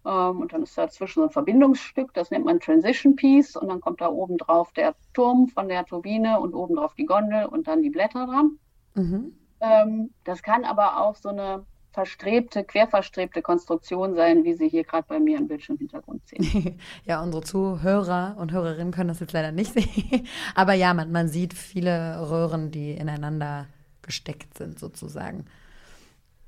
Ähm, 0.05 0.41
und 0.41 0.53
dann 0.53 0.63
ist 0.63 0.77
dazwischen 0.77 1.21
so 1.21 1.23
ein 1.23 1.31
Verbindungsstück, 1.31 2.13
das 2.13 2.31
nennt 2.31 2.45
man 2.45 2.59
Transition 2.59 3.15
Piece. 3.15 3.55
Und 3.55 3.69
dann 3.69 3.81
kommt 3.81 4.01
da 4.01 4.09
oben 4.09 4.37
drauf 4.37 4.71
der 4.73 4.95
Turm 5.13 5.47
von 5.47 5.67
der 5.67 5.85
Turbine 5.85 6.39
und 6.39 6.53
oben 6.53 6.75
drauf 6.75 6.93
die 6.95 7.05
Gondel 7.05 7.45
und 7.45 7.67
dann 7.67 7.81
die 7.81 7.89
Blätter 7.89 8.25
dran. 8.25 8.57
Mhm. 8.95 9.33
Ähm, 9.59 10.09
das 10.23 10.43
kann 10.43 10.65
aber 10.65 11.01
auch 11.01 11.15
so 11.15 11.29
eine 11.29 11.65
verstrebte, 11.93 12.63
querverstrebte 12.63 13.41
Konstruktion 13.41 14.15
sein, 14.15 14.43
wie 14.43 14.55
Sie 14.55 14.67
hier 14.67 14.83
gerade 14.83 15.05
bei 15.07 15.19
mir 15.19 15.37
im 15.37 15.47
Bildschirmhintergrund 15.47 16.27
sehen. 16.27 16.79
ja, 17.05 17.21
unsere 17.21 17.43
Zuhörer 17.43 18.35
und 18.39 18.51
Hörerinnen 18.51 18.91
können 18.91 19.09
das 19.09 19.19
jetzt 19.19 19.31
leider 19.31 19.51
nicht 19.51 19.73
sehen. 19.79 20.27
Aber 20.55 20.73
ja, 20.73 20.93
man, 20.93 21.11
man 21.11 21.27
sieht 21.27 21.53
viele 21.53 22.29
Röhren, 22.29 22.71
die 22.71 22.91
ineinander 22.91 23.67
gesteckt 24.03 24.57
sind 24.57 24.79
sozusagen. 24.79 25.45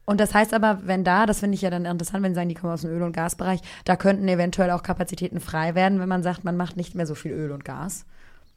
Und 0.06 0.20
das 0.20 0.34
heißt 0.34 0.54
aber, 0.54 0.82
wenn 0.84 1.04
da, 1.04 1.26
das 1.26 1.40
finde 1.40 1.56
ich 1.56 1.62
ja 1.62 1.72
dann 1.72 1.86
interessant, 1.86 2.24
wenn 2.24 2.34
Sie 2.34 2.36
sagen, 2.36 2.50
die 2.50 2.56
kommen 2.56 2.74
aus 2.74 2.82
dem 2.82 2.92
Öl- 2.92 3.02
und 3.02 3.14
Gasbereich, 3.14 3.62
da 3.86 3.96
könnten 3.96 4.28
eventuell 4.28 4.70
auch 4.70 4.84
Kapazitäten 4.84 5.40
frei 5.40 5.74
werden, 5.74 6.00
wenn 6.00 6.10
man 6.10 6.22
sagt, 6.22 6.44
man 6.44 6.58
macht 6.58 6.78
nicht 6.78 6.94
mehr 6.94 7.08
so 7.08 7.16
viel 7.16 7.32
Öl 7.32 7.52
und 7.52 7.66
Gas. 7.66 8.06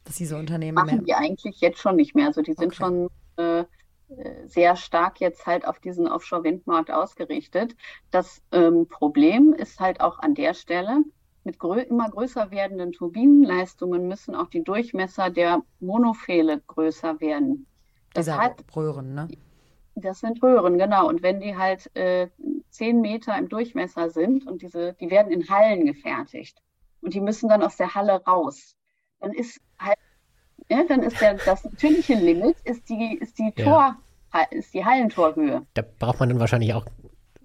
Dass 0.05 0.17
diese 0.17 0.37
Unternehmen 0.37 0.75
Machen 0.75 0.97
mehr. 0.99 1.05
die 1.05 1.15
eigentlich 1.15 1.61
jetzt 1.61 1.81
schon 1.81 1.97
nicht 1.97 2.15
mehr. 2.15 2.27
Also 2.27 2.43
die 2.43 2.53
sind 2.53 2.69
okay. 2.69 2.77
schon 2.77 3.09
äh, 3.37 3.65
sehr 4.47 4.77
stark 4.77 5.21
jetzt 5.21 5.47
halt 5.47 5.67
auf 5.67 5.81
diesen 5.81 6.07
Offshore-Windmarkt 6.07 6.91
ausgerichtet. 6.91 7.77
Das 8.11 8.43
ähm, 8.53 8.87
Problem 8.89 9.55
ist 9.55 9.81
halt 9.81 10.01
auch 10.01 10.19
an 10.19 10.35
der 10.35 10.55
Stelle, 10.55 11.03
mit 11.45 11.59
grö 11.59 11.81
immer 11.81 12.11
größer 12.11 12.51
werdenden 12.51 12.93
Turbinenleistungen 12.93 14.07
müssen 14.07 14.35
auch 14.35 14.49
die 14.49 14.65
Durchmesser 14.65 15.31
der 15.31 15.63
Monofele 15.81 16.61
größer 16.67 17.21
werden. 17.21 17.67
Diese 18.17 18.37
hat, 18.37 18.65
Röhren, 18.75 19.15
ne? 19.15 19.29
Das 19.95 20.21
sind 20.21 20.43
Röhren, 20.43 20.79
genau. 20.79 21.09
Und 21.09 21.23
wenn 21.23 21.41
die 21.41 21.57
halt 21.57 21.95
äh, 21.97 22.29
zehn 22.71 23.01
Meter 23.01 23.37
im 23.37 23.49
Durchmesser 23.49 24.11
sind 24.11 24.47
und 24.47 24.63
diese, 24.63 24.95
die 24.95 25.11
werden 25.11 25.33
in 25.33 25.49
Hallen 25.49 25.87
gefertigt 25.87 26.63
und 27.01 27.15
die 27.15 27.21
müssen 27.21 27.49
dann 27.49 27.63
aus 27.63 27.77
der 27.77 27.95
Halle 27.95 28.23
raus, 28.25 28.77
dann 29.21 29.33
ist 29.33 29.61
halt, 29.79 29.99
ja, 30.69 30.85
dann 30.85 31.03
ist 31.03 31.21
der, 31.21 31.35
das 31.35 31.65
natürliche 31.65 32.15
Limit 32.15 32.57
ist 32.65 32.89
die, 32.89 33.19
ist 33.21 33.39
die 33.39 33.53
Tor, 33.53 33.97
ja. 34.33 34.43
ist 34.51 34.73
die 34.75 34.85
Hallentorhöhe. 34.85 35.67
Da 35.75 35.83
braucht 35.99 36.21
man 36.21 36.29
dann 36.29 36.41
wahrscheinlich 36.41 36.75
auch 36.75 36.87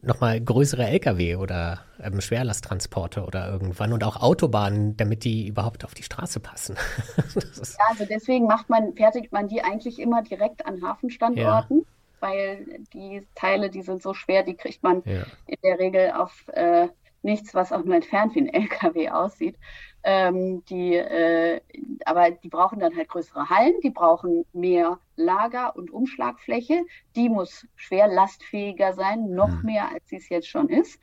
nochmal 0.04 0.40
größere 0.42 0.86
Lkw 0.86 1.36
oder 1.36 1.80
ähm, 2.02 2.22
Schwerlasttransporte 2.22 3.26
oder 3.26 3.50
irgendwann 3.50 3.94
und 3.94 4.04
auch 4.04 4.22
Autobahnen, 4.22 4.98
damit 4.98 5.24
die 5.24 5.48
überhaupt 5.48 5.86
auf 5.86 5.94
die 5.94 6.04
Straße 6.04 6.40
passen. 6.40 6.76
ja, 7.36 7.86
also 7.90 8.06
deswegen 8.06 8.46
macht 8.46 8.70
man, 8.70 8.94
fertigt 8.94 9.32
man 9.32 9.48
die 9.48 9.64
eigentlich 9.64 10.00
immer 10.00 10.22
direkt 10.22 10.66
an 10.66 10.82
Hafenstandorten, 10.82 11.80
ja. 11.80 11.86
weil 12.20 12.66
die 12.94 13.26
Teile, 13.36 13.70
die 13.70 13.82
sind 13.82 14.02
so 14.02 14.14
schwer, 14.14 14.44
die 14.44 14.56
kriegt 14.56 14.84
man 14.84 15.02
ja. 15.06 15.24
in 15.48 15.58
der 15.64 15.80
Regel 15.80 16.12
auf 16.12 16.48
äh, 16.50 16.90
nichts, 17.22 17.54
was 17.54 17.72
auch 17.72 17.84
nur 17.84 17.96
entfernt 17.96 18.36
wie 18.36 18.42
ein 18.42 18.54
LKW 18.54 19.10
aussieht. 19.10 19.56
Ähm, 20.04 20.64
die, 20.66 20.96
äh, 20.96 21.62
aber 22.06 22.32
die 22.32 22.50
brauchen 22.50 22.80
dann 22.80 22.96
halt 22.96 23.08
größere 23.08 23.50
Hallen, 23.50 23.76
die 23.84 23.90
brauchen 23.90 24.46
mehr 24.52 25.00
Lager- 25.16 25.76
und 25.76 25.92
Umschlagfläche. 25.92 26.86
Die 27.16 27.30
muss 27.30 27.68
schwer 27.76 28.08
lastfähiger 28.08 28.94
sein, 28.94 29.32
noch 29.32 29.50
mhm. 29.50 29.66
mehr, 29.66 29.90
als 29.90 30.08
sie 30.10 30.18
es 30.18 30.30
jetzt 30.30 30.48
schon 30.48 30.70
ist. 30.70 31.00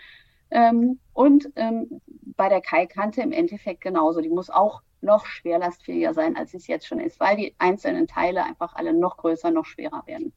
Ähm, 0.50 0.98
und 1.12 1.50
ähm, 1.56 2.00
bei 2.36 2.48
der 2.48 2.61
Kaikante 2.61 3.22
im 3.22 3.32
Endeffekt 3.32 3.80
genauso. 3.80 4.20
Die 4.20 4.28
muss 4.28 4.50
auch 4.50 4.82
noch 5.00 5.24
schwerlastfähiger 5.26 6.14
sein, 6.14 6.36
als 6.36 6.50
sie 6.50 6.58
es 6.58 6.66
jetzt 6.66 6.86
schon 6.86 7.00
ist, 7.00 7.20
weil 7.20 7.36
die 7.36 7.54
einzelnen 7.58 8.06
Teile 8.06 8.44
einfach 8.44 8.74
alle 8.74 8.92
noch 8.92 9.16
größer, 9.16 9.50
noch 9.50 9.64
schwerer 9.64 10.02
werden. 10.06 10.32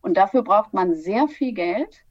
Und 0.00 0.16
dafür 0.16 0.42
braucht 0.42 0.72
man 0.72 0.94
sehr 0.94 1.28
viel 1.28 1.52
Geld. 1.52 2.04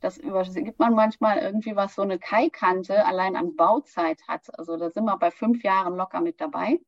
Das 0.00 0.18
übergibt 0.18 0.78
man 0.78 0.94
manchmal 0.94 1.38
irgendwie, 1.38 1.74
was 1.74 1.94
so 1.94 2.02
eine 2.02 2.18
Kaikante 2.18 3.06
allein 3.06 3.36
an 3.36 3.56
Bauzeit 3.56 4.20
hat. 4.28 4.58
Also 4.58 4.76
da 4.76 4.90
sind 4.90 5.04
wir 5.04 5.16
bei 5.16 5.30
fünf 5.30 5.62
Jahren 5.62 5.96
locker 5.96 6.20
mit 6.20 6.40
dabei. 6.40 6.78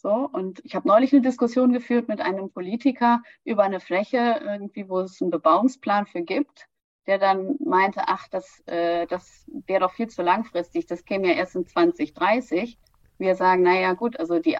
So, 0.00 0.30
und 0.32 0.60
ich 0.64 0.76
habe 0.76 0.86
neulich 0.86 1.12
eine 1.12 1.22
Diskussion 1.22 1.72
geführt 1.72 2.06
mit 2.06 2.20
einem 2.20 2.50
Politiker 2.50 3.20
über 3.44 3.64
eine 3.64 3.80
Fläche, 3.80 4.40
irgendwie, 4.44 4.88
wo 4.88 5.00
es 5.00 5.20
einen 5.20 5.32
Bebauungsplan 5.32 6.06
für 6.06 6.22
gibt, 6.22 6.68
der 7.08 7.18
dann 7.18 7.56
meinte, 7.64 8.02
ach, 8.06 8.28
das, 8.28 8.62
äh, 8.66 9.08
das 9.08 9.44
wäre 9.66 9.80
doch 9.80 9.92
viel 9.92 10.06
zu 10.06 10.22
langfristig, 10.22 10.86
das 10.86 11.04
käme 11.04 11.26
ja 11.26 11.34
erst 11.34 11.56
in 11.56 11.66
2030. 11.66 12.78
Wir 13.18 13.34
sagen, 13.34 13.62
naja, 13.62 13.94
gut, 13.94 14.20
also 14.20 14.38
die 14.38 14.56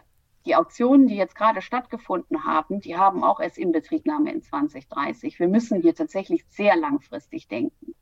die 0.47 0.57
Auktionen, 0.57 1.07
die 1.07 1.17
jetzt 1.17 1.35
gerade 1.35 1.61
stattgefunden 1.61 2.45
haben, 2.45 2.81
die 2.81 2.97
haben 2.97 3.23
auch 3.23 3.39
erst 3.39 3.59
Inbetriebnahme 3.59 4.33
in 4.33 4.43
2030. 4.43 5.39
Wir 5.39 5.47
müssen 5.47 5.83
hier 5.83 5.95
tatsächlich 5.95 6.45
sehr 6.49 6.75
langfristig 6.75 7.49
denken 7.49 7.95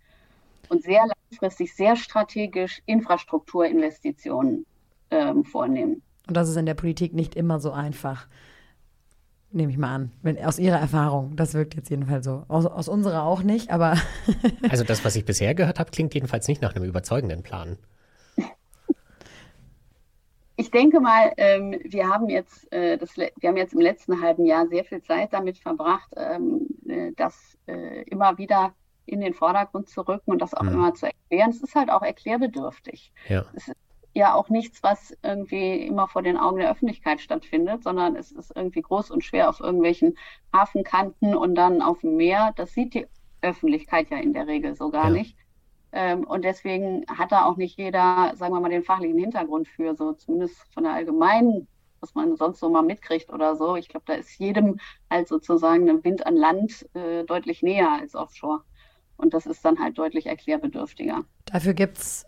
und 0.68 0.84
sehr 0.84 1.06
langfristig, 1.06 1.74
sehr 1.74 1.96
strategisch 1.96 2.82
Infrastrukturinvestitionen 2.86 4.64
ähm, 5.10 5.44
vornehmen. 5.44 6.02
Und 6.26 6.36
das 6.36 6.48
ist 6.48 6.56
in 6.56 6.66
der 6.66 6.74
Politik 6.74 7.14
nicht 7.14 7.34
immer 7.34 7.60
so 7.60 7.70
einfach, 7.70 8.26
nehme 9.52 9.70
ich 9.70 9.78
mal 9.78 9.94
an. 9.94 10.12
Wenn, 10.22 10.42
aus 10.44 10.58
Ihrer 10.58 10.78
Erfahrung, 10.78 11.36
das 11.36 11.54
wirkt 11.54 11.74
jetzt 11.74 11.90
jedenfalls 11.90 12.24
so. 12.24 12.44
Aus, 12.48 12.66
aus 12.66 12.88
unserer 12.88 13.22
auch 13.22 13.42
nicht, 13.42 13.70
aber. 13.70 13.96
also 14.70 14.84
das, 14.84 15.04
was 15.04 15.16
ich 15.16 15.24
bisher 15.24 15.54
gehört 15.54 15.78
habe, 15.78 15.90
klingt 15.90 16.14
jedenfalls 16.14 16.48
nicht 16.48 16.62
nach 16.62 16.74
einem 16.74 16.84
überzeugenden 16.84 17.42
Plan 17.42 17.78
ich 20.56 20.70
denke 20.70 21.00
mal, 21.00 21.32
ähm, 21.36 21.78
wir 21.84 22.08
haben 22.08 22.28
jetzt, 22.30 22.72
äh, 22.72 22.96
das, 22.96 23.16
wir 23.16 23.30
haben 23.44 23.56
jetzt 23.56 23.74
im 23.74 23.80
letzten 23.80 24.22
halben 24.22 24.46
Jahr 24.46 24.66
sehr 24.68 24.84
viel 24.84 25.02
Zeit 25.02 25.32
damit 25.32 25.58
verbracht, 25.58 26.08
ähm, 26.16 26.66
äh, 26.88 27.12
das 27.16 27.58
äh, 27.66 28.02
immer 28.04 28.38
wieder 28.38 28.74
in 29.04 29.20
den 29.20 29.34
Vordergrund 29.34 29.88
zu 29.88 30.00
rücken 30.00 30.32
und 30.32 30.40
das 30.40 30.54
auch 30.54 30.62
mhm. 30.62 30.72
immer 30.72 30.94
zu 30.94 31.06
erklären. 31.06 31.50
Es 31.50 31.62
ist 31.62 31.74
halt 31.74 31.90
auch 31.90 32.02
erklärbedürftig. 32.02 33.12
Ja. 33.28 33.44
Es 33.54 33.68
ist 33.68 33.76
ja 34.16 34.34
auch 34.34 34.48
nichts, 34.48 34.82
was 34.82 35.16
irgendwie 35.22 35.86
immer 35.86 36.08
vor 36.08 36.22
den 36.22 36.36
Augen 36.36 36.58
der 36.58 36.70
Öffentlichkeit 36.70 37.20
stattfindet, 37.20 37.82
sondern 37.82 38.16
es 38.16 38.32
ist 38.32 38.52
irgendwie 38.56 38.80
groß 38.80 39.10
und 39.10 39.22
schwer 39.22 39.48
auf 39.48 39.60
irgendwelchen 39.60 40.16
Hafenkanten 40.52 41.36
und 41.36 41.54
dann 41.54 41.82
auf 41.82 42.00
dem 42.00 42.16
Meer. 42.16 42.52
Das 42.56 42.72
sieht 42.72 42.94
die 42.94 43.06
Öffentlichkeit 43.42 44.10
ja 44.10 44.16
in 44.18 44.32
der 44.32 44.46
Regel 44.46 44.74
so 44.74 44.90
gar 44.90 45.06
ja. 45.06 45.10
nicht. 45.10 45.36
Ähm, 45.92 46.24
und 46.24 46.44
deswegen 46.44 47.04
hat 47.08 47.30
da 47.30 47.44
auch 47.44 47.56
nicht 47.56 47.78
jeder, 47.78 48.32
sagen 48.36 48.54
wir 48.54 48.60
mal, 48.60 48.70
den 48.70 48.82
fachlichen 48.82 49.18
Hintergrund 49.18 49.68
für, 49.68 49.94
so 49.94 50.12
zumindest 50.14 50.56
von 50.72 50.84
der 50.84 50.94
allgemeinen, 50.94 51.68
was 52.00 52.14
man 52.14 52.36
sonst 52.36 52.60
so 52.60 52.70
mal 52.70 52.82
mitkriegt 52.82 53.30
oder 53.30 53.56
so. 53.56 53.76
Ich 53.76 53.88
glaube, 53.88 54.04
da 54.06 54.14
ist 54.14 54.38
jedem 54.38 54.80
halt 55.10 55.28
sozusagen 55.28 55.88
ein 55.88 56.04
Wind 56.04 56.26
an 56.26 56.36
Land 56.36 56.88
äh, 56.94 57.24
deutlich 57.24 57.62
näher 57.62 57.90
als 58.00 58.14
offshore. 58.14 58.62
Und 59.18 59.34
das 59.34 59.46
ist 59.46 59.64
dann 59.64 59.78
halt 59.78 59.96
deutlich 59.98 60.26
erklärbedürftiger. 60.26 61.24
Dafür 61.46 61.74
gibt 61.74 61.98
es 61.98 62.26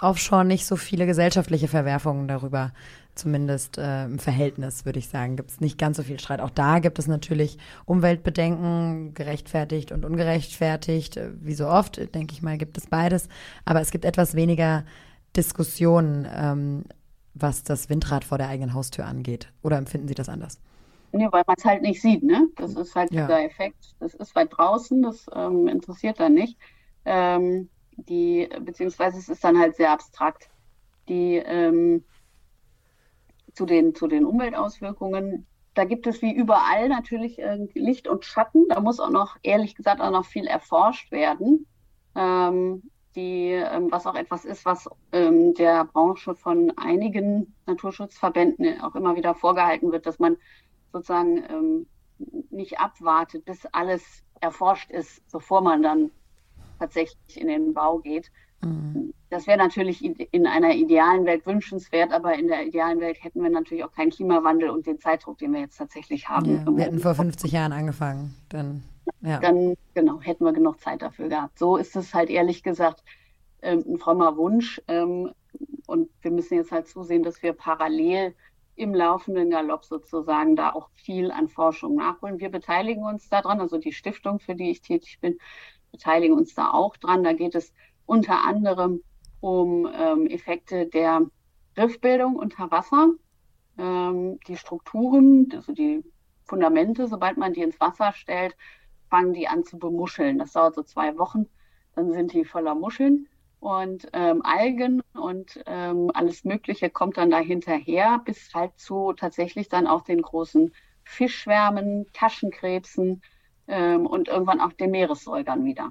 offshore 0.00 0.44
nicht 0.44 0.66
so 0.66 0.76
viele 0.76 1.06
gesellschaftliche 1.06 1.68
Verwerfungen 1.68 2.28
darüber 2.28 2.72
zumindest 3.14 3.78
äh, 3.78 4.04
im 4.04 4.18
Verhältnis, 4.18 4.84
würde 4.84 4.98
ich 4.98 5.08
sagen, 5.08 5.36
gibt 5.36 5.50
es 5.50 5.60
nicht 5.60 5.78
ganz 5.78 5.96
so 5.96 6.02
viel 6.02 6.18
Streit. 6.18 6.40
Auch 6.40 6.50
da 6.50 6.78
gibt 6.78 6.98
es 6.98 7.06
natürlich 7.06 7.58
Umweltbedenken, 7.84 9.14
gerechtfertigt 9.14 9.92
und 9.92 10.04
ungerechtfertigt. 10.04 11.16
Äh, 11.16 11.30
wie 11.40 11.54
so 11.54 11.68
oft, 11.68 12.14
denke 12.14 12.32
ich 12.32 12.42
mal, 12.42 12.56
gibt 12.56 12.78
es 12.78 12.86
beides. 12.86 13.28
Aber 13.64 13.80
es 13.80 13.90
gibt 13.90 14.04
etwas 14.04 14.34
weniger 14.34 14.84
Diskussionen, 15.36 16.26
ähm, 16.34 16.84
was 17.34 17.62
das 17.62 17.88
Windrad 17.88 18.24
vor 18.24 18.38
der 18.38 18.48
eigenen 18.48 18.74
Haustür 18.74 19.06
angeht. 19.06 19.52
Oder 19.62 19.78
empfinden 19.78 20.08
Sie 20.08 20.14
das 20.14 20.28
anders? 20.28 20.58
Nee, 21.12 21.28
weil 21.30 21.42
man 21.46 21.56
es 21.58 21.64
halt 21.64 21.82
nicht 21.82 22.00
sieht, 22.00 22.22
ne? 22.22 22.48
Das 22.56 22.74
ist 22.74 22.94
halt 22.94 23.12
ja. 23.12 23.22
dieser 23.22 23.44
Effekt. 23.44 23.94
Das 23.98 24.14
ist 24.14 24.34
weit 24.34 24.50
draußen, 24.56 25.02
das 25.02 25.26
ähm, 25.34 25.66
interessiert 25.66 26.20
dann 26.20 26.34
nicht. 26.34 26.56
Ähm, 27.04 27.68
die, 28.08 28.48
beziehungsweise 28.60 29.18
es 29.18 29.28
ist 29.28 29.44
dann 29.44 29.58
halt 29.58 29.76
sehr 29.76 29.90
abstrakt. 29.90 30.48
Die, 31.08 31.36
ähm, 31.36 32.04
zu 33.54 33.66
den, 33.66 33.94
zu 33.94 34.06
den 34.06 34.24
Umweltauswirkungen. 34.24 35.46
Da 35.74 35.84
gibt 35.84 36.06
es 36.06 36.22
wie 36.22 36.34
überall 36.34 36.88
natürlich 36.88 37.38
äh, 37.38 37.68
Licht 37.74 38.08
und 38.08 38.24
Schatten. 38.24 38.66
Da 38.68 38.80
muss 38.80 39.00
auch 39.00 39.10
noch, 39.10 39.36
ehrlich 39.42 39.74
gesagt, 39.74 40.00
auch 40.00 40.10
noch 40.10 40.24
viel 40.24 40.46
erforscht 40.46 41.12
werden. 41.12 41.66
Ähm, 42.14 42.82
die, 43.16 43.50
ähm, 43.50 43.90
was 43.90 44.06
auch 44.06 44.14
etwas 44.14 44.44
ist, 44.44 44.64
was 44.64 44.88
ähm, 45.12 45.54
der 45.54 45.84
Branche 45.84 46.34
von 46.34 46.72
einigen 46.76 47.54
Naturschutzverbänden 47.66 48.80
auch 48.82 48.94
immer 48.94 49.16
wieder 49.16 49.34
vorgehalten 49.34 49.90
wird, 49.90 50.06
dass 50.06 50.18
man 50.18 50.36
sozusagen 50.92 51.44
ähm, 51.50 51.86
nicht 52.50 52.78
abwartet, 52.78 53.44
bis 53.44 53.66
alles 53.66 54.22
erforscht 54.40 54.90
ist, 54.90 55.22
bevor 55.30 55.60
man 55.60 55.82
dann 55.82 56.10
tatsächlich 56.80 57.40
in 57.40 57.46
den 57.46 57.74
Bau 57.74 57.98
geht. 57.98 58.30
Mhm. 58.62 59.14
Das 59.30 59.46
wäre 59.46 59.58
natürlich 59.58 60.04
in 60.04 60.46
einer 60.46 60.74
idealen 60.74 61.24
Welt 61.24 61.46
wünschenswert, 61.46 62.12
aber 62.12 62.34
in 62.34 62.48
der 62.48 62.66
idealen 62.66 63.00
Welt 63.00 63.22
hätten 63.22 63.42
wir 63.42 63.50
natürlich 63.50 63.84
auch 63.84 63.92
keinen 63.92 64.10
Klimawandel 64.10 64.70
und 64.70 64.86
den 64.86 64.98
Zeitdruck, 64.98 65.38
den 65.38 65.52
wir 65.52 65.60
jetzt 65.60 65.76
tatsächlich 65.76 66.28
haben. 66.28 66.46
Ja, 66.46 66.66
wir 66.66 66.84
hätten 66.84 66.98
vor 66.98 67.14
50 67.14 67.52
Jahren 67.52 67.72
angefangen. 67.72 68.34
Dann, 68.48 68.82
ja. 69.20 69.38
dann 69.38 69.76
genau, 69.94 70.20
hätten 70.20 70.44
wir 70.44 70.52
genug 70.52 70.80
Zeit 70.80 71.02
dafür 71.02 71.28
gehabt. 71.28 71.58
So 71.58 71.76
ist 71.76 71.94
es 71.94 72.12
halt 72.12 72.28
ehrlich 72.28 72.64
gesagt 72.64 73.04
ähm, 73.62 73.84
ein 73.86 73.98
frommer 73.98 74.36
Wunsch. 74.36 74.82
Ähm, 74.88 75.30
und 75.86 76.08
wir 76.22 76.32
müssen 76.32 76.54
jetzt 76.54 76.72
halt 76.72 76.88
zusehen, 76.88 77.22
dass 77.22 77.42
wir 77.42 77.52
parallel 77.52 78.34
im 78.74 78.94
laufenden 78.94 79.50
Galopp 79.50 79.84
sozusagen 79.84 80.56
da 80.56 80.70
auch 80.72 80.88
viel 80.94 81.30
an 81.30 81.48
Forschung 81.48 81.96
nachholen. 81.96 82.40
Wir 82.40 82.50
beteiligen 82.50 83.04
uns 83.04 83.28
daran, 83.28 83.60
also 83.60 83.78
die 83.78 83.92
Stiftung, 83.92 84.40
für 84.40 84.54
die 84.54 84.70
ich 84.70 84.80
tätig 84.80 85.18
bin, 85.20 85.38
beteiligen 85.92 86.36
uns 86.36 86.54
da 86.54 86.70
auch 86.70 86.96
dran. 86.96 87.24
Da 87.24 87.32
geht 87.32 87.54
es 87.54 87.72
unter 88.06 88.44
anderem 88.44 89.02
um 89.40 89.88
ähm, 89.92 90.26
Effekte 90.26 90.86
der 90.86 91.22
Riffbildung 91.76 92.36
unter 92.36 92.70
Wasser, 92.70 93.10
ähm, 93.78 94.38
die 94.46 94.56
Strukturen, 94.56 95.48
also 95.54 95.72
die 95.72 96.02
Fundamente, 96.44 97.06
sobald 97.06 97.36
man 97.36 97.52
die 97.52 97.62
ins 97.62 97.80
Wasser 97.80 98.12
stellt, 98.12 98.56
fangen 99.08 99.32
die 99.32 99.48
an 99.48 99.64
zu 99.64 99.78
bemuscheln. 99.78 100.38
Das 100.38 100.52
dauert 100.52 100.74
so 100.74 100.82
zwei 100.82 101.16
Wochen, 101.16 101.46
dann 101.94 102.12
sind 102.12 102.32
die 102.32 102.44
voller 102.44 102.74
Muscheln 102.74 103.28
und 103.60 104.08
ähm, 104.12 104.42
Algen 104.42 105.02
und 105.14 105.62
ähm, 105.66 106.10
alles 106.14 106.44
Mögliche 106.44 106.90
kommt 106.90 107.18
dann 107.18 107.30
da 107.30 107.38
hinterher, 107.38 108.20
bis 108.24 108.52
halt 108.54 108.78
zu 108.78 109.12
tatsächlich 109.12 109.68
dann 109.68 109.86
auch 109.86 110.02
den 110.02 110.22
großen 110.22 110.72
Fischschwärmen, 111.04 112.06
Taschenkrebsen 112.12 113.22
ähm, 113.70 114.06
und 114.06 114.28
irgendwann 114.28 114.60
auch 114.60 114.72
den 114.72 114.90
Meeressäugern 114.90 115.64
wieder. 115.64 115.90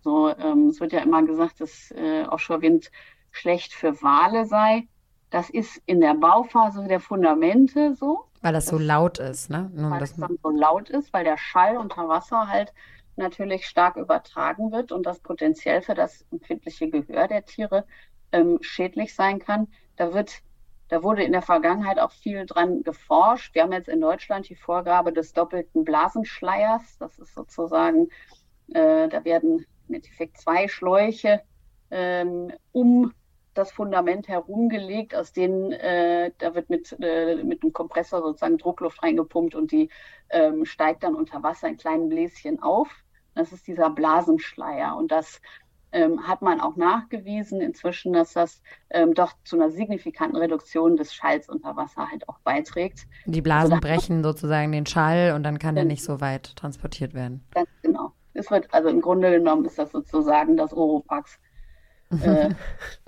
So, 0.00 0.28
ähm, 0.28 0.68
es 0.68 0.80
wird 0.80 0.92
ja 0.92 1.00
immer 1.00 1.22
gesagt, 1.22 1.60
dass 1.60 1.90
äh, 1.92 2.24
Offshore-Wind 2.24 2.90
schlecht 3.30 3.72
für 3.72 4.00
Wale 4.02 4.46
sei. 4.46 4.86
Das 5.30 5.50
ist 5.50 5.80
in 5.86 6.00
der 6.00 6.14
Bauphase 6.14 6.86
der 6.88 7.00
Fundamente 7.00 7.94
so. 7.94 8.24
Weil 8.40 8.52
das, 8.52 8.66
so 8.66 8.78
laut 8.78 9.18
ist, 9.18 9.50
ne? 9.50 9.70
Nur 9.74 9.90
weil 9.90 10.00
das 10.00 10.14
dann 10.16 10.38
so 10.42 10.50
laut 10.50 10.88
ist, 10.90 11.12
weil 11.12 11.24
der 11.24 11.36
Schall 11.36 11.76
unter 11.76 12.08
Wasser 12.08 12.48
halt 12.48 12.72
natürlich 13.16 13.66
stark 13.66 13.96
übertragen 13.96 14.70
wird 14.72 14.92
und 14.92 15.04
das 15.04 15.18
potenziell 15.18 15.82
für 15.82 15.94
das 15.94 16.24
empfindliche 16.30 16.88
Gehör 16.88 17.28
der 17.28 17.44
Tiere 17.44 17.84
ähm, 18.32 18.58
schädlich 18.60 19.14
sein 19.14 19.40
kann. 19.40 19.68
Da 19.96 20.14
wird, 20.14 20.40
da 20.88 21.02
wurde 21.02 21.22
in 21.22 21.32
der 21.32 21.42
Vergangenheit 21.42 21.98
auch 21.98 22.12
viel 22.12 22.46
dran 22.46 22.82
geforscht. 22.82 23.54
Wir 23.54 23.62
haben 23.62 23.72
jetzt 23.72 23.88
in 23.88 24.00
Deutschland 24.00 24.48
die 24.48 24.54
Vorgabe 24.54 25.12
des 25.12 25.32
doppelten 25.32 25.84
Blasenschleiers. 25.84 26.98
Das 26.98 27.18
ist 27.18 27.34
sozusagen, 27.34 28.08
äh, 28.72 29.08
da 29.08 29.24
werden 29.24 29.66
im 29.88 29.94
Endeffekt 29.94 30.38
zwei 30.38 30.68
Schläuche 30.68 31.42
ähm, 31.90 32.52
um 32.72 33.12
das 33.54 33.72
Fundament 33.72 34.28
herumgelegt, 34.28 35.14
aus 35.14 35.32
denen 35.32 35.72
äh, 35.72 36.30
da 36.38 36.54
wird 36.54 36.70
mit, 36.70 36.96
äh, 37.00 37.42
mit 37.42 37.62
einem 37.62 37.72
Kompressor 37.72 38.22
sozusagen 38.22 38.56
Druckluft 38.56 39.02
reingepumpt 39.02 39.54
und 39.54 39.72
die 39.72 39.90
ähm, 40.30 40.64
steigt 40.64 41.02
dann 41.02 41.14
unter 41.14 41.42
Wasser 41.42 41.68
in 41.68 41.76
kleinen 41.76 42.08
Bläschen 42.08 42.62
auf. 42.62 42.88
Das 43.34 43.52
ist 43.52 43.66
dieser 43.66 43.90
Blasenschleier. 43.90 44.96
Und 44.96 45.10
das 45.10 45.40
ähm, 45.92 46.26
hat 46.26 46.42
man 46.42 46.60
auch 46.60 46.76
nachgewiesen 46.76 47.60
inzwischen, 47.60 48.12
dass 48.12 48.32
das 48.32 48.62
ähm, 48.90 49.14
doch 49.14 49.32
zu 49.44 49.56
einer 49.56 49.70
signifikanten 49.70 50.36
Reduktion 50.36 50.96
des 50.96 51.14
Schalls 51.14 51.48
unter 51.48 51.76
Wasser 51.76 52.10
halt 52.10 52.28
auch 52.28 52.38
beiträgt. 52.40 53.06
Die 53.26 53.40
Blasen 53.40 53.72
also, 53.72 53.80
brechen 53.80 54.22
sozusagen 54.22 54.72
den 54.72 54.86
Schall 54.86 55.32
und 55.34 55.42
dann 55.42 55.58
kann 55.58 55.74
der 55.74 55.84
nicht 55.84 56.04
so 56.04 56.20
weit 56.20 56.56
transportiert 56.56 57.14
werden. 57.14 57.42
Ganz 57.52 57.68
genau. 57.82 58.12
Es 58.34 58.50
wird, 58.50 58.72
also 58.72 58.88
im 58.88 59.00
Grunde 59.00 59.30
genommen 59.30 59.64
ist 59.64 59.78
das 59.78 59.90
sozusagen 59.92 60.56
das 60.56 60.72
Oropax 60.72 61.38
äh, 62.22 62.50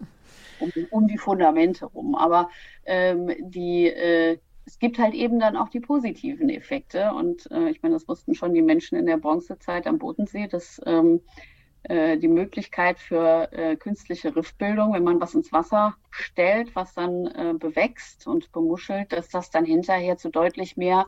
um, 0.61 0.73
um, 0.91 1.07
die 1.07 1.19
Fundamente 1.19 1.87
rum. 1.87 2.15
Aber 2.15 2.49
ähm, 2.85 3.31
die 3.41 3.87
äh, 3.87 4.39
es 4.71 4.79
gibt 4.79 4.99
halt 4.99 5.15
eben 5.15 5.41
dann 5.41 5.57
auch 5.57 5.69
die 5.69 5.81
positiven 5.81 6.49
Effekte. 6.49 7.13
Und 7.13 7.51
äh, 7.51 7.71
ich 7.71 7.83
meine, 7.83 7.95
das 7.95 8.07
wussten 8.07 8.35
schon 8.35 8.55
die 8.55 8.63
Menschen 8.63 8.97
in 8.97 9.07
der 9.07 9.17
Bronzezeit 9.17 9.87
am 9.87 9.99
Bodensee, 9.99 10.47
dass 10.47 10.81
ähm, 10.87 11.17
äh, 11.17 11.21
die 11.89 12.29
Möglichkeit 12.29 12.99
für 12.99 13.51
äh, 13.53 13.77
künstliche 13.77 14.37
Riffbildung, 14.37 14.93
wenn 14.93 15.03
man 15.03 15.21
was 15.21 15.35
ins 15.35 15.51
Wasser 15.51 15.95
stellt, 16.11 16.77
was 16.77 16.93
dann 16.95 17.27
äh, 17.27 17.55
bewächst 17.59 18.27
und 18.27 18.53
bemuschelt, 18.53 19.13
dass 19.13 19.31
das 19.31 19.51
dann 19.51 19.65
hinterher 19.65 20.19
zu 20.19 20.29
deutlich 20.29 20.77
mehr 20.77 21.07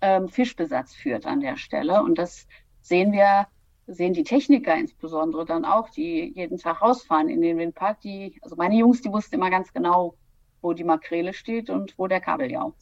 ähm, 0.00 0.28
Fischbesatz 0.28 0.94
führt 0.94 1.26
an 1.26 1.40
der 1.40 1.56
Stelle. 1.56 2.02
Und 2.02 2.16
das 2.16 2.46
sehen 2.80 3.12
wir, 3.12 3.46
sehen 3.86 4.14
die 4.14 4.24
Techniker 4.24 4.74
insbesondere 4.74 5.44
dann 5.44 5.64
auch, 5.64 5.90
die 5.90 6.32
jeden 6.34 6.58
Tag 6.58 6.80
rausfahren 6.80 7.28
in 7.28 7.42
den 7.42 7.58
Windpark. 7.58 8.00
Die, 8.00 8.38
also 8.42 8.56
meine 8.56 8.76
Jungs, 8.76 9.02
die 9.02 9.12
wussten 9.12 9.34
immer 9.34 9.50
ganz 9.50 9.72
genau, 9.72 10.14
wo 10.62 10.72
die 10.72 10.84
Makrele 10.84 11.34
steht 11.34 11.68
und 11.68 11.98
wo 11.98 12.06
der 12.06 12.20
Kabeljau. 12.20 12.72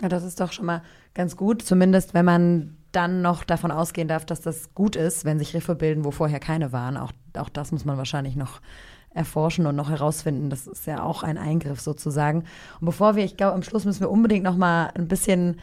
Ja, 0.00 0.08
das 0.08 0.22
ist 0.22 0.40
doch 0.40 0.52
schon 0.52 0.66
mal 0.66 0.82
ganz 1.14 1.36
gut, 1.36 1.62
zumindest 1.62 2.14
wenn 2.14 2.24
man 2.24 2.76
dann 2.92 3.22
noch 3.22 3.44
davon 3.44 3.70
ausgehen 3.70 4.08
darf, 4.08 4.24
dass 4.24 4.40
das 4.40 4.74
gut 4.74 4.96
ist, 4.96 5.24
wenn 5.24 5.38
sich 5.38 5.54
Riffe 5.54 5.74
bilden, 5.74 6.04
wo 6.04 6.10
vorher 6.10 6.40
keine 6.40 6.72
waren. 6.72 6.96
Auch, 6.96 7.12
auch 7.36 7.48
das 7.48 7.72
muss 7.72 7.84
man 7.84 7.96
wahrscheinlich 7.96 8.36
noch 8.36 8.60
erforschen 9.14 9.66
und 9.66 9.76
noch 9.76 9.90
herausfinden. 9.90 10.50
Das 10.50 10.66
ist 10.66 10.86
ja 10.86 11.02
auch 11.02 11.22
ein 11.22 11.38
Eingriff 11.38 11.80
sozusagen. 11.80 12.44
Und 12.80 12.86
bevor 12.86 13.16
wir, 13.16 13.24
ich 13.24 13.36
glaube, 13.36 13.54
am 13.54 13.62
Schluss 13.62 13.84
müssen 13.84 14.00
wir 14.00 14.10
unbedingt 14.10 14.44
noch 14.44 14.56
mal 14.56 14.90
ein 14.94 15.08
bisschen 15.08 15.56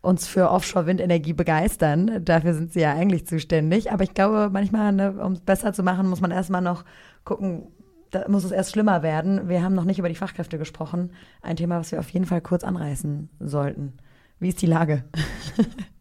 uns 0.00 0.26
für 0.26 0.50
Offshore-Windenergie 0.50 1.32
begeistern. 1.32 2.24
Dafür 2.24 2.54
sind 2.54 2.72
sie 2.72 2.80
ja 2.80 2.92
eigentlich 2.92 3.26
zuständig. 3.26 3.92
Aber 3.92 4.04
ich 4.04 4.14
glaube, 4.14 4.48
manchmal, 4.52 4.92
ne, 4.92 5.12
um 5.12 5.32
es 5.32 5.40
besser 5.40 5.72
zu 5.72 5.82
machen, 5.82 6.08
muss 6.08 6.20
man 6.20 6.30
erstmal 6.30 6.62
noch 6.62 6.84
gucken, 7.24 7.68
da 8.10 8.26
muss 8.28 8.44
es 8.44 8.52
erst 8.52 8.72
schlimmer 8.72 9.02
werden. 9.02 9.48
Wir 9.48 9.62
haben 9.62 9.74
noch 9.74 9.84
nicht 9.84 9.98
über 9.98 10.08
die 10.08 10.14
Fachkräfte 10.14 10.58
gesprochen. 10.58 11.10
Ein 11.42 11.56
Thema, 11.56 11.78
was 11.78 11.92
wir 11.92 11.98
auf 11.98 12.08
jeden 12.10 12.26
Fall 12.26 12.40
kurz 12.40 12.64
anreißen 12.64 13.28
sollten. 13.40 13.94
Wie 14.38 14.48
ist 14.48 14.62
die 14.62 14.66
Lage? 14.66 15.04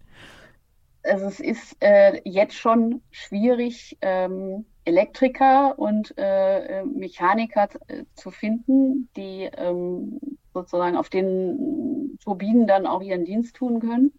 also 1.08 1.26
es 1.26 1.40
ist 1.40 1.78
äh, 1.80 2.22
jetzt 2.24 2.56
schon 2.56 3.02
schwierig, 3.12 3.98
ähm, 4.02 4.66
Elektriker 4.86 5.78
und 5.78 6.14
äh, 6.18 6.84
Mechaniker 6.86 7.68
äh, 7.88 8.04
zu 8.14 8.32
finden, 8.32 9.10
die 9.18 9.50
ähm, 9.58 10.20
sozusagen 10.54 10.96
auf 10.96 11.10
den 11.10 12.18
Turbinen 12.24 12.68
dann 12.68 12.88
auch 12.88 13.02
ihren 13.02 13.26
Dienst 13.26 13.56
tun 13.56 13.80
können. 13.80 14.14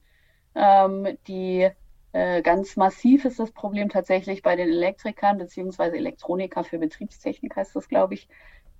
Ähm, 0.54 1.16
die 1.26 1.68
äh, 2.12 2.42
ganz 2.42 2.76
massiv 2.76 3.24
ist 3.24 3.38
das 3.38 3.52
Problem 3.52 3.88
tatsächlich 3.88 4.42
bei 4.42 4.56
den 4.56 4.68
Elektrikern 4.68 5.38
beziehungsweise 5.38 5.96
Elektroniker 5.96 6.64
für 6.64 6.78
Betriebstechnik 6.78 7.56
heißt 7.56 7.74
das, 7.76 7.88
glaube 7.88 8.14
ich, 8.14 8.28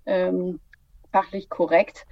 ähm, 0.06 0.60
fachlich 1.12 1.48
korrekt. 1.48 2.06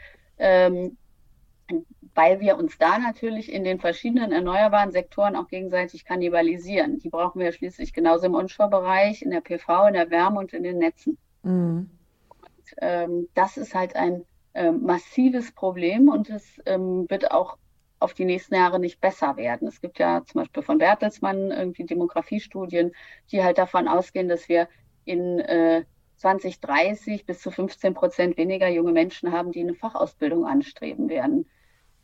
Weil 2.15 2.41
wir 2.41 2.57
uns 2.57 2.79
da 2.79 2.99
natürlich 2.99 3.53
in 3.53 3.65
den 3.65 3.79
verschiedenen 3.79 4.33
erneuerbaren 4.33 4.93
Sektoren 4.93 5.37
auch 5.37 5.49
gegenseitig 5.49 6.05
kannibalisieren. 6.05 6.99
Die 6.99 7.11
brauchen 7.11 7.41
wir 7.41 7.53
schließlich 7.53 7.93
genauso 7.93 8.27
im 8.27 8.35
Onshore-Bereich, 8.35 9.23
in 9.23 9.31
der 9.31 9.41
PV, 9.41 9.89
in 9.89 9.95
der 9.95 10.11
Wärme 10.11 10.39
und 10.39 10.53
in 10.53 10.63
den 10.63 10.79
Netzen. 10.79 11.19
Mhm. 11.43 11.91
Und, 12.29 12.75
ähm, 12.79 13.29
das 13.35 13.57
ist 13.57 13.75
halt 13.75 13.97
ein 13.97 14.25
ähm, 14.55 14.83
massives 14.83 15.53
Problem 15.53 16.09
und 16.09 16.31
es 16.31 16.61
ähm, 16.65 17.05
wird 17.11 17.31
auch 17.31 17.59
auf 17.99 18.15
die 18.15 18.25
nächsten 18.25 18.55
Jahre 18.55 18.79
nicht 18.79 19.01
besser 19.01 19.37
werden. 19.37 19.69
Es 19.69 19.81
gibt 19.81 19.99
ja 19.99 20.23
zum 20.25 20.41
Beispiel 20.41 20.63
von 20.63 20.79
Bertelsmann 20.79 21.51
irgendwie 21.51 21.85
Demografiestudien, 21.85 22.93
die 23.31 23.43
halt 23.43 23.59
davon 23.59 23.89
ausgehen, 23.89 24.29
dass 24.29 24.49
wir 24.49 24.69
in 25.05 25.41
äh, 25.41 25.85
2030 26.17 27.27
bis 27.27 27.41
zu 27.41 27.51
15 27.51 27.95
Prozent 27.95 28.37
weniger 28.37 28.69
junge 28.69 28.93
Menschen 28.93 29.33
haben, 29.33 29.53
die 29.53 29.61
eine 29.61 29.75
Fachausbildung 29.75 30.47
anstreben 30.47 31.09
werden. 31.09 31.47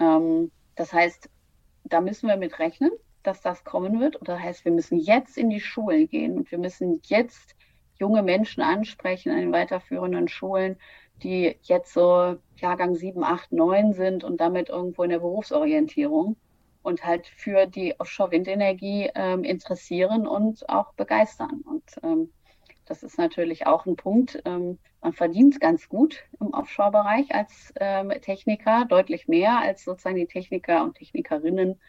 Ähm, 0.02 0.50
das 0.74 0.92
heißt, 0.92 1.28
da 1.84 2.00
müssen 2.00 2.28
wir 2.28 2.36
mit 2.36 2.58
rechnen, 2.58 2.90
dass 3.22 3.40
das 3.40 3.64
kommen 3.64 4.00
wird. 4.00 4.16
Und 4.16 4.28
das 4.28 4.40
heißt, 4.40 4.64
wir 4.64 4.72
müssen 4.72 4.98
jetzt 4.98 5.38
in 5.38 5.50
die 5.50 5.60
Schulen 5.60 6.08
gehen 6.08 6.36
und 6.36 6.50
wir 6.50 6.58
müssen 6.58 7.00
jetzt 7.04 7.54
junge 7.98 8.22
Menschen 8.22 8.62
ansprechen 8.62 9.30
an 9.30 9.38
den 9.38 9.52
weiterführenden 9.52 10.28
Schulen, 10.28 10.76
die 11.22 11.56
jetzt 11.62 11.92
so 11.92 12.36
Jahrgang 12.56 12.96
7, 12.96 13.22
8, 13.22 13.52
9 13.52 13.92
sind 13.92 14.24
und 14.24 14.40
damit 14.40 14.70
irgendwo 14.70 15.04
in 15.04 15.10
der 15.10 15.20
Berufsorientierung 15.20 16.36
und 16.82 17.04
halt 17.04 17.28
für 17.28 17.66
die 17.66 17.94
Offshore-Windenergie 18.00 19.10
ähm, 19.14 19.44
interessieren 19.44 20.26
und 20.26 20.68
auch 20.68 20.94
begeistern. 20.94 21.62
Und 21.64 21.84
ähm, 22.02 22.32
das 22.86 23.02
ist 23.02 23.18
natürlich 23.18 23.66
auch 23.66 23.86
ein 23.86 23.96
Punkt. 23.96 24.42
Ähm, 24.44 24.78
man 25.00 25.12
verdient 25.12 25.60
ganz 25.60 25.88
gut 25.88 26.24
im 26.40 26.52
Offshore-Bereich 26.52 27.34
als 27.34 27.72
ähm, 27.80 28.10
Techniker, 28.20 28.84
deutlich 28.84 29.28
mehr 29.28 29.58
als 29.58 29.84
sozusagen 29.84 30.16
die 30.16 30.26
Techniker 30.26 30.82
und 30.82 30.96
Technikerinnen, 30.96 31.80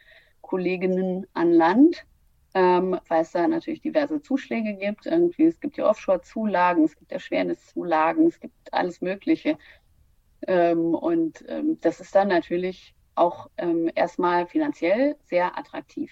Kolleginnen 0.41 1.27
an 1.33 1.51
Land, 1.51 2.05
ähm, 2.53 2.99
weil 3.07 3.21
es 3.21 3.31
da 3.31 3.47
natürlich 3.47 3.81
diverse 3.81 4.21
Zuschläge 4.21 4.75
gibt. 4.75 5.05
Irgendwie, 5.05 5.45
es 5.45 5.59
gibt 5.59 5.77
die 5.77 5.83
Offshore-Zulagen, 5.83 6.83
es 6.83 6.95
gibt 6.95 7.11
Erschwerniszulagen, 7.11 8.27
es 8.27 8.39
gibt 8.39 8.73
alles 8.73 9.01
Mögliche. 9.01 9.57
Und 10.45 11.45
das 11.79 12.01
ist 12.01 12.13
dann 12.13 12.27
natürlich 12.27 12.93
auch 13.15 13.49
erstmal 13.95 14.45
finanziell 14.45 15.15
sehr 15.23 15.57
attraktiv. 15.57 16.11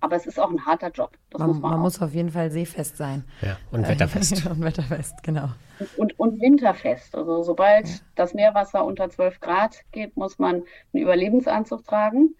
Aber 0.00 0.16
es 0.16 0.26
ist 0.26 0.38
auch 0.38 0.50
ein 0.50 0.64
harter 0.64 0.90
Job. 0.90 1.16
man, 1.36 1.48
muss, 1.48 1.58
man 1.60 1.70
man 1.72 1.80
muss 1.80 2.00
auf 2.00 2.14
jeden 2.14 2.30
Fall 2.30 2.50
seefest 2.50 2.96
sein. 2.96 3.24
Ja, 3.42 3.56
und 3.72 3.88
wetterfest. 3.88 4.46
und 4.50 4.62
wetterfest, 4.62 5.22
genau. 5.22 5.48
Und, 5.96 6.18
und 6.18 6.40
winterfest. 6.40 7.14
Also 7.16 7.42
sobald 7.42 7.88
ja. 7.88 7.94
das 8.14 8.34
Meerwasser 8.34 8.84
unter 8.84 9.10
12 9.10 9.40
Grad 9.40 9.76
geht, 9.90 10.16
muss 10.16 10.38
man 10.38 10.62
einen 10.92 11.02
Überlebensanzug 11.02 11.84
tragen. 11.84 12.34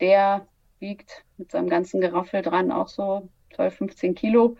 Der 0.00 0.46
wiegt 0.80 1.24
mit 1.36 1.52
seinem 1.52 1.68
ganzen 1.68 2.00
Geraffel 2.00 2.42
dran 2.42 2.72
auch 2.72 2.88
so 2.88 3.28
12, 3.54 3.74
15 3.76 4.14
Kilo. 4.14 4.56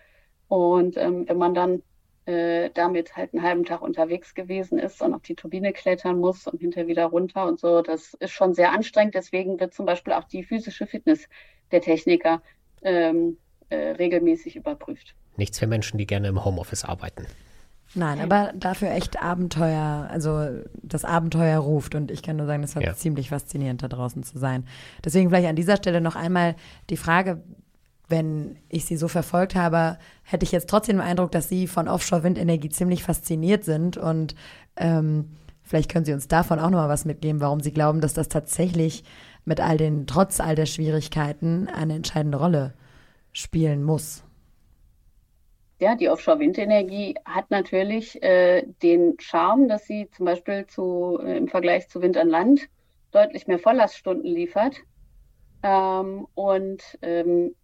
Und 0.48 0.96
ähm, 0.96 1.28
wenn 1.28 1.38
man 1.38 1.54
dann 1.54 1.82
äh, 2.26 2.70
damit 2.72 3.16
halt 3.16 3.34
einen 3.34 3.42
halben 3.42 3.64
Tag 3.64 3.82
unterwegs 3.82 4.34
gewesen 4.34 4.78
ist 4.78 5.02
und 5.02 5.14
auf 5.14 5.22
die 5.22 5.34
Turbine 5.34 5.72
klettern 5.72 6.18
muss 6.18 6.46
und 6.46 6.60
hinterher 6.60 6.88
wieder 6.88 7.06
runter 7.06 7.46
und 7.46 7.60
so, 7.60 7.82
das 7.82 8.14
ist 8.14 8.32
schon 8.32 8.54
sehr 8.54 8.72
anstrengend. 8.72 9.14
Deswegen 9.14 9.60
wird 9.60 9.74
zum 9.74 9.86
Beispiel 9.86 10.14
auch 10.14 10.24
die 10.24 10.42
physische 10.42 10.86
Fitness 10.86 11.28
der 11.70 11.82
Techniker 11.82 12.42
ähm, 12.82 13.36
äh, 13.68 13.90
regelmäßig 13.90 14.56
überprüft. 14.56 15.14
Nichts 15.36 15.58
für 15.58 15.66
Menschen, 15.66 15.98
die 15.98 16.06
gerne 16.06 16.28
im 16.28 16.44
Homeoffice 16.44 16.84
arbeiten. 16.84 17.26
Nein, 17.96 18.20
aber 18.20 18.52
dafür 18.56 18.90
echt 18.90 19.22
Abenteuer, 19.22 20.08
also 20.10 20.48
das 20.82 21.04
Abenteuer 21.04 21.58
ruft 21.58 21.94
und 21.94 22.10
ich 22.10 22.22
kann 22.22 22.36
nur 22.36 22.46
sagen, 22.46 22.62
das 22.62 22.74
war 22.74 22.82
ja. 22.82 22.94
ziemlich 22.94 23.28
faszinierend, 23.28 23.82
da 23.82 23.88
draußen 23.88 24.24
zu 24.24 24.38
sein. 24.38 24.66
Deswegen 25.04 25.28
vielleicht 25.28 25.48
an 25.48 25.56
dieser 25.56 25.76
Stelle 25.76 26.00
noch 26.00 26.16
einmal 26.16 26.56
die 26.90 26.96
Frage, 26.96 27.42
wenn 28.08 28.58
ich 28.68 28.84
Sie 28.84 28.96
so 28.96 29.08
verfolgt 29.08 29.54
habe, 29.54 29.98
hätte 30.22 30.44
ich 30.44 30.52
jetzt 30.52 30.68
trotzdem 30.68 30.96
den 30.96 31.06
Eindruck, 31.06 31.32
dass 31.32 31.48
Sie 31.48 31.66
von 31.66 31.88
Offshore-Windenergie 31.88 32.68
ziemlich 32.68 33.02
fasziniert 33.02 33.64
sind 33.64 33.96
und 33.96 34.34
ähm, 34.76 35.36
vielleicht 35.62 35.90
können 35.90 36.04
Sie 36.04 36.12
uns 36.12 36.28
davon 36.28 36.58
auch 36.58 36.70
noch 36.70 36.78
mal 36.78 36.88
was 36.88 37.04
mitgeben, 37.04 37.40
warum 37.40 37.60
Sie 37.60 37.72
glauben, 37.72 38.00
dass 38.00 38.14
das 38.14 38.28
tatsächlich 38.28 39.04
mit 39.44 39.60
all 39.60 39.76
den, 39.76 40.06
trotz 40.06 40.40
all 40.40 40.54
der 40.54 40.66
Schwierigkeiten, 40.66 41.68
eine 41.68 41.94
entscheidende 41.94 42.38
Rolle 42.38 42.74
spielen 43.32 43.82
muss. 43.82 44.22
Ja, 45.80 45.96
die 45.96 46.08
Offshore-Windenergie 46.08 47.16
hat 47.24 47.50
natürlich 47.50 48.22
äh, 48.22 48.64
den 48.82 49.16
Charme, 49.18 49.68
dass 49.68 49.86
sie 49.86 50.08
zum 50.12 50.26
Beispiel 50.26 50.66
zu, 50.66 51.18
äh, 51.22 51.36
im 51.36 51.48
Vergleich 51.48 51.88
zu 51.88 52.00
Wind 52.00 52.16
an 52.16 52.28
Land 52.28 52.68
deutlich 53.10 53.46
mehr 53.46 53.58
Volllaststunden 53.58 54.32
liefert 54.32 54.76
ähm, 55.62 56.26
und 56.34 56.82
ähm, 57.02 57.54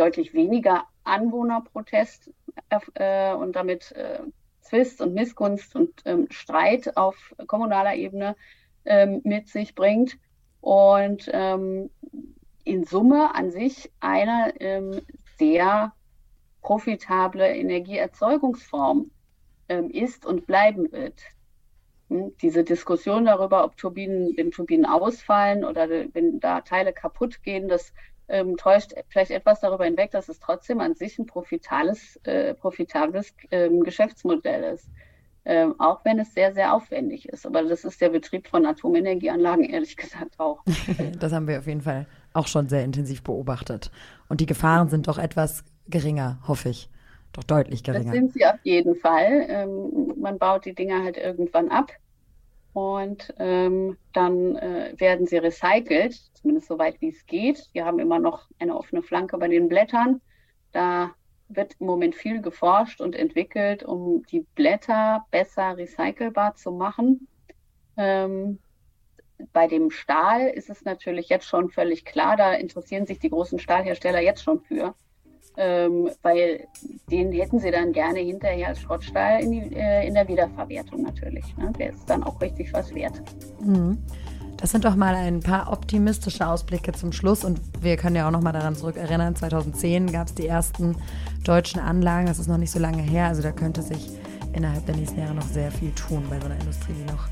deutlich 0.00 0.34
weniger 0.34 0.84
Anwohnerprotest 1.04 2.30
äh, 2.94 3.34
und 3.34 3.54
damit 3.54 3.92
äh, 3.92 4.20
Zwist 4.62 5.00
und 5.00 5.14
Missgunst 5.14 5.74
und 5.76 6.02
ähm, 6.04 6.26
Streit 6.30 6.96
auf 6.96 7.34
kommunaler 7.46 7.94
Ebene 7.94 8.36
ähm, 8.84 9.20
mit 9.24 9.48
sich 9.48 9.74
bringt 9.74 10.18
und 10.60 11.28
ähm, 11.32 11.90
in 12.64 12.84
Summe 12.84 13.34
an 13.34 13.50
sich 13.50 13.90
eine 14.00 14.54
ähm, 14.60 15.00
sehr 15.38 15.92
profitable 16.62 17.46
Energieerzeugungsform 17.46 19.10
ähm, 19.68 19.90
ist 19.90 20.24
und 20.26 20.46
bleiben 20.46 20.92
wird. 20.92 21.20
Hm? 22.08 22.36
Diese 22.42 22.64
Diskussion 22.64 23.24
darüber, 23.24 23.64
ob 23.64 23.76
Turbinen, 23.76 24.36
wenn 24.36 24.50
Turbinen 24.50 24.86
ausfallen 24.86 25.64
oder 25.64 25.88
wenn 25.88 26.40
da 26.40 26.60
Teile 26.60 26.92
kaputt 26.92 27.42
gehen, 27.42 27.68
das 27.68 27.92
ähm, 28.30 28.56
täuscht 28.56 28.92
vielleicht 29.08 29.30
etwas 29.30 29.60
darüber 29.60 29.84
hinweg, 29.84 30.10
dass 30.12 30.28
es 30.28 30.38
trotzdem 30.38 30.80
an 30.80 30.94
sich 30.94 31.18
ein 31.18 31.26
profitables, 31.26 32.16
äh, 32.24 32.54
profitables 32.54 33.34
ähm, 33.50 33.82
Geschäftsmodell 33.82 34.74
ist. 34.74 34.88
Ähm, 35.46 35.74
auch 35.78 36.04
wenn 36.04 36.18
es 36.18 36.34
sehr, 36.34 36.52
sehr 36.52 36.74
aufwendig 36.74 37.28
ist. 37.28 37.46
Aber 37.46 37.62
das 37.62 37.84
ist 37.84 38.00
der 38.00 38.10
Betrieb 38.10 38.46
von 38.46 38.66
Atomenergieanlagen 38.66 39.64
ehrlich 39.64 39.96
gesagt 39.96 40.38
auch. 40.38 40.62
das 41.18 41.32
haben 41.32 41.48
wir 41.48 41.58
auf 41.58 41.66
jeden 41.66 41.80
Fall 41.80 42.06
auch 42.34 42.46
schon 42.46 42.68
sehr 42.68 42.84
intensiv 42.84 43.22
beobachtet. 43.22 43.90
Und 44.28 44.40
die 44.40 44.46
Gefahren 44.46 44.88
sind 44.88 45.08
doch 45.08 45.18
etwas 45.18 45.64
geringer, 45.88 46.38
hoffe 46.46 46.68
ich. 46.68 46.90
Doch 47.32 47.44
deutlich 47.44 47.82
geringer. 47.84 48.04
Das 48.04 48.12
sind 48.12 48.32
sie 48.32 48.44
auf 48.44 48.58
jeden 48.64 48.96
Fall. 48.96 49.46
Ähm, 49.48 50.14
man 50.20 50.38
baut 50.38 50.64
die 50.66 50.74
Dinger 50.74 51.02
halt 51.02 51.16
irgendwann 51.16 51.68
ab 51.68 51.90
und 52.72 53.34
ähm, 53.38 53.96
dann 54.12 54.56
äh, 54.56 54.94
werden 54.96 55.26
sie 55.26 55.38
recycelt, 55.38 56.14
zumindest 56.34 56.68
so 56.68 56.78
weit 56.78 57.00
wie 57.00 57.08
es 57.08 57.26
geht. 57.26 57.68
Wir 57.72 57.84
haben 57.84 57.98
immer 57.98 58.18
noch 58.18 58.48
eine 58.58 58.76
offene 58.76 59.02
Flanke 59.02 59.38
bei 59.38 59.48
den 59.48 59.68
Blättern. 59.68 60.20
Da 60.72 61.10
wird 61.48 61.74
im 61.80 61.86
Moment 61.86 62.14
viel 62.14 62.40
geforscht 62.40 63.00
und 63.00 63.16
entwickelt, 63.16 63.82
um 63.82 64.24
die 64.26 64.46
Blätter 64.54 65.26
besser 65.32 65.76
recycelbar 65.76 66.54
zu 66.54 66.70
machen. 66.70 67.26
Ähm, 67.96 68.60
bei 69.52 69.66
dem 69.66 69.90
Stahl 69.90 70.48
ist 70.48 70.70
es 70.70 70.84
natürlich 70.84 71.28
jetzt 71.28 71.46
schon 71.46 71.70
völlig 71.70 72.04
klar, 72.04 72.36
da 72.36 72.52
interessieren 72.52 73.06
sich 73.06 73.18
die 73.18 73.30
großen 73.30 73.58
Stahlhersteller 73.58 74.20
jetzt 74.20 74.42
schon 74.42 74.60
für 74.60 74.94
ähm, 75.56 76.10
weil 76.22 76.66
den 77.10 77.32
hätten 77.32 77.58
sie 77.58 77.70
dann 77.70 77.92
gerne 77.92 78.20
hinterher 78.20 78.68
als 78.68 78.80
Schrottstahl 78.80 79.42
in, 79.42 79.52
die, 79.52 79.76
äh, 79.76 80.06
in 80.06 80.14
der 80.14 80.26
Wiederverwertung 80.28 81.02
natürlich. 81.02 81.56
Ne? 81.56 81.72
Der 81.78 81.90
ist 81.90 82.08
dann 82.08 82.22
auch 82.22 82.40
richtig 82.40 82.72
was 82.72 82.94
wert. 82.94 83.20
Mhm. 83.60 83.98
Das 84.56 84.70
sind 84.70 84.84
doch 84.84 84.94
mal 84.94 85.14
ein 85.14 85.40
paar 85.40 85.72
optimistische 85.72 86.46
Ausblicke 86.46 86.92
zum 86.92 87.12
Schluss 87.12 87.44
und 87.44 87.60
wir 87.80 87.96
können 87.96 88.16
ja 88.16 88.26
auch 88.26 88.30
noch 88.30 88.42
mal 88.42 88.52
daran 88.52 88.76
zurückerinnern, 88.76 89.34
2010 89.34 90.12
gab 90.12 90.26
es 90.26 90.34
die 90.34 90.46
ersten 90.46 90.96
deutschen 91.44 91.80
Anlagen, 91.80 92.26
das 92.26 92.38
ist 92.38 92.46
noch 92.46 92.58
nicht 92.58 92.70
so 92.70 92.78
lange 92.78 93.00
her, 93.00 93.26
also 93.26 93.40
da 93.40 93.52
könnte 93.52 93.80
sich 93.80 94.10
innerhalb 94.52 94.84
der 94.84 94.96
nächsten 94.96 95.18
Jahre 95.18 95.34
noch 95.34 95.46
sehr 95.46 95.70
viel 95.70 95.92
tun 95.92 96.24
bei 96.28 96.38
so 96.38 96.44
einer 96.44 96.60
Industrie, 96.60 96.92
die 96.92 97.10
noch 97.10 97.28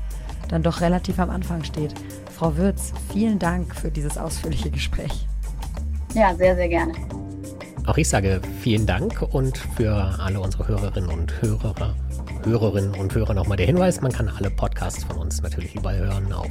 dann 0.47 0.63
doch 0.63 0.81
relativ 0.81 1.19
am 1.19 1.29
Anfang 1.29 1.63
steht. 1.63 1.93
Frau 2.35 2.57
Würz, 2.57 2.93
vielen 3.13 3.37
Dank 3.37 3.75
für 3.75 3.91
dieses 3.91 4.17
ausführliche 4.17 4.71
Gespräch. 4.71 5.27
Ja, 6.15 6.33
sehr, 6.33 6.55
sehr 6.55 6.67
gerne. 6.67 6.93
Auch 7.85 7.97
ich 7.97 8.07
sage 8.07 8.41
vielen 8.61 8.85
Dank 8.85 9.21
und 9.21 9.57
für 9.57 9.93
alle 10.19 10.39
unsere 10.39 10.67
Hörerinnen 10.67 11.09
und 11.09 11.41
Hörer, 11.41 11.95
Hörerinnen 12.43 12.93
und 12.95 13.13
Hörer 13.13 13.33
nochmal 13.33 13.57
der 13.57 13.65
Hinweis, 13.65 14.01
man 14.01 14.11
kann 14.11 14.29
alle 14.29 14.49
Podcasts 14.49 15.03
von 15.03 15.17
uns 15.17 15.41
natürlich 15.41 15.75
überall 15.75 15.97
hören 15.99 16.31
auf 16.31 16.49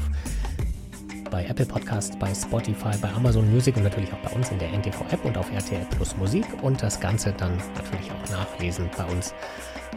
bei 1.31 1.45
Apple 1.45 1.67
Podcasts, 1.67 2.19
bei 2.19 2.33
Spotify, 2.35 2.97
bei 3.01 3.13
Amazon 3.13 3.51
Music 3.53 3.77
und 3.77 3.85
natürlich 3.85 4.13
auch 4.13 4.19
bei 4.19 4.31
uns 4.31 4.51
in 4.51 4.59
der 4.59 4.73
NTV-App 4.73 5.25
und 5.25 5.37
auf 5.37 5.53
RTL 5.53 5.87
Plus 5.97 6.17
Musik 6.17 6.47
und 6.63 6.83
das 6.83 6.99
Ganze 6.99 7.33
dann 7.33 7.57
natürlich 7.75 8.11
auch 8.11 8.31
nachlesen 8.31 8.89
bei 8.97 9.05
uns 9.05 9.35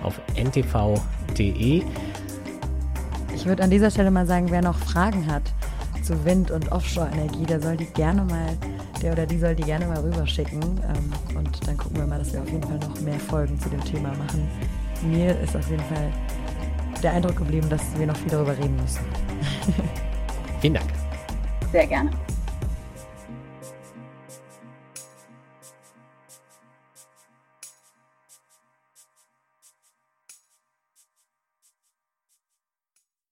auf 0.03 0.19
ntv.de. 0.35 1.83
Ich 3.33 3.45
würde 3.45 3.63
an 3.63 3.69
dieser 3.69 3.89
Stelle 3.89 4.11
mal 4.11 4.27
sagen, 4.27 4.47
wer 4.49 4.61
noch 4.61 4.77
Fragen 4.77 5.27
hat 5.27 5.43
zu 6.01 6.25
Wind- 6.25 6.51
und 6.51 6.71
Offshore-Energie, 6.71 7.45
der 7.45 7.61
soll 7.61 7.77
die 7.77 7.85
gerne 7.85 8.23
mal 8.23 8.57
der 9.01 9.13
oder 9.13 9.25
die 9.25 9.39
soll 9.39 9.55
die 9.55 9.63
gerne 9.63 9.87
mal 9.87 9.99
rüberschicken. 9.99 10.61
Ähm, 10.61 11.37
und 11.37 11.67
dann 11.67 11.77
gucken 11.77 11.97
wir 11.97 12.07
mal, 12.07 12.19
dass 12.19 12.33
wir 12.33 12.41
auf 12.41 12.49
jeden 12.49 12.63
Fall 12.63 12.79
noch 12.79 12.99
mehr 13.01 13.19
Folgen 13.19 13.59
zu 13.59 13.69
dem 13.69 13.83
Thema 13.83 14.09
machen. 14.09 14.47
Mir 15.03 15.39
ist 15.39 15.55
auf 15.55 15.69
jeden 15.69 15.83
Fall 15.83 16.11
der 17.01 17.13
Eindruck 17.13 17.37
geblieben, 17.37 17.67
dass 17.69 17.81
wir 17.97 18.05
noch 18.05 18.15
viel 18.15 18.29
darüber 18.29 18.57
reden 18.57 18.75
müssen. 18.75 19.03
Vielen 20.61 20.75
Dank. 20.75 20.87
Sehr 21.71 21.87
gerne. 21.87 22.11